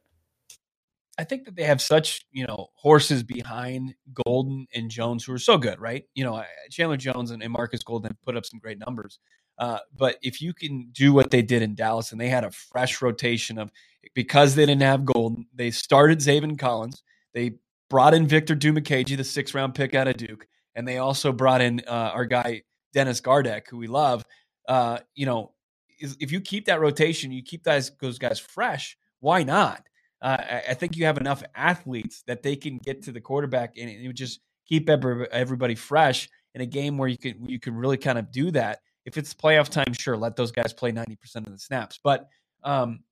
I 1.17 1.23
think 1.23 1.45
that 1.45 1.55
they 1.55 1.63
have 1.63 1.81
such, 1.81 2.25
you 2.31 2.45
know, 2.45 2.69
horses 2.73 3.21
behind 3.21 3.93
Golden 4.25 4.67
and 4.73 4.89
Jones 4.89 5.23
who 5.23 5.33
are 5.33 5.39
so 5.39 5.57
good, 5.57 5.79
right? 5.79 6.05
You 6.15 6.23
know, 6.23 6.43
Chandler 6.71 6.97
Jones 6.97 7.29
and, 7.29 7.47
Marcus 7.49 7.83
Golden 7.83 8.09
have 8.09 8.21
put 8.23 8.35
up 8.35 8.45
some 8.45 8.59
great 8.59 8.79
numbers. 8.79 9.19
Uh, 9.59 9.77
but 9.95 10.17
if 10.23 10.41
you 10.41 10.53
can 10.53 10.89
do 10.91 11.13
what 11.13 11.29
they 11.29 11.43
did 11.43 11.61
in 11.61 11.75
Dallas 11.75 12.11
and 12.11 12.19
they 12.19 12.29
had 12.29 12.43
a 12.43 12.49
fresh 12.49 12.99
rotation 12.99 13.59
of 13.59 13.69
because 14.15 14.55
they 14.55 14.65
didn't 14.65 14.81
have 14.81 15.05
Golden, 15.05 15.45
they 15.53 15.69
started 15.69 16.17
Zaven 16.17 16.57
Collins. 16.57 17.03
They 17.33 17.53
brought 17.91 18.15
in 18.15 18.25
Victor 18.25 18.55
Dimukeje, 18.55 19.15
the 19.15 19.23
six 19.23 19.53
round 19.53 19.75
pick 19.75 19.93
out 19.93 20.07
of 20.07 20.17
Duke 20.17 20.47
and 20.75 20.87
they 20.87 20.97
also 20.97 21.31
brought 21.31 21.61
in 21.61 21.81
uh, 21.87 22.11
our 22.13 22.25
guy 22.25 22.63
Dennis 22.93 23.21
Gardeck, 23.21 23.67
who 23.69 23.77
we 23.77 23.87
love. 23.87 24.23
Uh, 24.67 24.99
you 25.15 25.25
know, 25.25 25.53
if 25.99 26.31
you 26.31 26.41
keep 26.41 26.65
that 26.65 26.81
rotation, 26.81 27.31
you 27.31 27.43
keep 27.43 27.63
those 27.63 27.91
those 28.01 28.19
guys 28.19 28.39
fresh. 28.39 28.97
Why 29.19 29.43
not? 29.43 29.83
Uh, 30.21 30.37
I 30.69 30.73
think 30.73 30.95
you 30.95 31.05
have 31.05 31.17
enough 31.17 31.43
athletes 31.53 32.23
that 32.27 32.43
they 32.43 32.55
can 32.55 32.77
get 32.77 33.03
to 33.03 33.11
the 33.11 33.19
quarterback 33.19 33.73
and 33.77 33.89
it 33.89 34.07
would 34.07 34.15
just 34.15 34.39
keep 34.65 34.89
everybody 34.89 35.75
fresh 35.75 36.29
in 36.55 36.61
a 36.61 36.65
game 36.65 36.97
where 36.97 37.09
you 37.09 37.17
can 37.17 37.47
you 37.47 37.59
can 37.59 37.75
really 37.75 37.97
kind 37.97 38.17
of 38.17 38.31
do 38.31 38.51
that. 38.51 38.79
If 39.05 39.17
it's 39.17 39.33
playoff 39.33 39.67
time, 39.67 39.93
sure, 39.93 40.15
let 40.15 40.35
those 40.35 40.51
guys 40.51 40.71
play 40.71 40.91
ninety 40.91 41.17
percent 41.17 41.45
of 41.45 41.53
the 41.53 41.59
snaps. 41.59 41.99
But 42.01 42.29
um, 42.63 43.03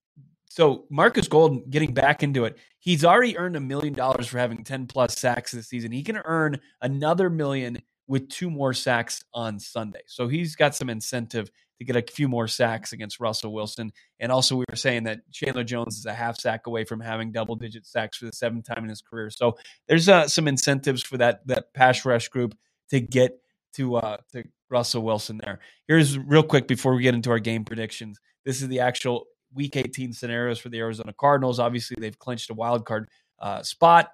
so 0.51 0.83
Marcus 0.89 1.29
Golden 1.29 1.63
getting 1.69 1.93
back 1.93 2.23
into 2.23 2.43
it, 2.43 2.57
he's 2.77 3.05
already 3.05 3.37
earned 3.37 3.55
a 3.55 3.61
million 3.61 3.93
dollars 3.93 4.27
for 4.27 4.37
having 4.37 4.65
10 4.65 4.85
plus 4.87 5.17
sacks 5.17 5.53
this 5.53 5.69
season. 5.69 5.93
He 5.93 6.03
can 6.03 6.17
earn 6.17 6.59
another 6.81 7.29
million 7.29 7.81
with 8.05 8.27
two 8.27 8.49
more 8.49 8.73
sacks 8.73 9.23
on 9.33 9.61
Sunday. 9.61 10.01
So 10.07 10.27
he's 10.27 10.57
got 10.57 10.75
some 10.75 10.89
incentive 10.89 11.49
to 11.79 11.85
get 11.85 11.95
a 11.95 12.03
few 12.11 12.27
more 12.27 12.49
sacks 12.49 12.91
against 12.91 13.21
Russell 13.21 13.53
Wilson. 13.53 13.93
And 14.19 14.29
also, 14.29 14.57
we 14.57 14.65
were 14.69 14.75
saying 14.75 15.05
that 15.05 15.21
Chandler 15.31 15.63
Jones 15.63 15.97
is 15.97 16.05
a 16.05 16.13
half 16.13 16.37
sack 16.37 16.67
away 16.67 16.83
from 16.83 16.99
having 16.99 17.31
double 17.31 17.55
digit 17.55 17.85
sacks 17.85 18.17
for 18.17 18.25
the 18.25 18.33
seventh 18.33 18.65
time 18.65 18.83
in 18.83 18.89
his 18.89 19.01
career. 19.01 19.29
So 19.29 19.57
there's 19.87 20.09
uh, 20.09 20.27
some 20.27 20.49
incentives 20.49 21.01
for 21.01 21.15
that 21.15 21.47
that 21.47 21.73
pass 21.73 22.03
rush 22.03 22.27
group 22.27 22.57
to 22.89 22.99
get 22.99 23.39
to 23.75 23.95
uh, 23.95 24.17
to 24.33 24.43
Russell 24.69 25.03
Wilson 25.03 25.39
there. 25.41 25.59
Here's 25.87 26.19
real 26.19 26.43
quick 26.43 26.67
before 26.67 26.93
we 26.93 27.03
get 27.03 27.15
into 27.15 27.31
our 27.31 27.39
game 27.39 27.63
predictions. 27.63 28.19
This 28.43 28.61
is 28.61 28.67
the 28.67 28.81
actual 28.81 29.27
Week 29.53 29.75
18 29.75 30.13
scenarios 30.13 30.59
for 30.59 30.69
the 30.69 30.79
Arizona 30.79 31.13
Cardinals. 31.13 31.59
Obviously, 31.59 31.97
they've 31.99 32.17
clinched 32.17 32.49
a 32.49 32.53
wild 32.53 32.85
card 32.85 33.09
uh, 33.39 33.61
spot. 33.63 34.09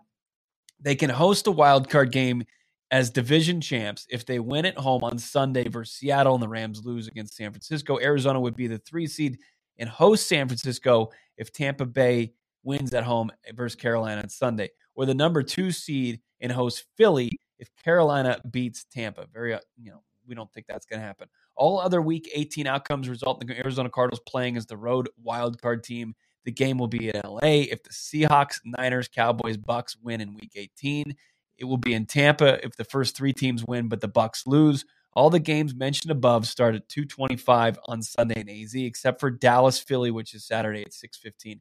They 0.80 0.96
can 0.96 1.10
host 1.10 1.48
a 1.48 1.52
wild 1.52 1.90
card 1.90 2.12
game 2.12 2.44
as 2.92 3.10
division 3.10 3.60
champs 3.60 4.08
if 4.10 4.26
they 4.26 4.40
win 4.40 4.66
at 4.66 4.78
home 4.78 5.04
on 5.04 5.18
Sunday 5.18 5.68
versus 5.68 5.96
Seattle 5.96 6.36
and 6.36 6.44
the 6.44 6.48
Rams 6.48 6.86
lose 6.86 7.08
against 7.08 7.36
San 7.36 7.52
Francisco. 7.52 8.00
Arizona 8.00 8.40
would 8.40 8.56
be 8.56 8.68
the 8.68 8.78
three 8.80 9.08
seed 9.08 9.38
and 9.78 9.90
host 9.90 10.28
San 10.28 10.48
Francisco 10.48 11.10
if 11.38 11.52
Tampa 11.52 11.86
Bay 11.86 12.34
wins 12.64 12.94
at 12.94 13.04
home 13.04 13.32
versus 13.54 13.76
Carolina 13.76 14.22
on 14.22 14.30
Sunday, 14.30 14.70
or 14.96 15.06
the 15.06 15.14
number 15.14 15.44
two 15.44 15.72
seed 15.72 16.20
and 16.42 16.52
host 16.52 16.86
Philly 16.96 17.40
if 17.60 17.70
Carolina 17.84 18.40
beats 18.50 18.86
Tampa. 18.92 19.28
Very, 19.34 19.54
uh, 19.54 19.60
you 19.78 19.92
know, 19.92 20.04
we 20.28 20.36
don't 20.36 20.52
think 20.54 20.68
that's 20.68 20.86
going 20.86 21.00
to 21.00 21.06
happen. 21.06 21.28
All 21.56 21.80
other 21.80 22.02
Week 22.02 22.30
18 22.34 22.68
outcomes 22.68 23.10
result 23.10 23.42
in 23.42 23.48
the 23.48 23.58
Arizona 23.58 23.90
Cardinals 23.90 24.22
playing 24.28 24.58
as 24.58 24.66
the 24.66 24.78
road 24.78 25.10
wild 25.22 25.62
card 25.62 25.84
team. 25.84 26.16
The 26.46 26.52
game 26.52 26.78
will 26.78 26.88
be 26.88 27.10
in 27.10 27.22
LA. 27.24 27.66
If 27.72 27.84
the 27.84 27.90
Seahawks, 27.90 28.60
Niners, 28.64 29.08
Cowboys, 29.08 29.58
Bucks 29.58 29.98
win 30.02 30.22
in 30.22 30.34
Week 30.34 30.52
18, 30.56 31.16
it 31.58 31.66
will 31.66 31.78
be 31.78 31.94
in 31.94 32.06
Tampa 32.06 32.64
if 32.66 32.76
the 32.78 32.86
first 32.86 33.18
three 33.18 33.34
teams 33.34 33.66
win, 33.66 33.88
but 33.88 34.02
the 34.02 34.08
Bucks 34.08 34.46
lose. 34.46 34.86
All 35.14 35.30
the 35.30 35.40
games 35.40 35.74
mentioned 35.74 36.12
above 36.12 36.48
start 36.48 36.76
at 36.76 36.88
225 36.90 37.80
on 37.86 38.04
Sunday 38.04 38.42
in 38.42 38.50
AZ, 38.50 38.76
except 38.76 39.20
for 39.20 39.32
Dallas, 39.32 39.80
Philly, 39.80 40.12
which 40.12 40.36
is 40.36 40.46
Saturday 40.46 40.84
at 40.84 40.94
615. 40.94 41.60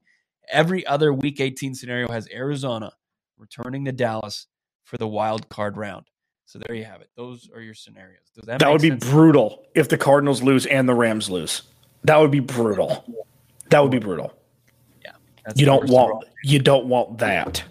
Every 0.53 0.87
other 0.87 1.13
Week 1.13 1.41
18 1.41 1.75
scenario 1.75 2.09
has 2.09 2.29
Arizona 2.31 2.93
returning 3.39 3.87
to 3.87 3.93
Dallas 3.93 4.47
for 4.85 4.99
the 4.99 5.09
wild 5.09 5.49
card 5.49 5.77
round. 5.77 6.07
So 6.47 6.61
there 6.61 6.77
you 6.77 6.85
have 6.85 7.01
it. 7.01 7.11
Those 7.17 7.51
are 7.53 7.61
your 7.61 7.75
scenarios. 7.75 8.31
Does 8.35 8.47
that 8.47 8.61
that 8.61 8.71
would 8.71 8.81
be 8.81 8.91
brutal 8.91 9.67
if 9.75 9.89
the 9.89 9.99
Cardinals 9.99 10.43
lose 10.43 10.65
and 10.67 10.89
the 10.89 10.95
Rams 10.95 11.29
lose. 11.29 11.63
That 12.05 12.19
would 12.19 12.31
be 12.31 12.41
brutal. 12.41 13.05
That 13.71 13.81
would 13.81 13.91
be 13.91 13.99
brutal. 13.99 14.33
Yeah, 15.05 15.13
you 15.57 15.67
don't 15.67 15.91
want 15.91 16.25
you 16.45 16.61
don't 16.61 16.87
want 16.87 17.19
that. 17.19 17.65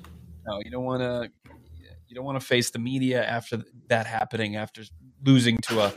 No, 0.46 0.60
you 0.64 0.70
don't 0.70 0.84
want 0.84 1.02
to. 1.02 1.32
You 2.08 2.16
don't 2.16 2.26
want 2.26 2.40
to 2.40 2.46
face 2.46 2.70
the 2.70 2.80
media 2.80 3.26
after 3.26 3.64
that 3.88 4.06
happening 4.08 4.58
after 4.58 4.84
losing 5.26 5.58
to 5.64 5.82
a 5.82 5.94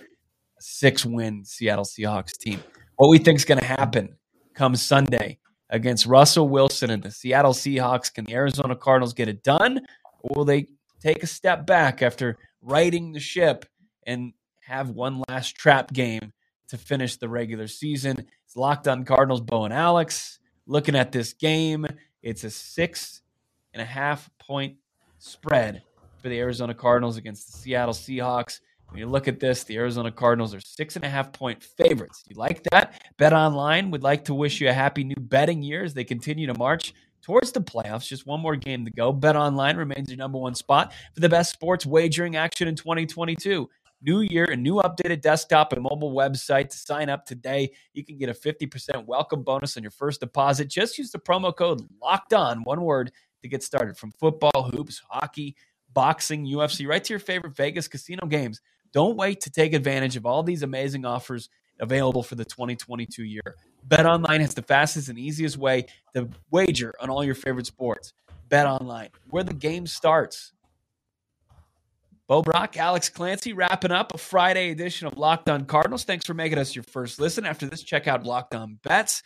six-win 0.59 1.45
Seattle 1.45 1.85
Seahawks 1.85 2.37
team. 2.37 2.61
What 2.97 3.09
we 3.09 3.19
think 3.19 3.37
is 3.37 3.45
going 3.45 3.61
to 3.61 3.67
happen 3.67 4.17
come 4.55 4.75
Sunday 4.75 5.39
against 5.71 6.07
Russell 6.07 6.49
Wilson 6.49 6.91
and 6.91 7.03
the 7.03 7.11
Seattle 7.11 7.53
Seahawks? 7.53 8.13
Can 8.13 8.25
the 8.25 8.35
Arizona 8.35 8.75
Cardinals 8.75 9.15
get 9.15 9.29
it 9.29 9.45
done, 9.45 9.81
or 10.23 10.39
will 10.39 10.45
they 10.45 10.67
take 11.01 11.23
a 11.23 11.27
step 11.27 11.67
back 11.67 12.03
after 12.03 12.39
righting 12.63 13.13
the 13.13 13.21
ship 13.21 13.67
and 14.07 14.33
have 14.61 14.91
one 14.91 15.23
last 15.29 15.57
trap 15.57 15.93
game 15.93 16.33
to 16.69 16.77
finish 16.77 17.17
the 17.17 17.29
regular 17.29 17.67
season. 17.67 18.27
It's 18.45 18.57
locked 18.57 18.87
on 18.87 19.05
Cardinals, 19.05 19.41
Bo 19.41 19.65
and 19.65 19.75
Alex. 19.75 20.39
Looking 20.67 20.97
at 20.97 21.13
this 21.13 21.33
game, 21.33 21.87
it's 22.23 22.45
a 22.45 22.51
six 22.51 23.23
and 23.73 23.81
a 23.81 23.87
half 23.87 24.31
point 24.39 24.77
spread 25.19 25.83
for 26.21 26.29
the 26.29 26.39
Arizona 26.39 26.75
Cardinals 26.75 27.17
against 27.17 27.51
the 27.51 27.59
Seattle 27.59 27.95
Seahawks. 27.95 28.61
When 28.91 29.01
you 29.01 29.07
look 29.07 29.29
at 29.29 29.41
this, 29.41 29.65
the 29.65 29.77
Arizona 29.77 30.11
Cardinals 30.11 30.55
are 30.55 30.61
six 30.61 30.97
and 30.97 31.05
a 31.05 31.09
half 31.09 31.33
point 31.33 31.63
favorites. 31.63 32.25
You 32.27 32.37
like 32.37 32.63
that? 32.71 33.01
Bet 33.19 33.33
Online 33.33 33.91
would 33.91 34.03
like 34.03 34.25
to 34.27 34.35
wish 34.35 34.61
you 34.61 34.69
a 34.69 34.73
happy 34.73 35.05
new 35.05 35.17
betting 35.17 35.63
year 35.63 35.85
as 35.85 35.95
they 35.95 36.05
continue 36.05 36.47
to 36.47 36.55
march 36.55 36.95
towards 37.23 37.53
the 37.53 37.61
playoffs. 37.61 38.07
Just 38.07 38.27
one 38.27 38.41
more 38.41 38.57
game 38.57 38.85
to 38.85 38.91
go. 38.91 39.13
Bet 39.13 39.37
Online 39.37 39.77
remains 39.77 40.09
your 40.09 40.19
number 40.19 40.39
one 40.39 40.55
spot 40.55 40.93
for 41.15 41.21
the 41.21 41.29
best 41.29 41.53
sports 41.53 41.87
wagering 41.87 42.37
action 42.37 42.69
in 42.69 42.75
2022. 42.77 43.69
New 44.01 44.21
year, 44.21 44.45
a 44.45 44.57
new 44.57 44.77
updated 44.77 45.23
desktop 45.23 45.73
and 45.73 45.83
mobile 45.83 46.15
website 46.15 46.69
to 46.71 46.79
sign 46.79 47.09
up 47.09 47.27
today. 47.27 47.73
You 47.95 48.05
can 48.05 48.17
get 48.17 48.29
a 48.29 48.33
50% 48.33 49.07
welcome 49.07 49.43
bonus 49.43 49.77
on 49.77 49.83
your 49.83 49.91
first 49.91 50.21
deposit. 50.21 50.69
Just 50.69 50.99
use 50.99 51.11
the 51.11 51.19
promo 51.19 51.55
code 51.55 51.81
locked 52.01 52.33
on, 52.33 52.63
one 52.63 52.83
word, 52.83 53.11
to 53.43 53.49
get 53.49 53.63
started 53.63 53.97
from 53.97 54.13
football, 54.13 54.71
hoops, 54.71 55.03
hockey, 55.09 55.57
boxing, 55.93 56.47
UFC, 56.47 56.87
right 56.87 57.03
to 57.03 57.13
your 57.13 57.19
favorite 57.19 57.57
Vegas 57.57 57.89
casino 57.89 58.27
games. 58.27 58.61
Don't 58.93 59.17
wait 59.17 59.41
to 59.43 59.51
take 59.51 59.75
advantage 59.75 60.17
of 60.17 60.27
all 60.27 60.43
these 60.43 60.63
amazing 60.63 61.05
offers 61.05 61.49
available 61.81 62.23
for 62.23 62.35
the 62.35 62.45
2022 62.45 63.25
year. 63.25 63.57
Bet 63.85 64.07
Online 64.07 64.41
has 64.41 64.55
the 64.55 64.63
fastest 64.63 65.09
and 65.09 65.19
easiest 65.19 65.57
way 65.57 65.87
to 66.15 66.29
wager 66.51 66.95
on 67.01 67.11
all 67.11 67.25
your 67.25 67.35
favorite 67.35 67.67
sports. 67.67 68.13
Bet 68.49 68.67
Online, 68.67 69.09
where 69.31 69.45
the 69.45 69.55
game 69.55 69.87
starts. 69.87 70.53
Bo 72.29 72.43
Brock, 72.43 72.77
Alex 72.77 73.09
Clancy, 73.09 73.55
wrapping 73.55 73.91
up 73.91 74.15
a 74.15 74.19
Friday 74.19 74.71
edition 74.71 75.07
of 75.07 75.17
Locked 75.17 75.49
On 75.49 75.65
Cardinals. 75.65 76.05
Thanks 76.05 76.27
for 76.27 76.35
making 76.35 76.59
us 76.59 76.77
your 76.77 76.83
first 76.83 77.19
listen. 77.19 77.47
After 77.47 77.67
this, 77.67 77.83
check 77.83 78.07
out 78.07 78.25
Locked 78.25 78.55
On 78.55 78.79
Bets. 78.83 79.23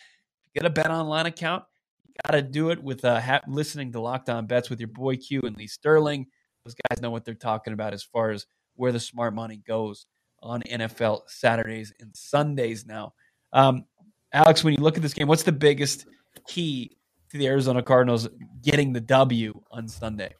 Get 0.55 0.65
a 0.65 0.71
Bet 0.71 0.91
Online 0.91 1.27
account. 1.27 1.65
You 2.07 2.15
got 2.25 2.37
to 2.37 2.43
do 2.43 2.71
it 2.71 2.81
with 2.81 3.05
uh, 3.05 3.21
ha- 3.21 3.41
listening 3.49 3.91
to 3.93 4.01
Locked 4.01 4.29
On 4.29 4.47
Bets 4.47 4.71
with 4.71 4.79
your 4.79 4.89
boy 4.89 5.17
Q 5.17 5.41
and 5.43 5.57
Lee 5.57 5.67
Sterling. 5.67 6.27
Those 6.65 6.77
guys 6.89 7.03
know 7.03 7.11
what 7.11 7.25
they're 7.25 7.35
talking 7.35 7.73
about 7.73 7.93
as 7.93 8.05
far 8.05 8.31
as 8.31 8.47
where 8.77 8.93
the 8.93 9.01
smart 9.01 9.35
money 9.35 9.61
goes 9.67 10.07
on 10.43 10.63
NFL 10.63 11.23
Saturdays 11.27 11.93
and 12.01 12.15
Sundays 12.15 12.87
now. 12.87 13.15
Um, 13.53 13.85
Alex, 14.33 14.65
when 14.65 14.75
you 14.75 14.83
look 14.83 14.97
at 14.97 15.03
this 15.03 15.15
game, 15.15 15.29
what's 15.29 15.43
the 15.43 15.53
biggest 15.53 16.07
key 16.49 16.97
to 17.31 17.39
the 17.39 17.47
Arizona 17.47 17.83
Cardinals 17.83 18.29
getting 18.63 18.93
the 18.93 19.01
W 19.01 19.61
on 19.71 19.89
Sunday? 19.89 20.35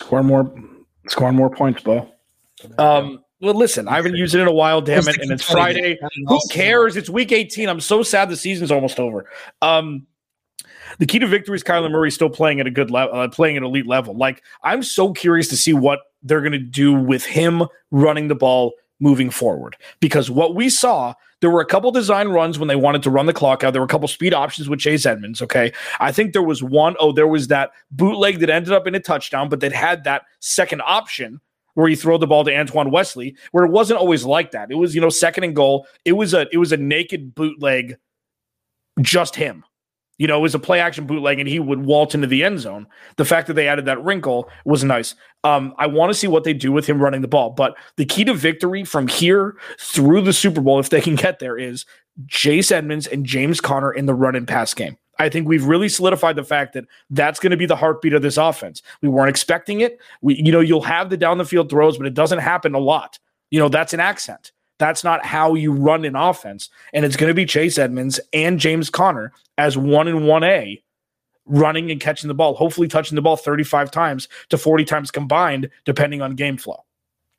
Scoring 0.00 0.26
more, 0.26 0.54
scoring 1.08 1.36
more 1.36 1.50
points, 1.50 1.82
Bo. 1.82 2.08
Um, 2.78 3.24
well, 3.40 3.54
listen, 3.54 3.88
I 3.88 3.96
haven't 3.96 4.16
used 4.16 4.34
it 4.34 4.40
in 4.40 4.46
a 4.46 4.52
while, 4.52 4.80
damn 4.80 5.06
it, 5.08 5.18
and 5.18 5.30
it's 5.30 5.44
Friday. 5.44 5.98
Who 6.26 6.40
cares? 6.50 6.96
It's 6.96 7.10
week 7.10 7.32
18. 7.32 7.68
I'm 7.68 7.80
so 7.80 8.02
sad 8.02 8.28
the 8.28 8.36
season's 8.36 8.70
almost 8.70 8.98
over. 9.00 9.26
Um, 9.60 10.06
the 10.98 11.06
key 11.06 11.18
to 11.18 11.26
victory 11.26 11.56
is 11.56 11.64
Kyler 11.64 11.90
Murray 11.90 12.10
still 12.10 12.30
playing 12.30 12.60
at 12.60 12.66
a 12.66 12.70
good 12.70 12.90
level, 12.90 13.18
uh, 13.18 13.28
playing 13.28 13.56
at 13.56 13.62
elite 13.62 13.86
level. 13.86 14.16
Like 14.16 14.42
I'm 14.62 14.82
so 14.82 15.12
curious 15.12 15.48
to 15.48 15.56
see 15.56 15.72
what 15.72 16.00
they're 16.22 16.40
going 16.40 16.52
to 16.52 16.58
do 16.58 16.92
with 16.92 17.24
him 17.24 17.64
running 17.90 18.28
the 18.28 18.34
ball 18.34 18.72
moving 19.00 19.30
forward. 19.30 19.76
Because 20.00 20.30
what 20.30 20.54
we 20.54 20.68
saw, 20.68 21.14
there 21.40 21.50
were 21.50 21.60
a 21.60 21.66
couple 21.66 21.90
design 21.90 22.28
runs 22.28 22.58
when 22.58 22.68
they 22.68 22.76
wanted 22.76 23.02
to 23.02 23.10
run 23.10 23.26
the 23.26 23.32
clock 23.32 23.64
out. 23.64 23.72
There 23.72 23.82
were 23.82 23.86
a 23.86 23.88
couple 23.88 24.08
speed 24.08 24.32
options 24.32 24.68
with 24.68 24.80
Chase 24.80 25.04
Edmonds. 25.04 25.42
Okay. 25.42 25.72
I 26.00 26.12
think 26.12 26.32
there 26.32 26.42
was 26.42 26.62
one, 26.62 26.96
oh, 27.00 27.12
there 27.12 27.26
was 27.26 27.48
that 27.48 27.72
bootleg 27.90 28.38
that 28.40 28.50
ended 28.50 28.72
up 28.72 28.86
in 28.86 28.94
a 28.94 29.00
touchdown, 29.00 29.48
but 29.48 29.60
that 29.60 29.72
had 29.72 30.04
that 30.04 30.22
second 30.40 30.80
option 30.86 31.40
where 31.74 31.88
you 31.88 31.96
throw 31.96 32.16
the 32.16 32.26
ball 32.26 32.44
to 32.44 32.56
Antoine 32.56 32.90
Wesley, 32.92 33.36
where 33.50 33.64
it 33.64 33.70
wasn't 33.70 33.98
always 33.98 34.24
like 34.24 34.52
that. 34.52 34.70
It 34.70 34.76
was, 34.76 34.94
you 34.94 35.00
know, 35.00 35.10
second 35.10 35.44
and 35.44 35.56
goal. 35.56 35.86
It 36.04 36.12
was 36.12 36.32
a 36.32 36.46
it 36.52 36.58
was 36.58 36.70
a 36.70 36.76
naked 36.76 37.34
bootleg, 37.34 37.96
just 39.00 39.34
him. 39.34 39.64
You 40.18 40.28
know, 40.28 40.38
it 40.38 40.42
was 40.42 40.54
a 40.54 40.60
play 40.60 40.80
action 40.80 41.06
bootleg 41.06 41.40
and 41.40 41.48
he 41.48 41.58
would 41.58 41.84
waltz 41.84 42.14
into 42.14 42.26
the 42.26 42.44
end 42.44 42.60
zone. 42.60 42.86
The 43.16 43.24
fact 43.24 43.48
that 43.48 43.54
they 43.54 43.66
added 43.66 43.84
that 43.86 44.02
wrinkle 44.02 44.48
was 44.64 44.84
nice. 44.84 45.14
Um, 45.42 45.74
I 45.76 45.86
want 45.86 46.10
to 46.10 46.18
see 46.18 46.28
what 46.28 46.44
they 46.44 46.54
do 46.54 46.70
with 46.70 46.86
him 46.86 47.02
running 47.02 47.20
the 47.20 47.28
ball. 47.28 47.50
But 47.50 47.76
the 47.96 48.04
key 48.04 48.24
to 48.24 48.34
victory 48.34 48.84
from 48.84 49.08
here 49.08 49.56
through 49.80 50.22
the 50.22 50.32
Super 50.32 50.60
Bowl, 50.60 50.78
if 50.78 50.90
they 50.90 51.00
can 51.00 51.16
get 51.16 51.40
there, 51.40 51.58
is 51.58 51.84
Chase 52.28 52.70
Edmonds 52.70 53.06
and 53.06 53.26
James 53.26 53.60
Conner 53.60 53.92
in 53.92 54.06
the 54.06 54.14
run 54.14 54.36
and 54.36 54.46
pass 54.46 54.72
game. 54.72 54.96
I 55.18 55.28
think 55.28 55.46
we've 55.46 55.66
really 55.66 55.88
solidified 55.88 56.36
the 56.36 56.44
fact 56.44 56.72
that 56.74 56.86
that's 57.10 57.38
going 57.38 57.52
to 57.52 57.56
be 57.56 57.66
the 57.66 57.76
heartbeat 57.76 58.14
of 58.14 58.22
this 58.22 58.36
offense. 58.36 58.82
We 59.00 59.08
weren't 59.08 59.30
expecting 59.30 59.80
it. 59.80 59.98
We, 60.22 60.34
you 60.36 60.50
know, 60.50 60.60
you'll 60.60 60.82
have 60.82 61.10
the 61.10 61.16
down 61.16 61.38
the 61.38 61.44
field 61.44 61.70
throws, 61.70 61.98
but 61.98 62.06
it 62.06 62.14
doesn't 62.14 62.40
happen 62.40 62.74
a 62.74 62.80
lot. 62.80 63.18
You 63.50 63.60
know, 63.60 63.68
that's 63.68 63.94
an 63.94 64.00
accent. 64.00 64.52
That's 64.78 65.04
not 65.04 65.24
how 65.24 65.54
you 65.54 65.72
run 65.72 66.04
an 66.04 66.16
offense. 66.16 66.70
And 66.92 67.04
it's 67.04 67.16
going 67.16 67.30
to 67.30 67.34
be 67.34 67.46
Chase 67.46 67.78
Edmonds 67.78 68.18
and 68.32 68.58
James 68.58 68.90
Conner 68.90 69.32
as 69.56 69.78
one 69.78 70.08
and 70.08 70.26
one 70.26 70.44
A 70.44 70.82
running 71.46 71.90
and 71.90 72.00
catching 72.00 72.28
the 72.28 72.34
ball, 72.34 72.54
hopefully 72.54 72.88
touching 72.88 73.16
the 73.16 73.22
ball 73.22 73.36
35 73.36 73.90
times 73.90 74.28
to 74.48 74.58
40 74.58 74.84
times 74.84 75.10
combined, 75.10 75.68
depending 75.84 76.22
on 76.22 76.34
game 76.34 76.56
flow, 76.56 76.84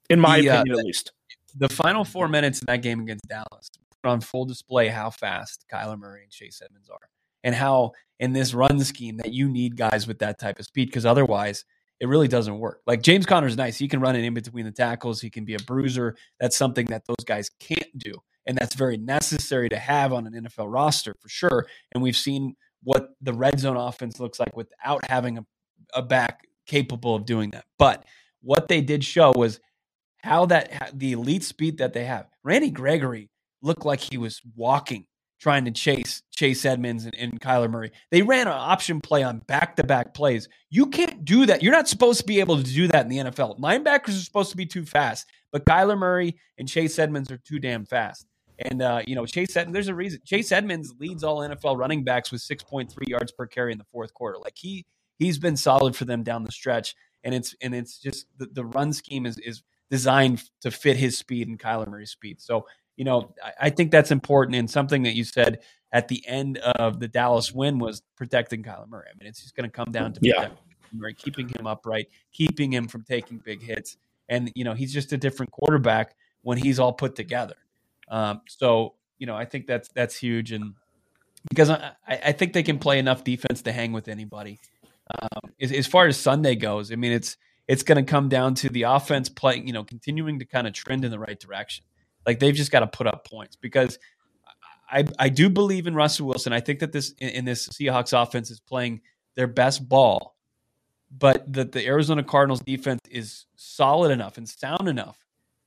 in 0.09 0.19
my 0.19 0.41
the, 0.41 0.47
opinion, 0.47 0.75
uh, 0.75 0.79
at 0.79 0.85
least. 0.85 1.11
The 1.55 1.69
final 1.69 2.03
four 2.03 2.27
minutes 2.27 2.59
in 2.59 2.65
that 2.67 2.81
game 2.81 2.99
against 3.01 3.27
Dallas 3.27 3.71
put 4.03 4.09
on 4.09 4.21
full 4.21 4.45
display 4.45 4.87
how 4.87 5.09
fast 5.09 5.65
Kyler 5.71 5.97
Murray 5.97 6.23
and 6.23 6.31
Chase 6.31 6.61
Edmonds 6.63 6.89
are, 6.89 7.09
and 7.43 7.55
how 7.55 7.93
in 8.19 8.33
this 8.33 8.53
run 8.53 8.79
scheme 8.81 9.17
that 9.17 9.33
you 9.33 9.49
need 9.49 9.75
guys 9.75 10.07
with 10.07 10.19
that 10.19 10.39
type 10.39 10.59
of 10.59 10.65
speed 10.65 10.85
because 10.85 11.05
otherwise 11.05 11.65
it 11.99 12.07
really 12.07 12.27
doesn't 12.27 12.59
work. 12.59 12.81
Like 12.85 13.01
James 13.01 13.25
Conner's 13.25 13.55
nice. 13.55 13.77
He 13.77 13.87
can 13.87 13.99
run 13.99 14.15
it 14.15 14.23
in 14.23 14.33
between 14.33 14.65
the 14.65 14.71
tackles. 14.71 15.21
He 15.21 15.29
can 15.29 15.45
be 15.45 15.55
a 15.55 15.59
bruiser. 15.59 16.15
That's 16.39 16.57
something 16.57 16.87
that 16.87 17.05
those 17.05 17.23
guys 17.25 17.49
can't 17.59 17.97
do. 17.97 18.13
And 18.45 18.57
that's 18.57 18.75
very 18.75 18.97
necessary 18.97 19.69
to 19.69 19.77
have 19.77 20.13
on 20.13 20.27
an 20.27 20.33
NFL 20.33 20.71
roster 20.71 21.15
for 21.19 21.29
sure. 21.29 21.65
And 21.93 22.03
we've 22.03 22.15
seen 22.15 22.55
what 22.83 23.09
the 23.21 23.33
red 23.33 23.59
zone 23.59 23.77
offense 23.77 24.19
looks 24.19 24.39
like 24.39 24.55
without 24.55 25.05
having 25.09 25.39
a, 25.39 25.45
a 25.93 26.01
back 26.01 26.47
capable 26.67 27.15
of 27.15 27.25
doing 27.25 27.51
that. 27.51 27.65
But 27.79 28.05
what 28.41 28.67
they 28.67 28.81
did 28.81 29.03
show 29.03 29.33
was 29.35 29.59
how 30.21 30.45
that 30.47 30.91
the 30.93 31.13
elite 31.13 31.43
speed 31.43 31.77
that 31.79 31.93
they 31.93 32.05
have. 32.05 32.27
Randy 32.43 32.71
Gregory 32.71 33.29
looked 33.61 33.85
like 33.85 33.99
he 33.99 34.17
was 34.17 34.41
walking 34.55 35.05
trying 35.39 35.65
to 35.65 35.71
chase 35.71 36.21
Chase 36.31 36.65
Edmonds 36.65 37.05
and, 37.05 37.15
and 37.15 37.39
Kyler 37.39 37.69
Murray. 37.69 37.91
They 38.11 38.21
ran 38.21 38.47
an 38.47 38.53
option 38.53 39.01
play 39.01 39.23
on 39.23 39.39
back 39.39 39.75
to 39.75 39.83
back 39.83 40.13
plays. 40.13 40.47
You 40.69 40.87
can't 40.87 41.25
do 41.25 41.45
that. 41.45 41.61
You're 41.61 41.73
not 41.73 41.87
supposed 41.87 42.19
to 42.21 42.25
be 42.25 42.39
able 42.39 42.57
to 42.57 42.63
do 42.63 42.87
that 42.87 43.03
in 43.03 43.09
the 43.09 43.17
NFL. 43.17 43.59
Linebackers 43.59 44.09
are 44.09 44.23
supposed 44.23 44.51
to 44.51 44.57
be 44.57 44.65
too 44.65 44.85
fast, 44.85 45.27
but 45.51 45.65
Kyler 45.65 45.97
Murray 45.97 46.37
and 46.57 46.67
Chase 46.67 46.97
Edmonds 46.99 47.31
are 47.31 47.37
too 47.37 47.59
damn 47.59 47.85
fast. 47.85 48.27
And 48.59 48.81
uh, 48.81 49.01
you 49.05 49.15
know, 49.15 49.25
Chase 49.25 49.55
Edmonds, 49.55 49.73
there's 49.73 49.87
a 49.87 49.95
reason. 49.95 50.21
Chase 50.25 50.51
Edmonds 50.51 50.93
leads 50.99 51.23
all 51.23 51.39
NFL 51.39 51.77
running 51.77 52.03
backs 52.03 52.31
with 52.31 52.41
6.3 52.41 52.89
yards 53.07 53.31
per 53.31 53.45
carry 53.45 53.71
in 53.71 53.77
the 53.77 53.85
fourth 53.91 54.13
quarter. 54.13 54.37
Like 54.37 54.55
he 54.55 54.85
he's 55.17 55.37
been 55.37 55.57
solid 55.57 55.95
for 55.95 56.05
them 56.05 56.23
down 56.23 56.43
the 56.43 56.51
stretch. 56.51 56.95
And 57.23 57.33
it's 57.33 57.55
and 57.61 57.73
it's 57.73 57.99
just 57.99 58.27
the, 58.37 58.47
the 58.47 58.65
run 58.65 58.93
scheme 58.93 59.25
is 59.25 59.37
is 59.39 59.63
designed 59.89 60.43
to 60.61 60.71
fit 60.71 60.97
his 60.97 61.17
speed 61.17 61.47
and 61.47 61.59
Kyler 61.59 61.87
Murray's 61.87 62.11
speed. 62.11 62.41
So 62.41 62.65
you 62.95 63.05
know, 63.05 63.33
I, 63.43 63.51
I 63.61 63.69
think 63.69 63.91
that's 63.91 64.11
important. 64.11 64.55
And 64.55 64.69
something 64.69 65.03
that 65.03 65.15
you 65.15 65.23
said 65.23 65.59
at 65.91 66.07
the 66.07 66.23
end 66.27 66.57
of 66.57 66.99
the 66.99 67.07
Dallas 67.07 67.51
win 67.51 67.79
was 67.79 68.01
protecting 68.15 68.63
Kyler 68.63 68.87
Murray. 68.87 69.07
I 69.09 69.17
mean, 69.17 69.29
it's 69.29 69.41
just 69.41 69.55
going 69.55 69.69
to 69.69 69.75
come 69.75 69.91
down 69.91 70.13
to 70.13 70.19
yeah. 70.21 70.49
Murray, 70.93 71.13
keeping 71.13 71.47
him 71.49 71.67
upright, 71.67 72.09
keeping 72.31 72.71
him 72.73 72.87
from 72.87 73.03
taking 73.03 73.37
big 73.37 73.61
hits. 73.61 73.97
And, 74.27 74.51
you 74.55 74.63
know, 74.63 74.73
he's 74.73 74.93
just 74.93 75.13
a 75.13 75.17
different 75.17 75.51
quarterback 75.51 76.15
when 76.41 76.57
he's 76.57 76.79
all 76.79 76.93
put 76.93 77.15
together. 77.15 77.55
Um, 78.09 78.41
so, 78.47 78.93
you 79.19 79.27
know, 79.27 79.35
I 79.35 79.45
think 79.45 79.67
that's 79.67 79.89
that's 79.89 80.15
huge. 80.15 80.51
And 80.51 80.73
because 81.49 81.69
I, 81.69 81.93
I 82.07 82.31
think 82.31 82.53
they 82.53 82.63
can 82.63 82.79
play 82.79 82.99
enough 82.99 83.23
defense 83.23 83.61
to 83.63 83.71
hang 83.71 83.93
with 83.93 84.07
anybody. 84.07 84.59
Um, 85.21 85.51
as, 85.61 85.71
as 85.71 85.87
far 85.87 86.07
as 86.07 86.17
Sunday 86.17 86.55
goes, 86.55 86.91
I 86.91 86.95
mean, 86.95 87.11
it's 87.11 87.37
it's 87.67 87.83
going 87.83 88.03
to 88.03 88.09
come 88.09 88.29
down 88.29 88.55
to 88.55 88.69
the 88.69 88.83
offense 88.83 89.29
playing, 89.29 89.67
you 89.67 89.73
know, 89.73 89.83
continuing 89.83 90.39
to 90.39 90.45
kind 90.45 90.67
of 90.67 90.73
trend 90.73 91.05
in 91.05 91.11
the 91.11 91.19
right 91.19 91.39
direction. 91.39 91.85
Like 92.25 92.39
they've 92.39 92.55
just 92.55 92.71
got 92.71 92.79
to 92.81 92.87
put 92.87 93.07
up 93.07 93.27
points 93.27 93.55
because 93.55 93.99
I 94.89 95.05
I 95.19 95.29
do 95.29 95.49
believe 95.49 95.87
in 95.87 95.95
Russell 95.95 96.27
Wilson. 96.27 96.53
I 96.53 96.59
think 96.59 96.79
that 96.79 96.91
this 96.91 97.11
in, 97.19 97.29
in 97.29 97.45
this 97.45 97.67
Seahawks 97.69 98.19
offense 98.19 98.51
is 98.51 98.59
playing 98.59 99.01
their 99.35 99.47
best 99.47 99.87
ball, 99.87 100.35
but 101.15 101.51
that 101.53 101.71
the 101.71 101.85
Arizona 101.85 102.23
Cardinals 102.23 102.61
defense 102.61 103.01
is 103.09 103.45
solid 103.55 104.11
enough 104.11 104.37
and 104.37 104.47
sound 104.47 104.87
enough 104.87 105.17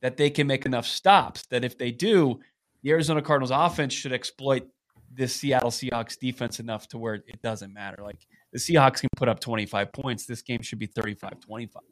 that 0.01 0.17
they 0.17 0.29
can 0.29 0.47
make 0.47 0.65
enough 0.65 0.85
stops. 0.85 1.45
That 1.47 1.63
if 1.63 1.77
they 1.77 1.91
do, 1.91 2.39
the 2.83 2.91
Arizona 2.91 3.21
Cardinals 3.21 3.51
offense 3.51 3.93
should 3.93 4.13
exploit 4.13 4.67
this 5.11 5.35
Seattle 5.35 5.71
Seahawks 5.71 6.17
defense 6.17 6.59
enough 6.59 6.87
to 6.89 6.97
where 6.97 7.15
it 7.15 7.41
doesn't 7.41 7.73
matter. 7.73 8.03
Like 8.03 8.27
the 8.53 8.59
Seahawks 8.59 9.01
can 9.01 9.09
put 9.17 9.27
up 9.27 9.39
25 9.39 9.91
points. 9.91 10.25
This 10.25 10.41
game 10.41 10.61
should 10.61 10.79
be 10.79 10.85
35 10.85 11.39
25. 11.39 11.83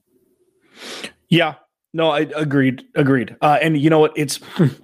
Yeah, 1.30 1.56
no, 1.98 2.12
I 2.12 2.20
agreed. 2.36 2.86
Agreed. 2.94 3.36
Uh, 3.42 3.58
and 3.60 3.76
you 3.76 3.90
know 3.90 3.98
what? 3.98 4.14
It's 4.16 4.40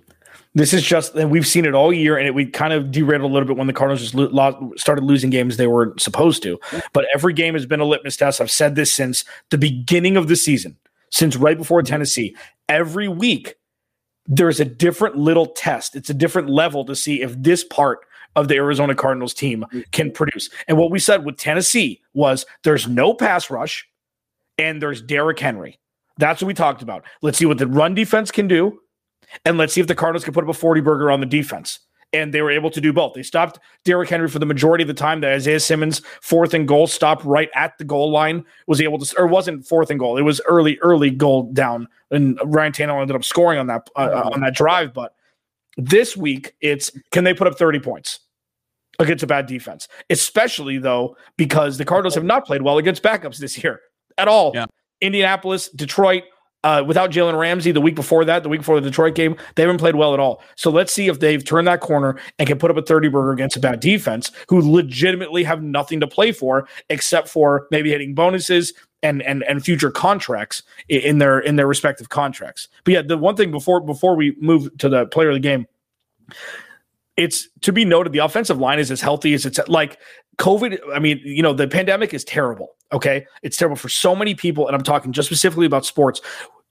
this 0.56 0.74
is 0.74 0.82
just 0.82 1.14
and 1.14 1.30
we've 1.30 1.46
seen 1.46 1.64
it 1.64 1.76
all 1.76 1.94
year, 1.94 2.18
and 2.18 2.26
it, 2.26 2.34
we 2.34 2.48
kind 2.48 2.74
of 2.74 2.90
derailed 2.90 3.22
a 3.22 3.28
little 3.28 3.48
bit 3.48 3.56
when 3.56 3.68
the 3.68 3.74
Cardinals 3.74 4.02
just 4.02 4.16
lo- 4.16 4.30
lo- 4.32 4.74
started 4.78 5.04
losing 5.04 5.30
games 5.30 5.56
they 5.56 5.68
weren't 5.68 6.02
supposed 6.02 6.42
to. 6.42 6.60
But 6.92 7.06
every 7.14 7.34
game 7.34 7.54
has 7.54 7.68
been 7.68 7.80
a 7.80 7.86
litmus 7.86 8.18
test. 8.18 8.42
I've 8.42 8.50
said 8.50 8.74
this 8.74 8.92
since 8.92 9.24
the 9.52 9.60
beginning 9.60 10.18
of 10.18 10.28
the 10.28 10.36
season, 10.36 10.76
since 11.12 11.36
right 11.36 11.56
before 11.56 11.84
Tennessee. 11.84 12.36
Every 12.68 13.08
week, 13.08 13.58
there's 14.26 14.60
a 14.60 14.66
different 14.66 15.16
little 15.16 15.46
test. 15.46 15.96
It's 15.96 16.10
a 16.10 16.16
different 16.16 16.50
level 16.50 16.84
to 16.86 16.96
see 16.96 17.22
if 17.22 17.36
this 17.38 17.64
part 17.64 18.00
of 18.36 18.48
the 18.48 18.56
Arizona 18.56 18.96
Cardinals 18.96 19.36
team 19.36 19.66
can 19.92 20.10
produce. 20.10 20.50
And 20.68 20.80
what 20.80 20.90
we 20.90 20.98
said 20.98 21.26
with 21.26 21.38
Tennessee 21.38 22.02
was 22.16 22.48
there's 22.64 22.88
no 22.88 23.14
pass 23.14 23.52
rush 23.52 23.88
and 24.58 24.82
there's 24.82 25.00
Derrick 25.00 25.40
Henry. 25.40 25.78
That's 26.18 26.42
what 26.42 26.48
we 26.48 26.54
talked 26.54 26.82
about. 26.82 27.04
Let's 27.22 27.38
see 27.38 27.46
what 27.46 27.58
the 27.58 27.68
run 27.68 27.96
defense 27.96 28.32
can 28.32 28.48
do, 28.48 28.80
and 29.46 29.58
let's 29.58 29.74
see 29.74 29.82
if 29.82 29.88
the 29.88 29.96
Cardinals 29.96 30.24
can 30.24 30.34
put 30.34 30.44
up 30.44 30.50
a 30.50 30.54
40 30.54 30.82
burger 30.82 31.12
on 31.12 31.20
the 31.20 31.26
defense. 31.26 31.80
And 32.12 32.32
they 32.32 32.44
were 32.44 32.52
able 32.52 32.70
to 32.70 32.80
do 32.80 32.94
both. 32.94 33.16
They 33.16 33.24
stopped 33.24 33.58
Derrick 33.86 34.08
Henry 34.08 34.28
for 34.28 34.38
the 34.38 34.46
majority 34.46 34.84
of 34.84 34.88
the 34.88 34.94
time. 34.94 35.22
That 35.22 35.34
Isaiah 35.34 35.60
Simmons, 35.60 36.04
fourth 36.22 36.54
and 36.54 36.68
goal, 36.68 36.86
stopped 36.86 37.26
right 37.26 37.50
at 37.56 37.76
the 37.80 37.84
goal 37.84 38.12
line, 38.12 38.46
was 38.68 38.80
able 38.82 39.00
to, 39.00 39.16
or 39.18 39.26
wasn't 39.26 39.66
fourth 39.66 39.90
and 39.90 40.00
goal. 40.00 40.18
It 40.18 40.22
was 40.22 40.40
early, 40.46 40.78
early 40.84 41.10
goal 41.10 41.52
down, 41.54 41.88
and 42.12 42.40
Ryan 42.46 42.72
Tannehill 42.72 43.02
ended 43.02 43.16
up 43.16 43.24
scoring 43.24 43.58
on 43.58 43.66
that 43.66 43.90
uh, 43.96 44.30
on 44.32 44.42
that 44.42 44.54
drive. 44.54 44.94
But 44.94 45.16
this 45.76 46.16
week, 46.16 46.54
it's 46.62 46.92
can 47.12 47.24
they 47.24 47.34
put 47.34 47.48
up 47.48 47.58
30 47.58 47.80
points? 47.80 48.20
against 49.00 49.24
a 49.24 49.28
bad 49.28 49.48
defense, 49.48 49.88
especially 50.10 50.78
though 50.78 51.18
because 51.38 51.78
the 51.78 51.86
Cardinals 51.86 52.16
have 52.16 52.24
not 52.24 52.46
played 52.46 52.62
well 52.62 52.78
against 52.78 53.02
backups 53.02 53.38
this 53.38 53.64
year 53.64 53.82
at 54.18 54.28
all. 54.28 54.52
Yeah. 54.54 54.66
Indianapolis, 55.04 55.70
Detroit, 55.70 56.24
uh, 56.64 56.84
without 56.86 57.12
Jalen 57.12 57.38
Ramsey 57.38 57.72
the 57.72 57.82
week 57.82 57.96
before 57.96 58.24
that, 58.26 58.44
the 58.44 58.50
week 58.50 58.62
before 58.62 58.80
the 58.80 58.90
Detroit 58.90 59.16
game, 59.16 59.36
they 59.56 59.64
haven't 59.64 59.80
played 59.80 59.96
well 59.96 60.14
at 60.14 60.20
all. 60.20 60.42
So 60.56 60.72
let's 60.72 60.94
see 60.94 61.08
if 61.10 61.20
they've 61.20 61.44
turned 61.44 61.68
that 61.68 61.82
corner 61.82 62.18
and 62.40 62.48
can 62.48 62.58
put 62.58 62.72
up 62.72 62.78
a 62.78 62.82
30 62.82 63.10
burger 63.10 63.32
against 63.32 63.58
a 63.58 63.60
bad 63.60 63.80
defense 63.82 64.32
who 64.48 64.62
legitimately 64.62 65.44
have 65.44 65.62
nothing 65.62 66.00
to 66.00 66.08
play 66.08 66.32
for 66.32 66.68
except 66.90 67.28
for 67.28 67.68
maybe 67.70 67.90
hitting 67.90 68.16
bonuses 68.16 68.74
and 69.02 69.22
and 69.24 69.44
and 69.44 69.66
future 69.66 69.92
contracts 69.92 70.64
in 70.88 71.18
their 71.18 71.40
in 71.40 71.58
their 71.58 71.68
respective 71.68 72.08
contracts. 72.08 72.70
But 72.86 72.94
yeah, 72.94 73.02
the 73.02 73.18
one 73.18 73.36
thing 73.36 73.52
before 73.52 73.82
before 73.82 74.16
we 74.16 74.36
move 74.40 74.76
to 74.78 74.88
the 74.88 75.06
player 75.08 75.30
of 75.30 75.36
the 75.36 75.42
game, 75.42 75.68
it's 77.18 77.48
to 77.62 77.72
be 77.72 77.86
noted 77.86 78.14
the 78.14 78.20
offensive 78.20 78.58
line 78.58 78.80
is 78.80 78.92
as 78.92 79.02
healthy 79.02 79.34
as 79.34 79.46
it's 79.46 79.60
like 79.68 80.00
COVID. 80.38 80.80
I 80.94 81.00
mean, 81.00 81.22
you 81.24 81.44
know, 81.44 81.54
the 81.54 81.68
pandemic 81.68 82.14
is 82.14 82.24
terrible 82.24 82.76
Okay. 82.94 83.26
It's 83.42 83.58
terrible 83.58 83.76
for 83.76 83.90
so 83.90 84.16
many 84.16 84.36
people. 84.36 84.68
And 84.68 84.76
I'm 84.76 84.84
talking 84.84 85.12
just 85.12 85.28
specifically 85.28 85.66
about 85.66 85.86
sports. 85.86 86.22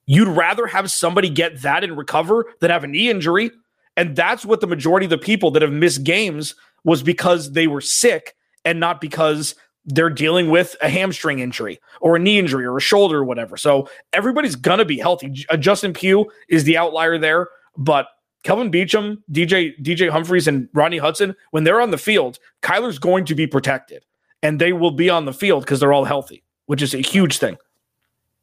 You'd 0.06 0.28
rather 0.28 0.66
have 0.66 0.90
somebody 0.90 1.28
get 1.28 1.62
that 1.62 1.84
and 1.84 1.98
recover 1.98 2.46
than 2.60 2.70
have 2.70 2.84
a 2.84 2.86
knee 2.86 3.10
injury. 3.10 3.50
And 3.96 4.16
that's 4.16 4.46
what 4.46 4.60
the 4.60 4.66
majority 4.66 5.04
of 5.04 5.10
the 5.10 5.18
people 5.18 5.50
that 5.50 5.62
have 5.62 5.72
missed 5.72 6.04
games 6.04 6.54
was 6.84 7.02
because 7.02 7.52
they 7.52 7.66
were 7.66 7.80
sick 7.80 8.34
and 8.64 8.80
not 8.80 9.00
because 9.00 9.54
they're 9.84 10.10
dealing 10.10 10.48
with 10.48 10.76
a 10.80 10.88
hamstring 10.88 11.40
injury 11.40 11.80
or 12.00 12.16
a 12.16 12.18
knee 12.18 12.38
injury 12.38 12.64
or 12.64 12.76
a 12.76 12.80
shoulder 12.80 13.18
or 13.18 13.24
whatever. 13.24 13.56
So 13.56 13.88
everybody's 14.12 14.54
going 14.54 14.78
to 14.78 14.84
be 14.84 14.98
healthy. 14.98 15.44
Uh, 15.50 15.56
Justin 15.56 15.92
Pugh 15.92 16.30
is 16.48 16.64
the 16.64 16.76
outlier 16.76 17.18
there, 17.18 17.48
but 17.76 18.06
Kelvin 18.42 18.70
Beachum, 18.70 19.18
DJ 19.30 19.80
DJ 19.80 20.10
Humphries, 20.10 20.48
and 20.48 20.68
Rodney 20.72 20.98
Hudson, 20.98 21.36
when 21.50 21.64
they're 21.64 21.80
on 21.80 21.90
the 21.90 21.98
field, 21.98 22.38
Kyler's 22.62 22.98
going 22.98 23.24
to 23.26 23.34
be 23.34 23.46
protected, 23.46 24.04
and 24.42 24.60
they 24.60 24.72
will 24.72 24.90
be 24.90 25.08
on 25.08 25.24
the 25.24 25.32
field 25.32 25.64
because 25.64 25.80
they're 25.80 25.92
all 25.92 26.04
healthy, 26.04 26.42
which 26.66 26.82
is 26.82 26.94
a 26.94 26.98
huge 26.98 27.38
thing. 27.38 27.56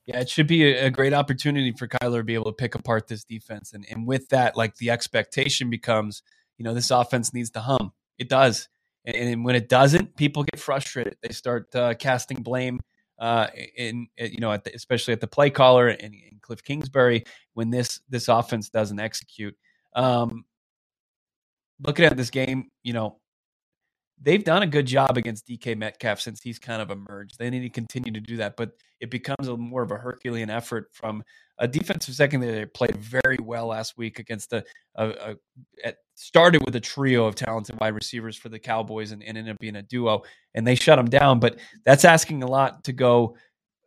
Yeah, 0.05 0.21
it 0.21 0.29
should 0.29 0.47
be 0.47 0.63
a, 0.63 0.87
a, 0.87 0.89
great 0.89 1.13
opportunity 1.13 1.71
for 1.71 1.87
Kyler 1.87 2.19
to 2.19 2.23
be 2.23 2.33
able 2.33 2.45
to 2.45 2.53
pick 2.53 2.73
apart 2.73 3.07
this 3.07 3.23
defense, 3.23 3.73
and 3.73 3.85
and 3.89 4.07
with 4.07 4.29
that, 4.29 4.55
like 4.55 4.75
the 4.77 4.89
expectation 4.89 5.69
becomes, 5.69 6.23
you 6.57 6.63
know, 6.63 6.73
this 6.73 6.91
offense 6.91 7.33
needs 7.33 7.49
to 7.51 7.59
hum. 7.59 7.91
It 8.17 8.29
does, 8.29 8.69
and, 9.05 9.15
and 9.15 9.45
when 9.45 9.55
it 9.55 9.69
doesn't, 9.69 10.15
people 10.15 10.43
get 10.43 10.59
frustrated. 10.59 11.17
They 11.21 11.33
start 11.33 11.73
uh, 11.75 11.93
casting 11.95 12.41
blame, 12.41 12.79
uh, 13.19 13.47
in, 13.75 14.07
in 14.17 14.31
you 14.31 14.39
know, 14.39 14.51
at 14.51 14.63
the, 14.63 14.73
especially 14.73 15.13
at 15.13 15.21
the 15.21 15.27
play 15.27 15.49
caller 15.49 15.89
and, 15.89 16.01
and 16.01 16.41
Cliff 16.41 16.63
Kingsbury 16.63 17.25
when 17.53 17.69
this 17.69 17.99
this 18.09 18.27
offense 18.27 18.69
doesn't 18.69 18.99
execute. 18.99 19.55
Um, 19.99 20.45
looking 21.85 22.05
at 22.05 22.15
this 22.15 22.29
game, 22.29 22.69
you 22.83 22.93
know, 22.93 23.19
they've 24.21 24.43
done 24.43 24.63
a 24.63 24.67
good 24.67 24.85
job 24.85 25.17
against 25.17 25.45
DK 25.45 25.77
Metcalf 25.77 26.21
since 26.21 26.41
he's 26.41 26.57
kind 26.57 26.81
of 26.81 26.89
emerged. 26.89 27.37
They 27.37 27.49
need 27.49 27.61
to 27.61 27.69
continue 27.69 28.13
to 28.13 28.21
do 28.21 28.37
that, 28.37 28.55
but 28.55 28.71
it 29.01 29.11
becomes 29.11 29.49
a 29.49 29.57
more 29.57 29.83
of 29.83 29.91
a 29.91 29.97
Herculean 29.97 30.49
effort 30.49 30.87
from 30.93 31.21
a 31.57 31.67
defensive 31.67 32.15
secondary 32.15 32.59
that 32.59 32.73
played 32.73 32.95
very 32.95 33.37
well 33.41 33.67
last 33.67 33.97
week 33.97 34.19
against 34.19 34.53
a, 34.53 34.63
a, 34.95 35.35
a 35.83 35.93
started 36.15 36.63
with 36.65 36.75
a 36.77 36.79
trio 36.79 37.25
of 37.25 37.35
talented 37.35 37.77
wide 37.81 37.93
receivers 37.93 38.37
for 38.37 38.47
the 38.47 38.59
Cowboys 38.59 39.11
and, 39.11 39.21
and 39.21 39.37
ended 39.37 39.53
up 39.53 39.59
being 39.59 39.75
a 39.75 39.81
duo, 39.81 40.21
and 40.53 40.65
they 40.65 40.75
shut 40.75 40.97
them 40.97 41.09
down. 41.09 41.41
But 41.41 41.59
that's 41.85 42.05
asking 42.05 42.43
a 42.43 42.47
lot 42.47 42.85
to 42.85 42.93
go. 42.93 43.35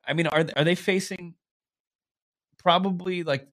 I 0.07 0.12
mean, 0.12 0.27
are 0.27 0.44
are 0.57 0.64
they 0.64 0.75
facing 0.75 1.35
probably 2.59 3.22
like 3.22 3.48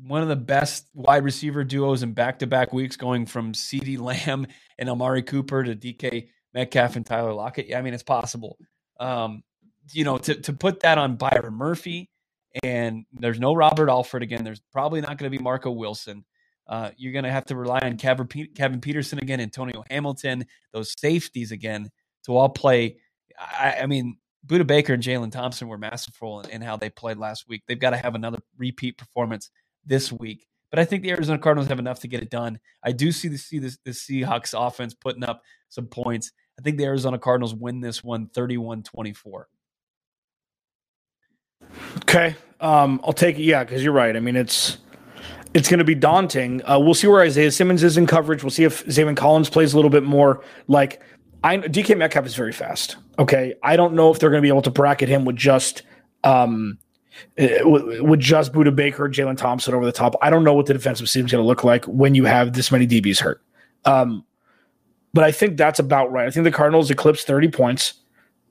one 0.00 0.22
of 0.22 0.28
the 0.28 0.36
best 0.36 0.88
wide 0.94 1.24
receiver 1.24 1.64
duos 1.64 2.02
in 2.02 2.12
back 2.12 2.40
to 2.40 2.46
back 2.46 2.72
weeks, 2.72 2.96
going 2.96 3.26
from 3.26 3.52
CeeDee 3.52 3.98
Lamb 3.98 4.46
and 4.78 4.88
Amari 4.88 5.22
Cooper 5.22 5.64
to 5.64 5.74
DK 5.74 6.28
Metcalf 6.54 6.96
and 6.96 7.06
Tyler 7.06 7.32
Lockett. 7.32 7.68
Yeah, 7.68 7.78
I 7.78 7.82
mean, 7.82 7.94
it's 7.94 8.02
possible. 8.02 8.58
Um, 9.00 9.42
you 9.92 10.04
know, 10.04 10.18
to, 10.18 10.34
to 10.34 10.52
put 10.52 10.80
that 10.80 10.98
on 10.98 11.16
Byron 11.16 11.54
Murphy, 11.54 12.10
and 12.62 13.04
there's 13.12 13.40
no 13.40 13.54
Robert 13.54 13.88
Alford 13.88 14.22
again. 14.22 14.44
There's 14.44 14.62
probably 14.72 15.00
not 15.00 15.18
going 15.18 15.30
to 15.30 15.36
be 15.36 15.42
Marco 15.42 15.70
Wilson. 15.70 16.24
Uh, 16.66 16.90
you're 16.96 17.12
going 17.12 17.24
to 17.24 17.30
have 17.30 17.46
to 17.46 17.56
rely 17.56 17.80
on 17.82 17.96
Kevin 17.96 18.80
Peterson 18.80 19.18
again, 19.18 19.40
Antonio 19.40 19.82
Hamilton, 19.90 20.44
those 20.72 20.94
safeties 20.98 21.50
again 21.50 21.90
to 22.24 22.36
all 22.36 22.48
play. 22.48 22.96
I, 23.38 23.78
I 23.82 23.86
mean, 23.86 24.16
Budda 24.46 24.66
Baker 24.66 24.94
and 24.94 25.02
Jalen 25.02 25.32
Thompson 25.32 25.68
were 25.68 25.78
masterful 25.78 26.40
in, 26.40 26.50
in, 26.50 26.62
how 26.62 26.76
they 26.76 26.90
played 26.90 27.16
last 27.16 27.48
week. 27.48 27.62
They've 27.66 27.78
got 27.78 27.90
to 27.90 27.96
have 27.96 28.14
another 28.14 28.38
repeat 28.56 28.96
performance 28.98 29.50
this 29.84 30.12
week. 30.12 30.46
But 30.70 30.78
I 30.78 30.84
think 30.84 31.02
the 31.02 31.10
Arizona 31.10 31.38
Cardinals 31.38 31.68
have 31.68 31.78
enough 31.78 32.00
to 32.00 32.08
get 32.08 32.22
it 32.22 32.30
done. 32.30 32.58
I 32.82 32.92
do 32.92 33.12
see 33.12 33.28
the 33.28 33.36
see 33.36 33.58
the, 33.58 33.76
the 33.84 33.90
Seahawks 33.90 34.54
offense 34.58 34.94
putting 34.94 35.22
up 35.22 35.42
some 35.68 35.86
points. 35.86 36.32
I 36.58 36.62
think 36.62 36.78
the 36.78 36.84
Arizona 36.84 37.18
Cardinals 37.18 37.54
win 37.54 37.80
this 37.80 38.02
one 38.02 38.28
31-24. 38.28 39.44
Okay. 41.98 42.36
Um, 42.60 43.00
I'll 43.04 43.12
take 43.12 43.38
it. 43.38 43.42
Yeah, 43.42 43.64
because 43.64 43.82
you're 43.82 43.92
right. 43.92 44.16
I 44.16 44.20
mean, 44.20 44.36
it's 44.36 44.78
it's 45.54 45.68
going 45.68 45.78
to 45.78 45.84
be 45.84 45.94
daunting. 45.94 46.62
Uh, 46.68 46.78
we'll 46.78 46.94
see 46.94 47.06
where 47.06 47.22
Isaiah 47.22 47.50
Simmons 47.50 47.82
is 47.82 47.96
in 47.96 48.06
coverage. 48.06 48.42
We'll 48.42 48.50
see 48.50 48.64
if 48.64 48.84
Zaven 48.86 49.16
Collins 49.16 49.50
plays 49.50 49.74
a 49.74 49.76
little 49.76 49.90
bit 49.90 50.04
more. 50.04 50.42
Like, 50.68 51.02
I 51.44 51.58
DK 51.58 51.96
Metcalf 51.96 52.24
is 52.26 52.34
very 52.34 52.52
fast. 52.52 52.96
Okay, 53.18 53.54
I 53.62 53.76
don't 53.76 53.94
know 53.94 54.10
if 54.10 54.18
they're 54.18 54.30
going 54.30 54.40
to 54.40 54.46
be 54.46 54.48
able 54.48 54.62
to 54.62 54.70
bracket 54.70 55.08
him 55.08 55.24
with 55.24 55.36
just 55.36 55.82
um, 56.24 56.78
with 57.36 58.20
just 58.20 58.52
Budda 58.52 58.74
Baker, 58.74 59.08
Jalen 59.08 59.36
Thompson 59.36 59.74
over 59.74 59.84
the 59.84 59.92
top. 59.92 60.14
I 60.22 60.30
don't 60.30 60.44
know 60.44 60.54
what 60.54 60.66
the 60.66 60.72
defensive 60.72 61.08
scheme 61.08 61.26
is 61.26 61.32
going 61.32 61.42
to 61.42 61.46
look 61.46 61.64
like 61.64 61.84
when 61.86 62.14
you 62.14 62.24
have 62.24 62.52
this 62.52 62.72
many 62.72 62.86
DBs 62.86 63.20
hurt. 63.20 63.42
Um, 63.84 64.24
but 65.14 65.24
I 65.24 65.32
think 65.32 65.56
that's 65.56 65.78
about 65.78 66.10
right. 66.10 66.26
I 66.26 66.30
think 66.30 66.44
the 66.44 66.50
Cardinals 66.50 66.90
eclipsed 66.90 67.26
30 67.26 67.48
points. 67.48 67.94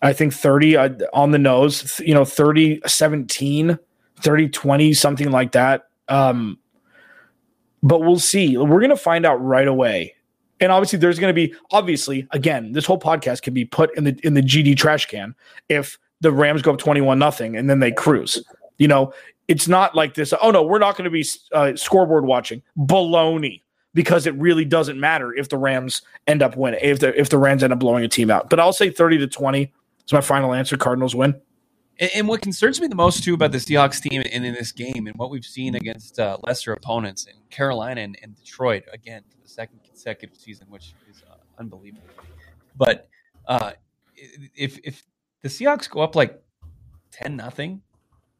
I 0.01 0.13
think 0.13 0.33
30 0.33 0.77
uh, 0.77 0.89
on 1.13 1.31
the 1.31 1.37
nose, 1.37 1.99
you 2.03 2.13
know, 2.13 2.25
30 2.25 2.81
17, 2.85 3.77
30 4.17 4.49
20, 4.49 4.93
something 4.93 5.31
like 5.31 5.51
that. 5.53 5.89
Um, 6.07 6.57
but 7.83 8.01
we'll 8.01 8.19
see. 8.19 8.57
We're 8.57 8.79
going 8.79 8.89
to 8.89 8.97
find 8.97 9.25
out 9.25 9.43
right 9.43 9.67
away. 9.67 10.15
And 10.59 10.71
obviously, 10.71 10.99
there's 10.99 11.17
going 11.17 11.33
to 11.33 11.47
be 11.47 11.55
obviously 11.71 12.27
again, 12.31 12.71
this 12.71 12.85
whole 12.85 12.99
podcast 12.99 13.41
can 13.41 13.53
be 13.53 13.65
put 13.65 13.95
in 13.97 14.03
the 14.03 14.19
in 14.23 14.35
the 14.35 14.41
GD 14.41 14.77
trash 14.77 15.07
can 15.07 15.33
if 15.69 15.97
the 16.21 16.31
Rams 16.31 16.61
go 16.61 16.73
up 16.73 16.79
21 16.79 17.19
nothing 17.19 17.55
and 17.57 17.69
then 17.69 17.79
they 17.79 17.91
cruise. 17.91 18.43
You 18.77 18.87
know, 18.87 19.13
it's 19.47 19.67
not 19.67 19.95
like 19.95 20.13
this. 20.13 20.33
Oh 20.41 20.51
no, 20.51 20.63
we're 20.63 20.79
not 20.79 20.95
going 20.95 21.05
to 21.05 21.11
be 21.11 21.25
uh, 21.51 21.75
scoreboard 21.75 22.25
watching. 22.25 22.61
Baloney, 22.77 23.61
because 23.93 24.25
it 24.25 24.33
really 24.35 24.65
doesn't 24.65 24.99
matter 24.99 25.33
if 25.33 25.49
the 25.49 25.57
Rams 25.57 26.01
end 26.27 26.41
up 26.41 26.55
winning, 26.55 26.79
if 26.81 26.99
the 26.99 27.19
if 27.19 27.29
the 27.29 27.37
Rams 27.37 27.63
end 27.63 27.73
up 27.73 27.79
blowing 27.79 28.03
a 28.03 28.07
team 28.07 28.31
out. 28.31 28.49
But 28.49 28.59
I'll 28.59 28.73
say 28.73 28.89
30 28.89 29.19
to 29.19 29.27
20 29.27 29.71
is 30.05 30.13
my 30.13 30.21
final 30.21 30.53
answer. 30.53 30.77
Cardinals 30.77 31.15
win. 31.15 31.39
And, 31.99 32.09
and 32.15 32.27
what 32.27 32.41
concerns 32.41 32.79
me 32.79 32.87
the 32.87 32.95
most 32.95 33.23
too 33.23 33.33
about 33.33 33.51
the 33.51 33.57
Seahawks 33.57 34.01
team 34.01 34.23
and 34.31 34.45
in 34.45 34.53
this 34.53 34.71
game 34.71 35.07
and 35.07 35.15
what 35.17 35.29
we've 35.29 35.45
seen 35.45 35.75
against 35.75 36.19
uh, 36.19 36.37
lesser 36.43 36.73
opponents 36.73 37.25
in 37.25 37.35
Carolina 37.49 38.01
and, 38.01 38.17
and, 38.23 38.35
Detroit 38.35 38.83
again 38.93 39.23
for 39.29 39.37
the 39.41 39.49
second 39.49 39.81
consecutive 39.83 40.37
season, 40.37 40.67
which 40.69 40.93
is 41.09 41.23
uh, 41.29 41.35
unbelievable. 41.59 42.07
But 42.77 43.07
uh, 43.47 43.73
if 44.55 44.79
if 44.83 45.03
the 45.41 45.49
Seahawks 45.49 45.89
go 45.89 46.01
up 46.01 46.15
like 46.15 46.41
10 47.11 47.35
nothing, 47.35 47.81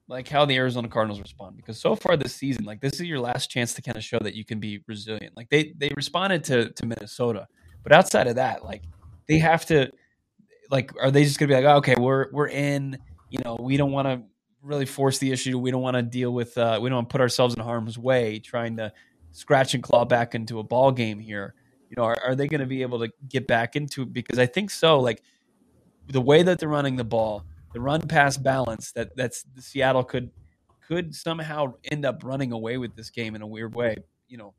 like 0.08 0.28
how 0.28 0.46
the 0.46 0.56
Arizona 0.56 0.88
Cardinals 0.88 1.20
respond 1.20 1.56
because 1.56 1.80
so 1.80 1.96
far 1.96 2.18
this 2.18 2.36
season, 2.36 2.66
like 2.66 2.82
this 2.82 2.94
is 2.94 3.02
your 3.02 3.20
last 3.20 3.50
chance 3.50 3.74
to 3.76 3.82
kind 3.82 3.98
of 3.98 4.04
show 4.04 4.20
that 4.20 4.36
you 4.36 4.46
can 4.46 4.60
be 4.60 4.84
resilient. 4.88 5.36
Like 5.36 5.50
they 5.50 5.74
they 5.78 5.92
responded 5.96 6.44
to 6.46 6.70
to 6.72 6.86
Minnesota, 6.86 7.48
but 7.84 7.92
outside 7.92 8.28
of 8.28 8.36
that, 8.36 8.64
like 8.64 8.84
they 9.28 9.40
have 9.40 9.66
to 9.68 9.90
like 10.70 10.92
are 11.02 11.12
they 11.12 11.24
just 11.24 11.40
going 11.40 11.50
to 11.50 11.56
be 11.56 11.62
like, 11.62 11.74
oh, 11.74 11.78
"Okay, 11.78 11.96
we're 11.98 12.28
we're 12.32 12.50
in, 12.50 12.98
you 13.30 13.40
know, 13.44 13.58
we 13.60 13.78
don't 13.78 13.92
want 13.92 14.08
to 14.08 14.22
really 14.62 14.86
force 14.86 15.18
the 15.18 15.32
issue. 15.32 15.58
We 15.58 15.72
don't 15.72 15.82
want 15.82 15.96
to 15.96 16.04
deal 16.04 16.32
with 16.32 16.58
uh 16.58 16.80
we 16.82 16.90
don't 16.90 16.98
want 16.98 17.10
to 17.10 17.14
put 17.14 17.22
ourselves 17.22 17.56
in 17.56 17.62
harm's 17.62 17.98
way 17.98 18.40
trying 18.40 18.78
to 18.78 18.92
scratch 19.32 19.74
and 19.74 19.82
claw 19.82 20.06
back 20.06 20.36
into 20.36 20.60
a 20.60 20.64
ball 20.64 20.92
game 20.92 21.20
here." 21.20 21.56
You 21.90 21.96
know, 21.98 22.04
are, 22.04 22.18
are 22.24 22.36
they 22.36 22.48
going 22.48 22.62
to 22.62 22.68
be 22.68 22.84
able 22.84 23.00
to 23.00 23.12
get 23.28 23.48
back 23.48 23.76
into 23.76 24.04
it 24.04 24.14
because 24.14 24.40
I 24.40 24.46
think 24.46 24.72
so 24.72 25.00
like 25.00 25.22
the 26.12 26.22
way 26.22 26.44
that 26.44 26.60
they're 26.60 26.70
running 26.70 26.96
the 26.96 27.04
ball, 27.04 27.46
the 27.74 27.82
run 27.82 28.02
pass 28.02 28.38
balance 28.38 28.92
that 28.94 29.16
that's 29.16 29.46
Seattle 29.60 30.04
could 30.04 30.30
could 30.88 31.16
somehow 31.16 31.74
end 31.92 32.06
up 32.06 32.24
running 32.24 32.52
away 32.52 32.78
with 32.78 32.96
this 32.96 33.10
game 33.10 33.36
in 33.36 33.42
a 33.42 33.48
weird 33.48 33.74
way. 33.74 33.96
You 34.28 34.38
know, 34.38 34.54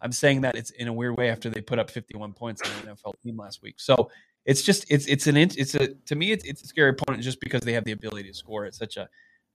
I'm 0.00 0.12
saying 0.12 0.42
that 0.42 0.56
it's 0.56 0.70
in 0.70 0.88
a 0.88 0.92
weird 0.92 1.16
way 1.16 1.30
after 1.30 1.48
they 1.48 1.60
put 1.60 1.78
up 1.78 1.90
51 1.90 2.34
points 2.34 2.60
in 2.62 2.86
the 2.86 2.92
NFL 2.92 3.14
team 3.22 3.36
last 3.36 3.62
week. 3.62 3.76
So 3.78 4.10
it's 4.44 4.62
just 4.62 4.84
it's 4.90 5.06
it's 5.06 5.26
an 5.26 5.36
it's 5.36 5.74
a 5.74 5.94
to 5.94 6.14
me 6.14 6.32
it's, 6.32 6.44
it's 6.44 6.62
a 6.62 6.66
scary 6.66 6.90
opponent 6.90 7.22
just 7.22 7.40
because 7.40 7.60
they 7.62 7.72
have 7.72 7.84
the 7.84 7.92
ability 7.92 8.28
to 8.28 8.34
score 8.34 8.64
at 8.64 8.74
such 8.74 8.96
a 8.96 9.08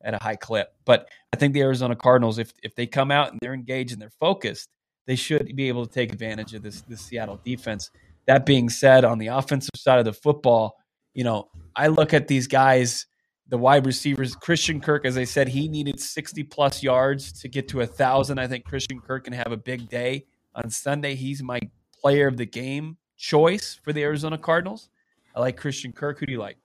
at 0.04 0.14
a 0.14 0.24
high 0.24 0.36
clip. 0.36 0.74
But 0.86 1.10
I 1.34 1.38
think 1.38 1.54
the 1.54 1.62
Arizona 1.62 1.96
Cardinals, 1.96 2.40
if 2.40 2.54
if 2.64 2.76
they 2.76 2.88
come 2.88 3.12
out 3.12 3.32
and 3.32 3.40
they're 3.42 3.54
engaged 3.54 3.92
and 3.92 4.02
they're 4.02 4.10
focused, 4.10 4.70
they 5.06 5.16
should 5.16 5.56
be 5.56 5.68
able 5.68 5.86
to 5.86 5.92
take 5.92 6.14
advantage 6.14 6.54
of 6.54 6.64
this 6.64 6.82
this 6.82 7.02
Seattle 7.02 7.40
defense. 7.44 7.92
That 8.26 8.46
being 8.46 8.70
said, 8.70 9.06
on 9.06 9.20
the 9.20 9.28
offensive 9.28 9.72
side 9.76 10.00
of 10.00 10.06
the 10.06 10.14
football, 10.14 10.78
you 11.18 11.24
know, 11.24 11.50
I 11.76 11.88
look 11.88 12.14
at 12.14 12.28
these 12.28 12.46
guys, 12.46 13.08
the 13.50 13.58
wide 13.58 13.88
receivers, 13.88 14.36
Christian 14.36 14.80
Kirk, 14.80 15.04
as 15.04 15.18
I 15.18 15.24
said, 15.24 15.48
he 15.48 15.68
needed 15.68 16.00
60 16.00 16.44
plus 16.44 16.84
yards 16.84 17.32
to 17.42 17.48
get 17.48 17.68
to 17.70 17.82
a 17.82 17.88
thousand. 17.88 18.38
I 18.38 18.46
think 18.46 18.66
Christian 18.66 19.00
Kirk 19.00 19.24
can 19.24 19.34
have 19.34 19.52
a 19.52 19.58
big 19.58 19.90
day 19.90 20.28
on 20.54 20.70
Sunday. 20.70 21.16
He's 21.16 21.42
my 21.42 21.60
player 22.00 22.28
of 22.28 22.38
the 22.38 22.46
game 22.46 22.98
choice 23.18 23.80
for 23.84 23.94
the 23.94 24.04
Arizona 24.04 24.38
Cardinals. 24.38 24.90
I 25.36 25.40
like 25.40 25.58
Christian 25.58 25.92
Kirk. 25.92 26.20
Who 26.20 26.28
do 26.28 26.34
you 26.34 26.40
like? 26.40 26.58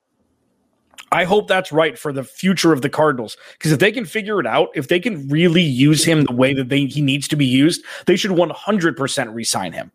I 1.11 1.25
hope 1.25 1.49
that's 1.49 1.73
right 1.73 1.99
for 1.99 2.13
the 2.13 2.23
future 2.23 2.75
of 2.75 2.83
the 2.83 2.91
Cardinals. 2.91 3.39
Because 3.53 3.73
if 3.73 3.79
they 3.79 3.91
can 3.91 4.05
figure 4.05 4.39
it 4.39 4.47
out, 4.47 4.69
if 4.75 4.89
they 4.89 5.01
can 5.01 5.29
really 5.29 5.63
use 5.63 6.05
him 6.05 6.25
the 6.25 6.35
way 6.35 6.53
that 6.53 6.69
they, 6.69 6.85
he 6.85 7.01
needs 7.01 7.27
to 7.29 7.37
be 7.37 7.47
used, 7.47 7.83
they 8.05 8.17
should 8.17 8.33
100% 8.33 9.35
resign 9.35 9.73
him. 9.73 9.91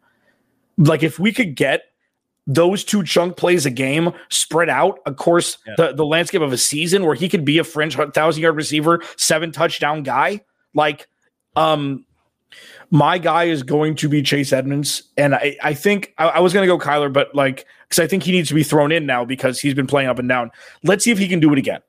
Like 0.80 1.04
if 1.04 1.20
we 1.20 1.32
could 1.32 1.56
get 1.56 1.84
those 2.48 2.84
two 2.84 3.04
chunk 3.04 3.36
plays 3.36 3.66
a 3.66 3.70
game 3.70 4.12
spread 4.30 4.70
out, 4.70 5.00
of 5.06 5.18
course, 5.18 5.58
yeah. 5.68 5.74
the, 5.78 5.94
the 5.94 6.06
landscape 6.06 6.42
of 6.42 6.54
a 6.54 6.58
season 6.58 7.06
where 7.06 7.14
he 7.16 7.28
could 7.28 7.44
be 7.44 7.58
a 7.58 7.64
fringe 7.64 7.96
thousand 8.14 8.42
yard 8.42 8.56
receiver, 8.56 9.02
seven 9.18 9.52
touchdown 9.52 10.02
guy. 10.02 10.42
Like, 10.74 11.08
um, 11.58 12.06
my 12.90 13.18
guy 13.18 13.46
is 13.46 13.64
going 13.64 13.96
to 13.96 14.08
be 14.08 14.22
Chase 14.22 14.54
Edmonds. 14.54 15.04
And 15.18 15.36
I, 15.36 15.58
I 15.62 15.74
think 15.74 16.14
I, 16.18 16.28
I 16.28 16.40
was 16.40 16.54
going 16.54 16.68
to 16.68 16.74
go 16.74 16.80
Kyler, 16.84 17.12
but 17.12 17.36
like, 17.36 17.66
because 17.88 18.00
I 18.00 18.08
think 18.08 18.24
he 18.24 18.32
needs 18.32 18.48
to 18.48 18.56
be 18.56 18.64
thrown 18.64 18.92
in 18.92 19.06
now 19.06 19.26
because 19.26 19.60
he's 19.60 19.74
been 19.74 19.88
playing 19.88 20.08
up 20.08 20.20
and 20.20 20.30
down. 20.30 20.52
Let's 20.84 21.04
see 21.04 21.12
if 21.12 21.18
he 21.18 21.28
can 21.28 21.40
do 21.40 21.52
it 21.52 21.60
again. 21.60 21.82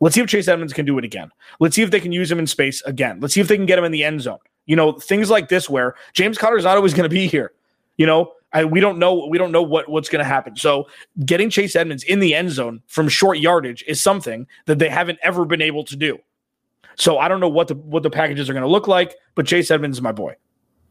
Let's 0.00 0.14
see 0.14 0.20
if 0.20 0.28
Chase 0.28 0.48
Edmonds 0.48 0.72
can 0.72 0.84
do 0.84 0.98
it 0.98 1.04
again. 1.04 1.30
Let's 1.58 1.74
see 1.74 1.82
if 1.82 1.90
they 1.90 2.00
can 2.00 2.12
use 2.12 2.30
him 2.30 2.38
in 2.38 2.46
space 2.46 2.82
again. 2.82 3.18
Let's 3.20 3.34
see 3.34 3.40
if 3.40 3.48
they 3.48 3.56
can 3.56 3.66
get 3.66 3.78
him 3.78 3.84
in 3.84 3.92
the 3.92 4.04
end 4.04 4.20
zone. 4.20 4.38
You 4.66 4.76
know, 4.76 4.92
things 4.92 5.30
like 5.30 5.48
this 5.48 5.70
where 5.70 5.94
James 6.12 6.38
Conner's 6.38 6.64
not 6.64 6.76
always 6.76 6.92
going 6.92 7.08
to 7.08 7.14
be 7.14 7.26
here. 7.26 7.52
You 7.96 8.04
know, 8.06 8.32
I, 8.52 8.64
we 8.64 8.80
don't 8.80 8.98
know 8.98 9.26
we 9.28 9.38
don't 9.38 9.52
know 9.52 9.62
what 9.62 9.88
what's 9.88 10.08
going 10.08 10.20
to 10.20 10.28
happen. 10.28 10.56
So 10.56 10.86
getting 11.24 11.50
Chase 11.50 11.76
Edmonds 11.76 12.04
in 12.04 12.20
the 12.20 12.34
end 12.34 12.50
zone 12.50 12.82
from 12.86 13.08
short 13.08 13.38
yardage 13.38 13.84
is 13.86 14.00
something 14.00 14.46
that 14.66 14.78
they 14.78 14.88
haven't 14.88 15.18
ever 15.22 15.44
been 15.44 15.62
able 15.62 15.84
to 15.84 15.96
do. 15.96 16.18
So 16.94 17.18
I 17.18 17.28
don't 17.28 17.40
know 17.40 17.48
what 17.48 17.68
the 17.68 17.74
what 17.74 18.02
the 18.02 18.10
packages 18.10 18.48
are 18.48 18.52
going 18.52 18.62
to 18.62 18.68
look 18.68 18.88
like, 18.88 19.14
but 19.34 19.46
Chase 19.46 19.70
Edmonds 19.70 19.98
is 19.98 20.02
my 20.02 20.12
boy. 20.12 20.36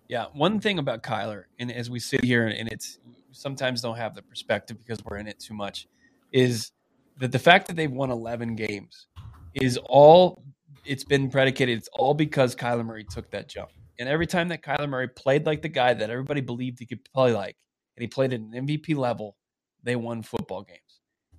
Yeah, 0.07 0.25
one 0.33 0.59
thing 0.59 0.77
about 0.77 1.01
Kyler, 1.01 1.45
and 1.57 1.71
as 1.71 1.89
we 1.89 1.99
sit 1.99 2.23
here, 2.23 2.45
and 2.47 2.69
it's 2.71 2.99
sometimes 3.31 3.81
don't 3.81 3.97
have 3.97 4.13
the 4.13 4.21
perspective 4.21 4.77
because 4.77 5.03
we're 5.03 5.17
in 5.17 5.27
it 5.27 5.39
too 5.39 5.55
much, 5.55 5.87
is 6.31 6.71
that 7.17 7.31
the 7.31 7.39
fact 7.39 7.67
that 7.67 7.75
they've 7.75 7.91
won 7.91 8.11
11 8.11 8.55
games 8.55 9.07
is 9.55 9.79
all 9.85 10.43
it's 10.85 11.03
been 11.03 11.29
predicated. 11.29 11.77
It's 11.77 11.89
all 11.93 12.13
because 12.13 12.55
Kyler 12.55 12.85
Murray 12.85 13.03
took 13.03 13.31
that 13.31 13.47
jump. 13.49 13.71
And 13.99 14.09
every 14.09 14.27
time 14.27 14.49
that 14.49 14.63
Kyler 14.63 14.89
Murray 14.89 15.07
played 15.07 15.45
like 15.45 15.61
the 15.61 15.69
guy 15.69 15.93
that 15.93 16.09
everybody 16.09 16.41
believed 16.41 16.79
he 16.79 16.85
could 16.85 17.03
play 17.13 17.33
like, 17.33 17.55
and 17.95 18.01
he 18.01 18.07
played 18.07 18.33
at 18.33 18.39
an 18.39 18.51
MVP 18.53 18.95
level, 18.95 19.37
they 19.83 19.95
won 19.95 20.21
football 20.21 20.63
games. 20.63 20.79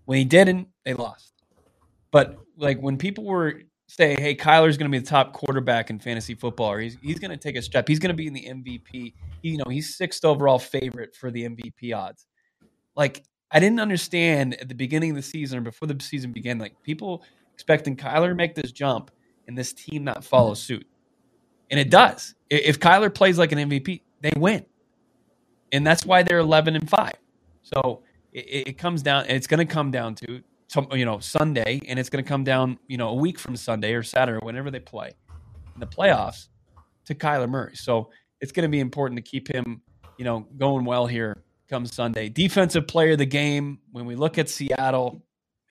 When 0.07 0.19
he 0.19 0.25
didn't, 0.25 0.69
they 0.85 0.95
lost. 0.95 1.33
But 2.11 2.38
like 2.57 2.81
when 2.81 2.97
people 2.97 3.25
were 3.25 3.61
say, 3.88 4.14
"Hey, 4.19 4.35
Kyler's 4.35 4.77
going 4.77 4.90
to 4.90 4.97
be 4.97 5.01
the 5.01 5.07
top 5.07 5.33
quarterback 5.33 5.90
in 5.90 5.99
fantasy 5.99 6.35
football," 6.35 6.73
or 6.73 6.81
he's 6.81 6.97
he's 7.03 7.19
going 7.19 7.31
to 7.31 7.37
take 7.37 7.57
a 7.57 7.62
step, 7.62 7.88
he's 7.88 7.99
going 7.99 8.11
to 8.11 8.16
be 8.16 8.27
in 8.27 8.33
the 8.33 8.45
MVP. 8.45 9.12
You 9.42 9.59
know, 9.59 9.71
he's 9.71 9.97
sixth 9.97 10.25
overall 10.25 10.59
favorite 10.59 11.14
for 11.14 11.31
the 11.31 11.49
MVP 11.49 11.95
odds. 11.95 12.27
Like 12.95 13.25
I 13.51 13.61
didn't 13.61 13.81
understand 13.81 14.55
at 14.61 14.69
the 14.69 14.75
beginning 14.75 15.11
of 15.11 15.16
the 15.16 15.23
season 15.23 15.59
or 15.59 15.62
before 15.62 15.88
the 15.88 16.03
season 16.03 16.33
began, 16.33 16.59
like 16.59 16.81
people 16.83 17.25
expecting 17.53 17.97
Kyler 17.97 18.29
to 18.29 18.35
make 18.35 18.55
this 18.55 18.73
jump 18.73 19.11
and 19.49 19.57
this 19.57 19.73
team 19.73 20.05
not 20.05 20.25
follow 20.25 20.55
suit. 20.55 20.87
And 21.71 21.81
it 21.81 21.90
does. 21.90 22.36
If 22.50 22.78
Kyler 22.80 23.12
plays 23.12 23.38
like 23.38 23.52
an 23.52 23.59
MVP, 23.59 24.02
they 24.20 24.32
win. 24.37 24.64
And 25.72 25.87
that's 25.87 26.06
why 26.06 26.22
they're 26.22 26.38
11 26.38 26.76
and 26.76 26.88
5. 26.88 27.12
So 27.62 28.02
it, 28.32 28.68
it 28.68 28.78
comes 28.78 29.02
down, 29.02 29.26
it's 29.28 29.46
going 29.46 29.66
to 29.66 29.72
come 29.72 29.90
down 29.90 30.14
to, 30.16 30.42
you 30.92 31.04
know, 31.04 31.18
Sunday, 31.18 31.80
and 31.88 31.98
it's 31.98 32.09
going 32.09 32.22
to 32.22 32.28
come 32.28 32.44
down, 32.44 32.78
you 32.87 32.96
know, 32.96 33.09
a 33.09 33.14
week 33.14 33.38
from 33.38 33.56
Sunday 33.56 33.94
or 33.94 34.02
Saturday, 34.02 34.44
whenever 34.44 34.70
they 34.70 34.80
play 34.80 35.12
in 35.74 35.80
the 35.80 35.87
playoffs 35.87 36.48
to 37.06 37.14
Kyler 37.14 37.48
Murray. 37.48 37.74
So 37.74 38.11
it's 38.40 38.52
going 38.52 38.64
to 38.64 38.70
be 38.70 38.80
important 38.80 39.16
to 39.16 39.22
keep 39.22 39.48
him, 39.52 39.82
you 40.18 40.24
know, 40.24 40.46
going 40.56 40.85
well 40.85 41.06
here 41.06 41.42
come 41.68 41.87
Sunday. 41.87 42.28
Defensive 42.28 42.87
player 42.87 43.12
of 43.12 43.18
the 43.18 43.26
game. 43.26 43.78
When 43.92 44.06
we 44.06 44.14
look 44.14 44.38
at 44.38 44.48
Seattle, 44.48 45.22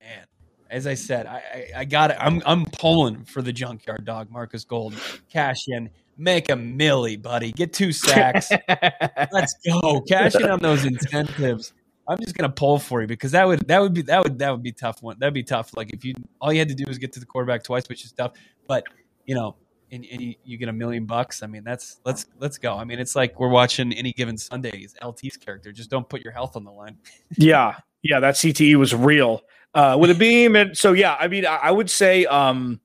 man, 0.01 0.25
as 0.69 0.87
I 0.87 0.93
said, 0.93 1.25
I, 1.25 1.35
I, 1.35 1.69
I 1.77 1.85
got 1.85 2.11
it. 2.11 2.17
I'm 2.19 2.41
I'm 2.45 2.65
pulling 2.65 3.23
for 3.25 3.41
the 3.41 3.53
junkyard 3.53 4.05
dog, 4.05 4.29
Marcus 4.31 4.63
Golden. 4.65 4.99
Cash 5.29 5.65
in, 5.67 5.89
make 6.17 6.49
a 6.49 6.55
millie, 6.55 7.17
buddy. 7.17 7.51
Get 7.51 7.73
two 7.73 7.91
sacks. 7.91 8.51
Let's 9.31 9.55
go. 9.65 10.01
Cash 10.01 10.35
in 10.35 10.49
on 10.49 10.59
those 10.59 10.85
incentives. 10.85 11.73
I'm 12.07 12.19
just 12.19 12.35
gonna 12.35 12.49
pull 12.49 12.77
for 12.77 13.01
you 13.01 13.07
because 13.07 13.31
that 13.31 13.47
would 13.47 13.67
that 13.67 13.81
would 13.81 13.93
be 13.93 14.03
that 14.03 14.23
would 14.23 14.37
that 14.39 14.51
would 14.51 14.63
be 14.63 14.71
tough 14.71 15.01
one. 15.01 15.17
That'd 15.19 15.33
be 15.33 15.43
tough. 15.43 15.75
Like 15.75 15.91
if 15.91 16.05
you 16.05 16.13
all 16.39 16.53
you 16.53 16.59
had 16.59 16.69
to 16.69 16.75
do 16.75 16.85
was 16.87 16.97
get 16.97 17.11
to 17.13 17.19
the 17.19 17.25
quarterback 17.25 17.63
twice, 17.63 17.89
which 17.89 18.05
is 18.05 18.11
tough. 18.11 18.33
But 18.67 18.83
you 19.25 19.33
know, 19.33 19.55
and, 19.91 20.05
and 20.11 20.21
you, 20.21 20.35
you, 20.43 20.57
get 20.57 20.69
a 20.69 20.73
million 20.73 21.05
bucks. 21.05 21.41
I 21.41 21.47
mean, 21.47 21.63
that's 21.63 21.99
let's 22.05 22.27
let's 22.39 22.57
go. 22.57 22.75
I 22.75 22.83
mean, 22.83 22.99
it's 22.99 23.15
like 23.15 23.39
we're 23.39 23.49
watching 23.49 23.91
any 23.93 24.11
given 24.11 24.37
Sundays. 24.37 24.95
LT's 25.01 25.37
character. 25.37 25.71
Just 25.71 25.89
don't 25.89 26.07
put 26.07 26.21
your 26.21 26.33
health 26.33 26.55
on 26.55 26.63
the 26.63 26.71
line. 26.71 26.97
yeah, 27.37 27.77
yeah, 28.03 28.19
that 28.19 28.35
CTE 28.35 28.75
was 28.75 28.93
real 28.93 29.41
uh, 29.73 29.97
with 29.99 30.11
a 30.11 30.15
beam, 30.15 30.55
and 30.55 30.77
so 30.77 30.93
yeah. 30.93 31.15
I 31.19 31.27
mean, 31.27 31.45
I, 31.45 31.55
I 31.55 31.71
would 31.71 31.89
say, 31.89 32.25
um, 32.25 32.79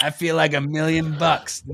I 0.00 0.10
feel 0.10 0.36
like 0.36 0.54
a 0.54 0.60
million 0.60 1.16
bucks. 1.18 1.62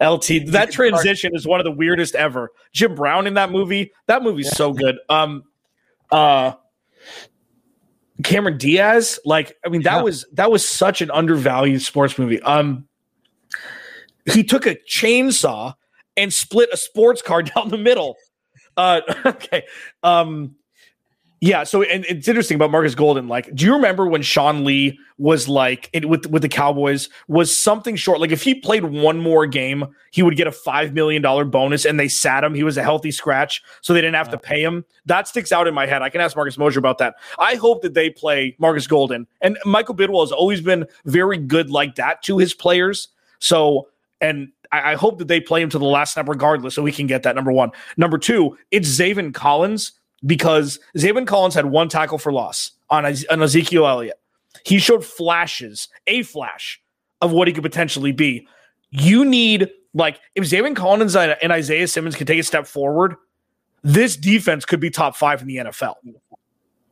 LT, 0.00 0.46
that 0.48 0.68
transition 0.70 1.34
is 1.34 1.46
one 1.46 1.60
of 1.60 1.64
the 1.64 1.72
weirdest 1.72 2.14
ever. 2.14 2.50
Jim 2.72 2.94
Brown 2.94 3.26
in 3.26 3.34
that 3.34 3.50
movie. 3.50 3.92
That 4.06 4.22
movie's 4.22 4.50
so 4.54 4.72
good. 4.72 4.98
Um, 5.08 5.44
uh, 6.10 6.52
Cameron 8.22 8.58
Diaz, 8.58 9.18
like 9.24 9.56
I 9.64 9.68
mean, 9.68 9.82
that 9.82 9.96
yeah. 9.96 10.02
was 10.02 10.26
that 10.32 10.50
was 10.50 10.68
such 10.68 11.00
an 11.00 11.10
undervalued 11.10 11.82
sports 11.82 12.18
movie. 12.18 12.40
Um, 12.42 12.86
he 14.32 14.44
took 14.44 14.66
a 14.66 14.76
chainsaw 14.88 15.74
and 16.16 16.32
split 16.32 16.68
a 16.72 16.76
sports 16.76 17.22
car 17.22 17.42
down 17.54 17.68
the 17.68 17.78
middle. 17.78 18.16
Uh, 18.76 19.00
okay. 19.26 19.64
Um, 20.02 20.56
yeah, 21.44 21.62
so 21.62 21.82
and 21.82 22.06
it's 22.06 22.26
interesting 22.26 22.54
about 22.54 22.70
Marcus 22.70 22.94
Golden. 22.94 23.28
Like, 23.28 23.54
do 23.54 23.66
you 23.66 23.74
remember 23.74 24.06
when 24.06 24.22
Sean 24.22 24.64
Lee 24.64 24.98
was 25.18 25.46
like 25.46 25.90
it, 25.92 26.08
with 26.08 26.24
with 26.28 26.40
the 26.40 26.48
Cowboys 26.48 27.10
was 27.28 27.54
something 27.54 27.96
short? 27.96 28.18
Like, 28.18 28.30
if 28.30 28.42
he 28.42 28.54
played 28.54 28.86
one 28.86 29.18
more 29.18 29.44
game, 29.44 29.84
he 30.10 30.22
would 30.22 30.38
get 30.38 30.46
a 30.46 30.52
five 30.52 30.94
million 30.94 31.20
dollar 31.20 31.44
bonus, 31.44 31.84
and 31.84 32.00
they 32.00 32.08
sat 32.08 32.44
him. 32.44 32.54
He 32.54 32.64
was 32.64 32.78
a 32.78 32.82
healthy 32.82 33.10
scratch, 33.10 33.62
so 33.82 33.92
they 33.92 34.00
didn't 34.00 34.14
have 34.14 34.30
to 34.30 34.38
pay 34.38 34.62
him. 34.62 34.86
That 35.04 35.28
sticks 35.28 35.52
out 35.52 35.68
in 35.68 35.74
my 35.74 35.84
head. 35.84 36.00
I 36.00 36.08
can 36.08 36.22
ask 36.22 36.34
Marcus 36.34 36.56
Mosher 36.56 36.78
about 36.78 36.96
that. 36.96 37.16
I 37.38 37.56
hope 37.56 37.82
that 37.82 37.92
they 37.92 38.08
play 38.08 38.56
Marcus 38.58 38.86
Golden, 38.86 39.26
and 39.42 39.58
Michael 39.66 39.94
Bidwill 39.94 40.22
has 40.22 40.32
always 40.32 40.62
been 40.62 40.86
very 41.04 41.36
good 41.36 41.68
like 41.68 41.96
that 41.96 42.22
to 42.22 42.38
his 42.38 42.54
players. 42.54 43.08
So, 43.40 43.88
and 44.22 44.48
I, 44.72 44.92
I 44.92 44.94
hope 44.94 45.18
that 45.18 45.28
they 45.28 45.40
play 45.40 45.60
him 45.60 45.68
to 45.68 45.78
the 45.78 45.84
last 45.84 46.14
snap 46.14 46.26
regardless, 46.26 46.74
so 46.74 46.80
we 46.80 46.90
can 46.90 47.06
get 47.06 47.22
that. 47.24 47.34
Number 47.34 47.52
one, 47.52 47.70
number 47.98 48.16
two, 48.16 48.56
it's 48.70 48.88
Zaven 48.88 49.34
Collins 49.34 49.92
because 50.26 50.78
Zaven 50.96 51.26
Collins 51.26 51.54
had 51.54 51.66
one 51.66 51.88
tackle 51.88 52.18
for 52.18 52.32
loss 52.32 52.72
on, 52.90 53.04
on 53.04 53.42
Ezekiel 53.42 53.86
Elliott. 53.86 54.18
He 54.64 54.78
showed 54.78 55.04
flashes, 55.04 55.88
a 56.06 56.22
flash 56.22 56.80
of 57.20 57.32
what 57.32 57.48
he 57.48 57.54
could 57.54 57.62
potentially 57.62 58.12
be. 58.12 58.46
You 58.90 59.24
need, 59.24 59.70
like, 59.92 60.20
if 60.34 60.44
Zaven 60.44 60.76
Collins 60.76 61.16
and 61.16 61.52
Isaiah 61.52 61.88
Simmons 61.88 62.16
can 62.16 62.26
take 62.26 62.38
a 62.38 62.42
step 62.42 62.66
forward, 62.66 63.16
this 63.82 64.16
defense 64.16 64.64
could 64.64 64.80
be 64.80 64.90
top 64.90 65.16
five 65.16 65.42
in 65.42 65.48
the 65.48 65.56
NFL. 65.56 65.96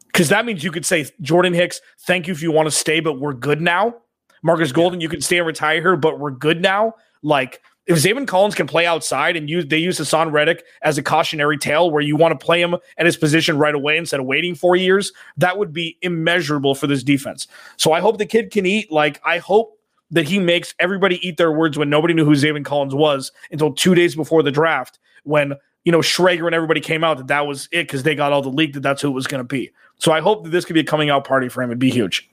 Because 0.07 0.29
that 0.29 0.45
means 0.45 0.63
you 0.63 0.71
could 0.71 0.85
say, 0.85 1.07
Jordan 1.23 1.55
Hicks, 1.55 1.81
thank 2.01 2.27
you 2.27 2.35
if 2.35 2.43
you 2.43 2.53
want 2.53 2.67
to 2.67 2.71
stay, 2.71 3.01
but 3.01 3.19
we're 3.19 3.33
good 3.33 3.63
now. 3.63 3.95
Marcus 4.43 4.73
Golden, 4.73 5.01
you 5.01 5.09
can 5.09 5.21
stay 5.21 5.39
and 5.39 5.47
retire 5.47 5.81
here, 5.81 5.97
but 5.97 6.19
we're 6.19 6.33
good 6.33 6.61
now. 6.61 6.95
Like, 7.23 7.63
if 7.87 7.99
Zaven 7.99 8.27
Collins 8.27 8.55
can 8.55 8.67
play 8.67 8.87
outside 8.87 9.37
and 9.37 9.51
use 9.51 9.67
they 9.67 9.79
use 9.79 9.99
Haason 9.99 10.33
Reddick 10.33 10.65
as 10.83 10.99
a 10.99 11.03
cautionary 11.03 11.59
tale 11.59 11.91
where 11.91 12.03
you 12.03 12.17
want 12.17 12.39
to 12.39 12.45
play 12.45 12.61
him 12.61 12.77
at 12.97 13.07
his 13.07 13.17
position 13.17 13.59
right 13.59 13.75
away 13.75 13.97
instead 13.97 14.21
of 14.21 14.27
waiting 14.27 14.55
four 14.55 14.77
years, 14.77 15.13
that 15.37 15.59
would 15.59 15.73
be 15.73 15.99
immeasurable 16.03 16.75
for 16.75 16.87
this 16.87 17.03
defense. 17.03 17.47
So 17.77 17.93
I 17.93 18.01
hope 18.01 18.19
the 18.19 18.27
kid 18.27 18.51
can 18.51 18.67
eat. 18.67 18.93
Like 18.93 19.21
I 19.25 19.39
hope 19.39 19.79
that 20.11 20.29
he 20.29 20.39
makes 20.39 20.75
everybody 20.79 21.27
eat 21.27 21.39
their 21.39 21.51
words 21.51 21.77
when 21.77 21.91
nobody 21.91 22.15
knew 22.15 22.25
who 22.25 22.33
Zaven 22.33 22.65
Collins 22.65 22.95
was 22.95 23.33
until 23.51 23.73
two 23.73 23.95
days 23.95 24.15
before 24.15 24.43
the 24.43 24.53
draft 24.53 24.99
when 25.25 25.55
you 25.85 25.91
know 25.91 26.01
Schrager 26.01 26.47
and 26.47 26.55
everybody 26.55 26.81
came 26.81 27.03
out 27.03 27.17
that 27.17 27.27
that 27.29 27.47
was 27.47 27.69
it 27.73 27.85
because 27.85 28.05
they 28.05 28.15
got 28.15 28.33
all 28.33 28.43
the 28.43 28.51
leak 28.51 28.75
that 28.75 28.81
that's 28.81 29.03
who 29.03 29.09
it 29.09 29.13
was 29.13 29.27
going 29.27 29.41
to 29.41 29.45
be. 29.45 29.71
So 29.99 30.13
I 30.13 30.21
hope 30.21 30.45
that 30.45 30.51
this 30.51 30.65
could 30.65 30.75
be 30.75 30.81
a 30.81 30.85
coming 30.85 31.11
out 31.11 31.25
party 31.25 31.49
for 31.49 31.63
him. 31.63 31.71
It'd 31.71 31.81
be 31.81 31.91
huge. 31.91 32.29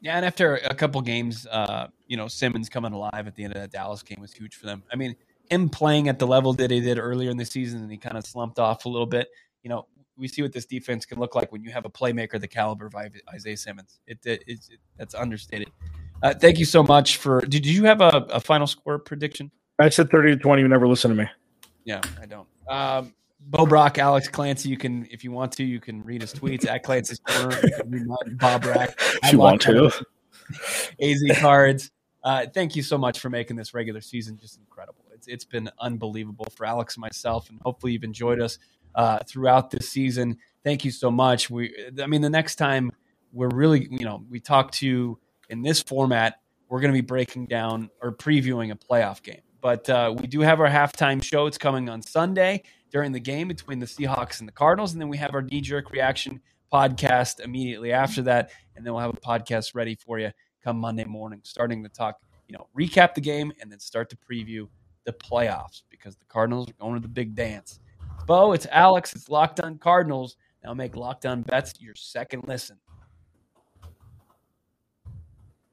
Yeah, 0.00 0.16
and 0.16 0.24
after 0.24 0.56
a 0.56 0.74
couple 0.74 1.00
games, 1.00 1.44
uh, 1.50 1.88
you 2.08 2.16
know, 2.16 2.26
Simmons 2.26 2.68
coming 2.68 2.92
alive 2.92 3.26
at 3.26 3.36
the 3.36 3.44
end 3.44 3.54
of 3.54 3.60
that 3.60 3.70
Dallas 3.70 4.02
game 4.02 4.18
was 4.20 4.32
huge 4.32 4.56
for 4.56 4.66
them. 4.66 4.82
I 4.92 4.96
mean, 4.96 5.14
him 5.50 5.68
playing 5.68 6.08
at 6.08 6.18
the 6.18 6.26
level 6.26 6.52
that 6.54 6.70
he 6.70 6.80
did 6.80 6.98
earlier 6.98 7.30
in 7.30 7.36
the 7.36 7.44
season, 7.44 7.82
and 7.82 7.90
he 7.90 7.96
kind 7.96 8.16
of 8.16 8.26
slumped 8.26 8.58
off 8.58 8.86
a 8.86 8.88
little 8.88 9.06
bit. 9.06 9.28
You 9.62 9.70
know, 9.70 9.86
we 10.16 10.26
see 10.26 10.42
what 10.42 10.52
this 10.52 10.66
defense 10.66 11.06
can 11.06 11.18
look 11.18 11.34
like 11.34 11.52
when 11.52 11.62
you 11.62 11.70
have 11.70 11.84
a 11.84 11.90
playmaker 11.90 12.40
the 12.40 12.48
caliber 12.48 12.86
of 12.86 12.94
Isaiah 13.32 13.56
Simmons. 13.56 14.00
It, 14.06 14.18
it, 14.24 14.42
it 14.46 14.58
that's 14.96 15.14
understated. 15.14 15.70
Uh, 16.22 16.34
thank 16.34 16.58
you 16.58 16.64
so 16.64 16.82
much 16.82 17.18
for. 17.18 17.40
Did 17.42 17.64
you 17.64 17.84
have 17.84 18.00
a, 18.00 18.26
a, 18.30 18.40
final 18.40 18.66
score 18.66 18.98
prediction? 18.98 19.50
I 19.78 19.88
said 19.88 20.10
thirty 20.10 20.34
to 20.34 20.36
twenty. 20.36 20.62
You 20.62 20.68
never 20.68 20.88
listen 20.88 21.10
to 21.10 21.16
me. 21.16 21.28
Yeah, 21.84 22.00
I 22.20 22.26
don't. 22.26 22.48
Um, 22.68 23.14
Bo 23.40 23.66
Brock, 23.66 23.98
Alex 23.98 24.28
Clancy. 24.28 24.68
You 24.68 24.76
can, 24.76 25.06
if 25.10 25.22
you 25.22 25.30
want 25.30 25.52
to, 25.52 25.64
you 25.64 25.78
can 25.78 26.02
read 26.02 26.22
his 26.22 26.34
tweets 26.34 26.66
at 26.66 26.82
Clancy's 26.82 27.20
Corner. 27.20 27.58
You 27.62 27.72
can 27.76 27.90
read 27.90 28.38
Bo 28.38 28.58
Brock. 28.58 28.90
If 29.22 29.32
you 29.32 29.38
want 29.38 29.62
to. 29.62 29.92
AZ 31.00 31.22
Cards. 31.38 31.90
Uh, 32.28 32.44
thank 32.52 32.76
you 32.76 32.82
so 32.82 32.98
much 32.98 33.20
for 33.20 33.30
making 33.30 33.56
this 33.56 33.72
regular 33.72 34.02
season 34.02 34.36
just 34.36 34.58
incredible. 34.58 35.02
It's 35.14 35.26
it's 35.28 35.46
been 35.46 35.70
unbelievable 35.80 36.46
for 36.54 36.66
Alex 36.66 36.96
and 36.96 37.00
myself, 37.00 37.48
and 37.48 37.58
hopefully 37.62 37.92
you've 37.94 38.04
enjoyed 38.04 38.38
us 38.38 38.58
uh, 38.94 39.20
throughout 39.26 39.70
this 39.70 39.88
season. 39.88 40.36
Thank 40.62 40.84
you 40.84 40.90
so 40.90 41.10
much. 41.10 41.48
We, 41.48 41.74
I 41.98 42.06
mean, 42.06 42.20
the 42.20 42.28
next 42.28 42.56
time 42.56 42.92
we're 43.32 43.48
really, 43.48 43.88
you 43.90 44.04
know, 44.04 44.26
we 44.28 44.40
talk 44.40 44.72
to 44.72 45.18
in 45.48 45.62
this 45.62 45.80
format, 45.82 46.34
we're 46.68 46.82
going 46.82 46.92
to 46.92 47.00
be 47.00 47.06
breaking 47.06 47.46
down 47.46 47.88
or 48.02 48.14
previewing 48.14 48.72
a 48.72 48.76
playoff 48.76 49.22
game. 49.22 49.40
But 49.62 49.88
uh, 49.88 50.14
we 50.14 50.26
do 50.26 50.40
have 50.40 50.60
our 50.60 50.68
halftime 50.68 51.22
show. 51.22 51.46
It's 51.46 51.56
coming 51.56 51.88
on 51.88 52.02
Sunday 52.02 52.62
during 52.90 53.12
the 53.12 53.20
game 53.20 53.48
between 53.48 53.78
the 53.78 53.86
Seahawks 53.86 54.40
and 54.40 54.46
the 54.46 54.52
Cardinals. 54.52 54.92
And 54.92 55.00
then 55.00 55.08
we 55.08 55.16
have 55.16 55.32
our 55.32 55.40
knee 55.40 55.62
jerk 55.62 55.90
reaction 55.92 56.42
podcast 56.70 57.40
immediately 57.40 57.90
after 57.90 58.20
that. 58.22 58.50
And 58.76 58.84
then 58.84 58.92
we'll 58.92 59.00
have 59.00 59.14
a 59.14 59.20
podcast 59.20 59.74
ready 59.74 59.94
for 59.94 60.18
you 60.18 60.30
come 60.62 60.78
Monday 60.78 61.04
morning, 61.04 61.40
starting 61.44 61.82
to 61.82 61.88
talk, 61.88 62.20
you 62.48 62.56
know, 62.56 62.66
recap 62.78 63.14
the 63.14 63.20
game 63.20 63.52
and 63.60 63.70
then 63.70 63.78
start 63.78 64.10
to 64.10 64.16
preview 64.16 64.68
the 65.04 65.12
playoffs 65.12 65.82
because 65.90 66.16
the 66.16 66.24
Cardinals 66.26 66.68
are 66.68 66.74
going 66.74 66.94
to 66.94 67.00
the 67.00 67.08
big 67.08 67.34
dance. 67.34 67.80
Bo, 68.26 68.52
it's 68.52 68.66
Alex. 68.70 69.14
It's 69.14 69.28
Locked 69.28 69.60
On 69.60 69.78
Cardinals. 69.78 70.36
Now 70.62 70.74
make 70.74 70.96
Locked 70.96 71.24
On 71.24 71.42
Bets 71.42 71.80
your 71.80 71.94
second 71.94 72.46
listen. 72.46 72.76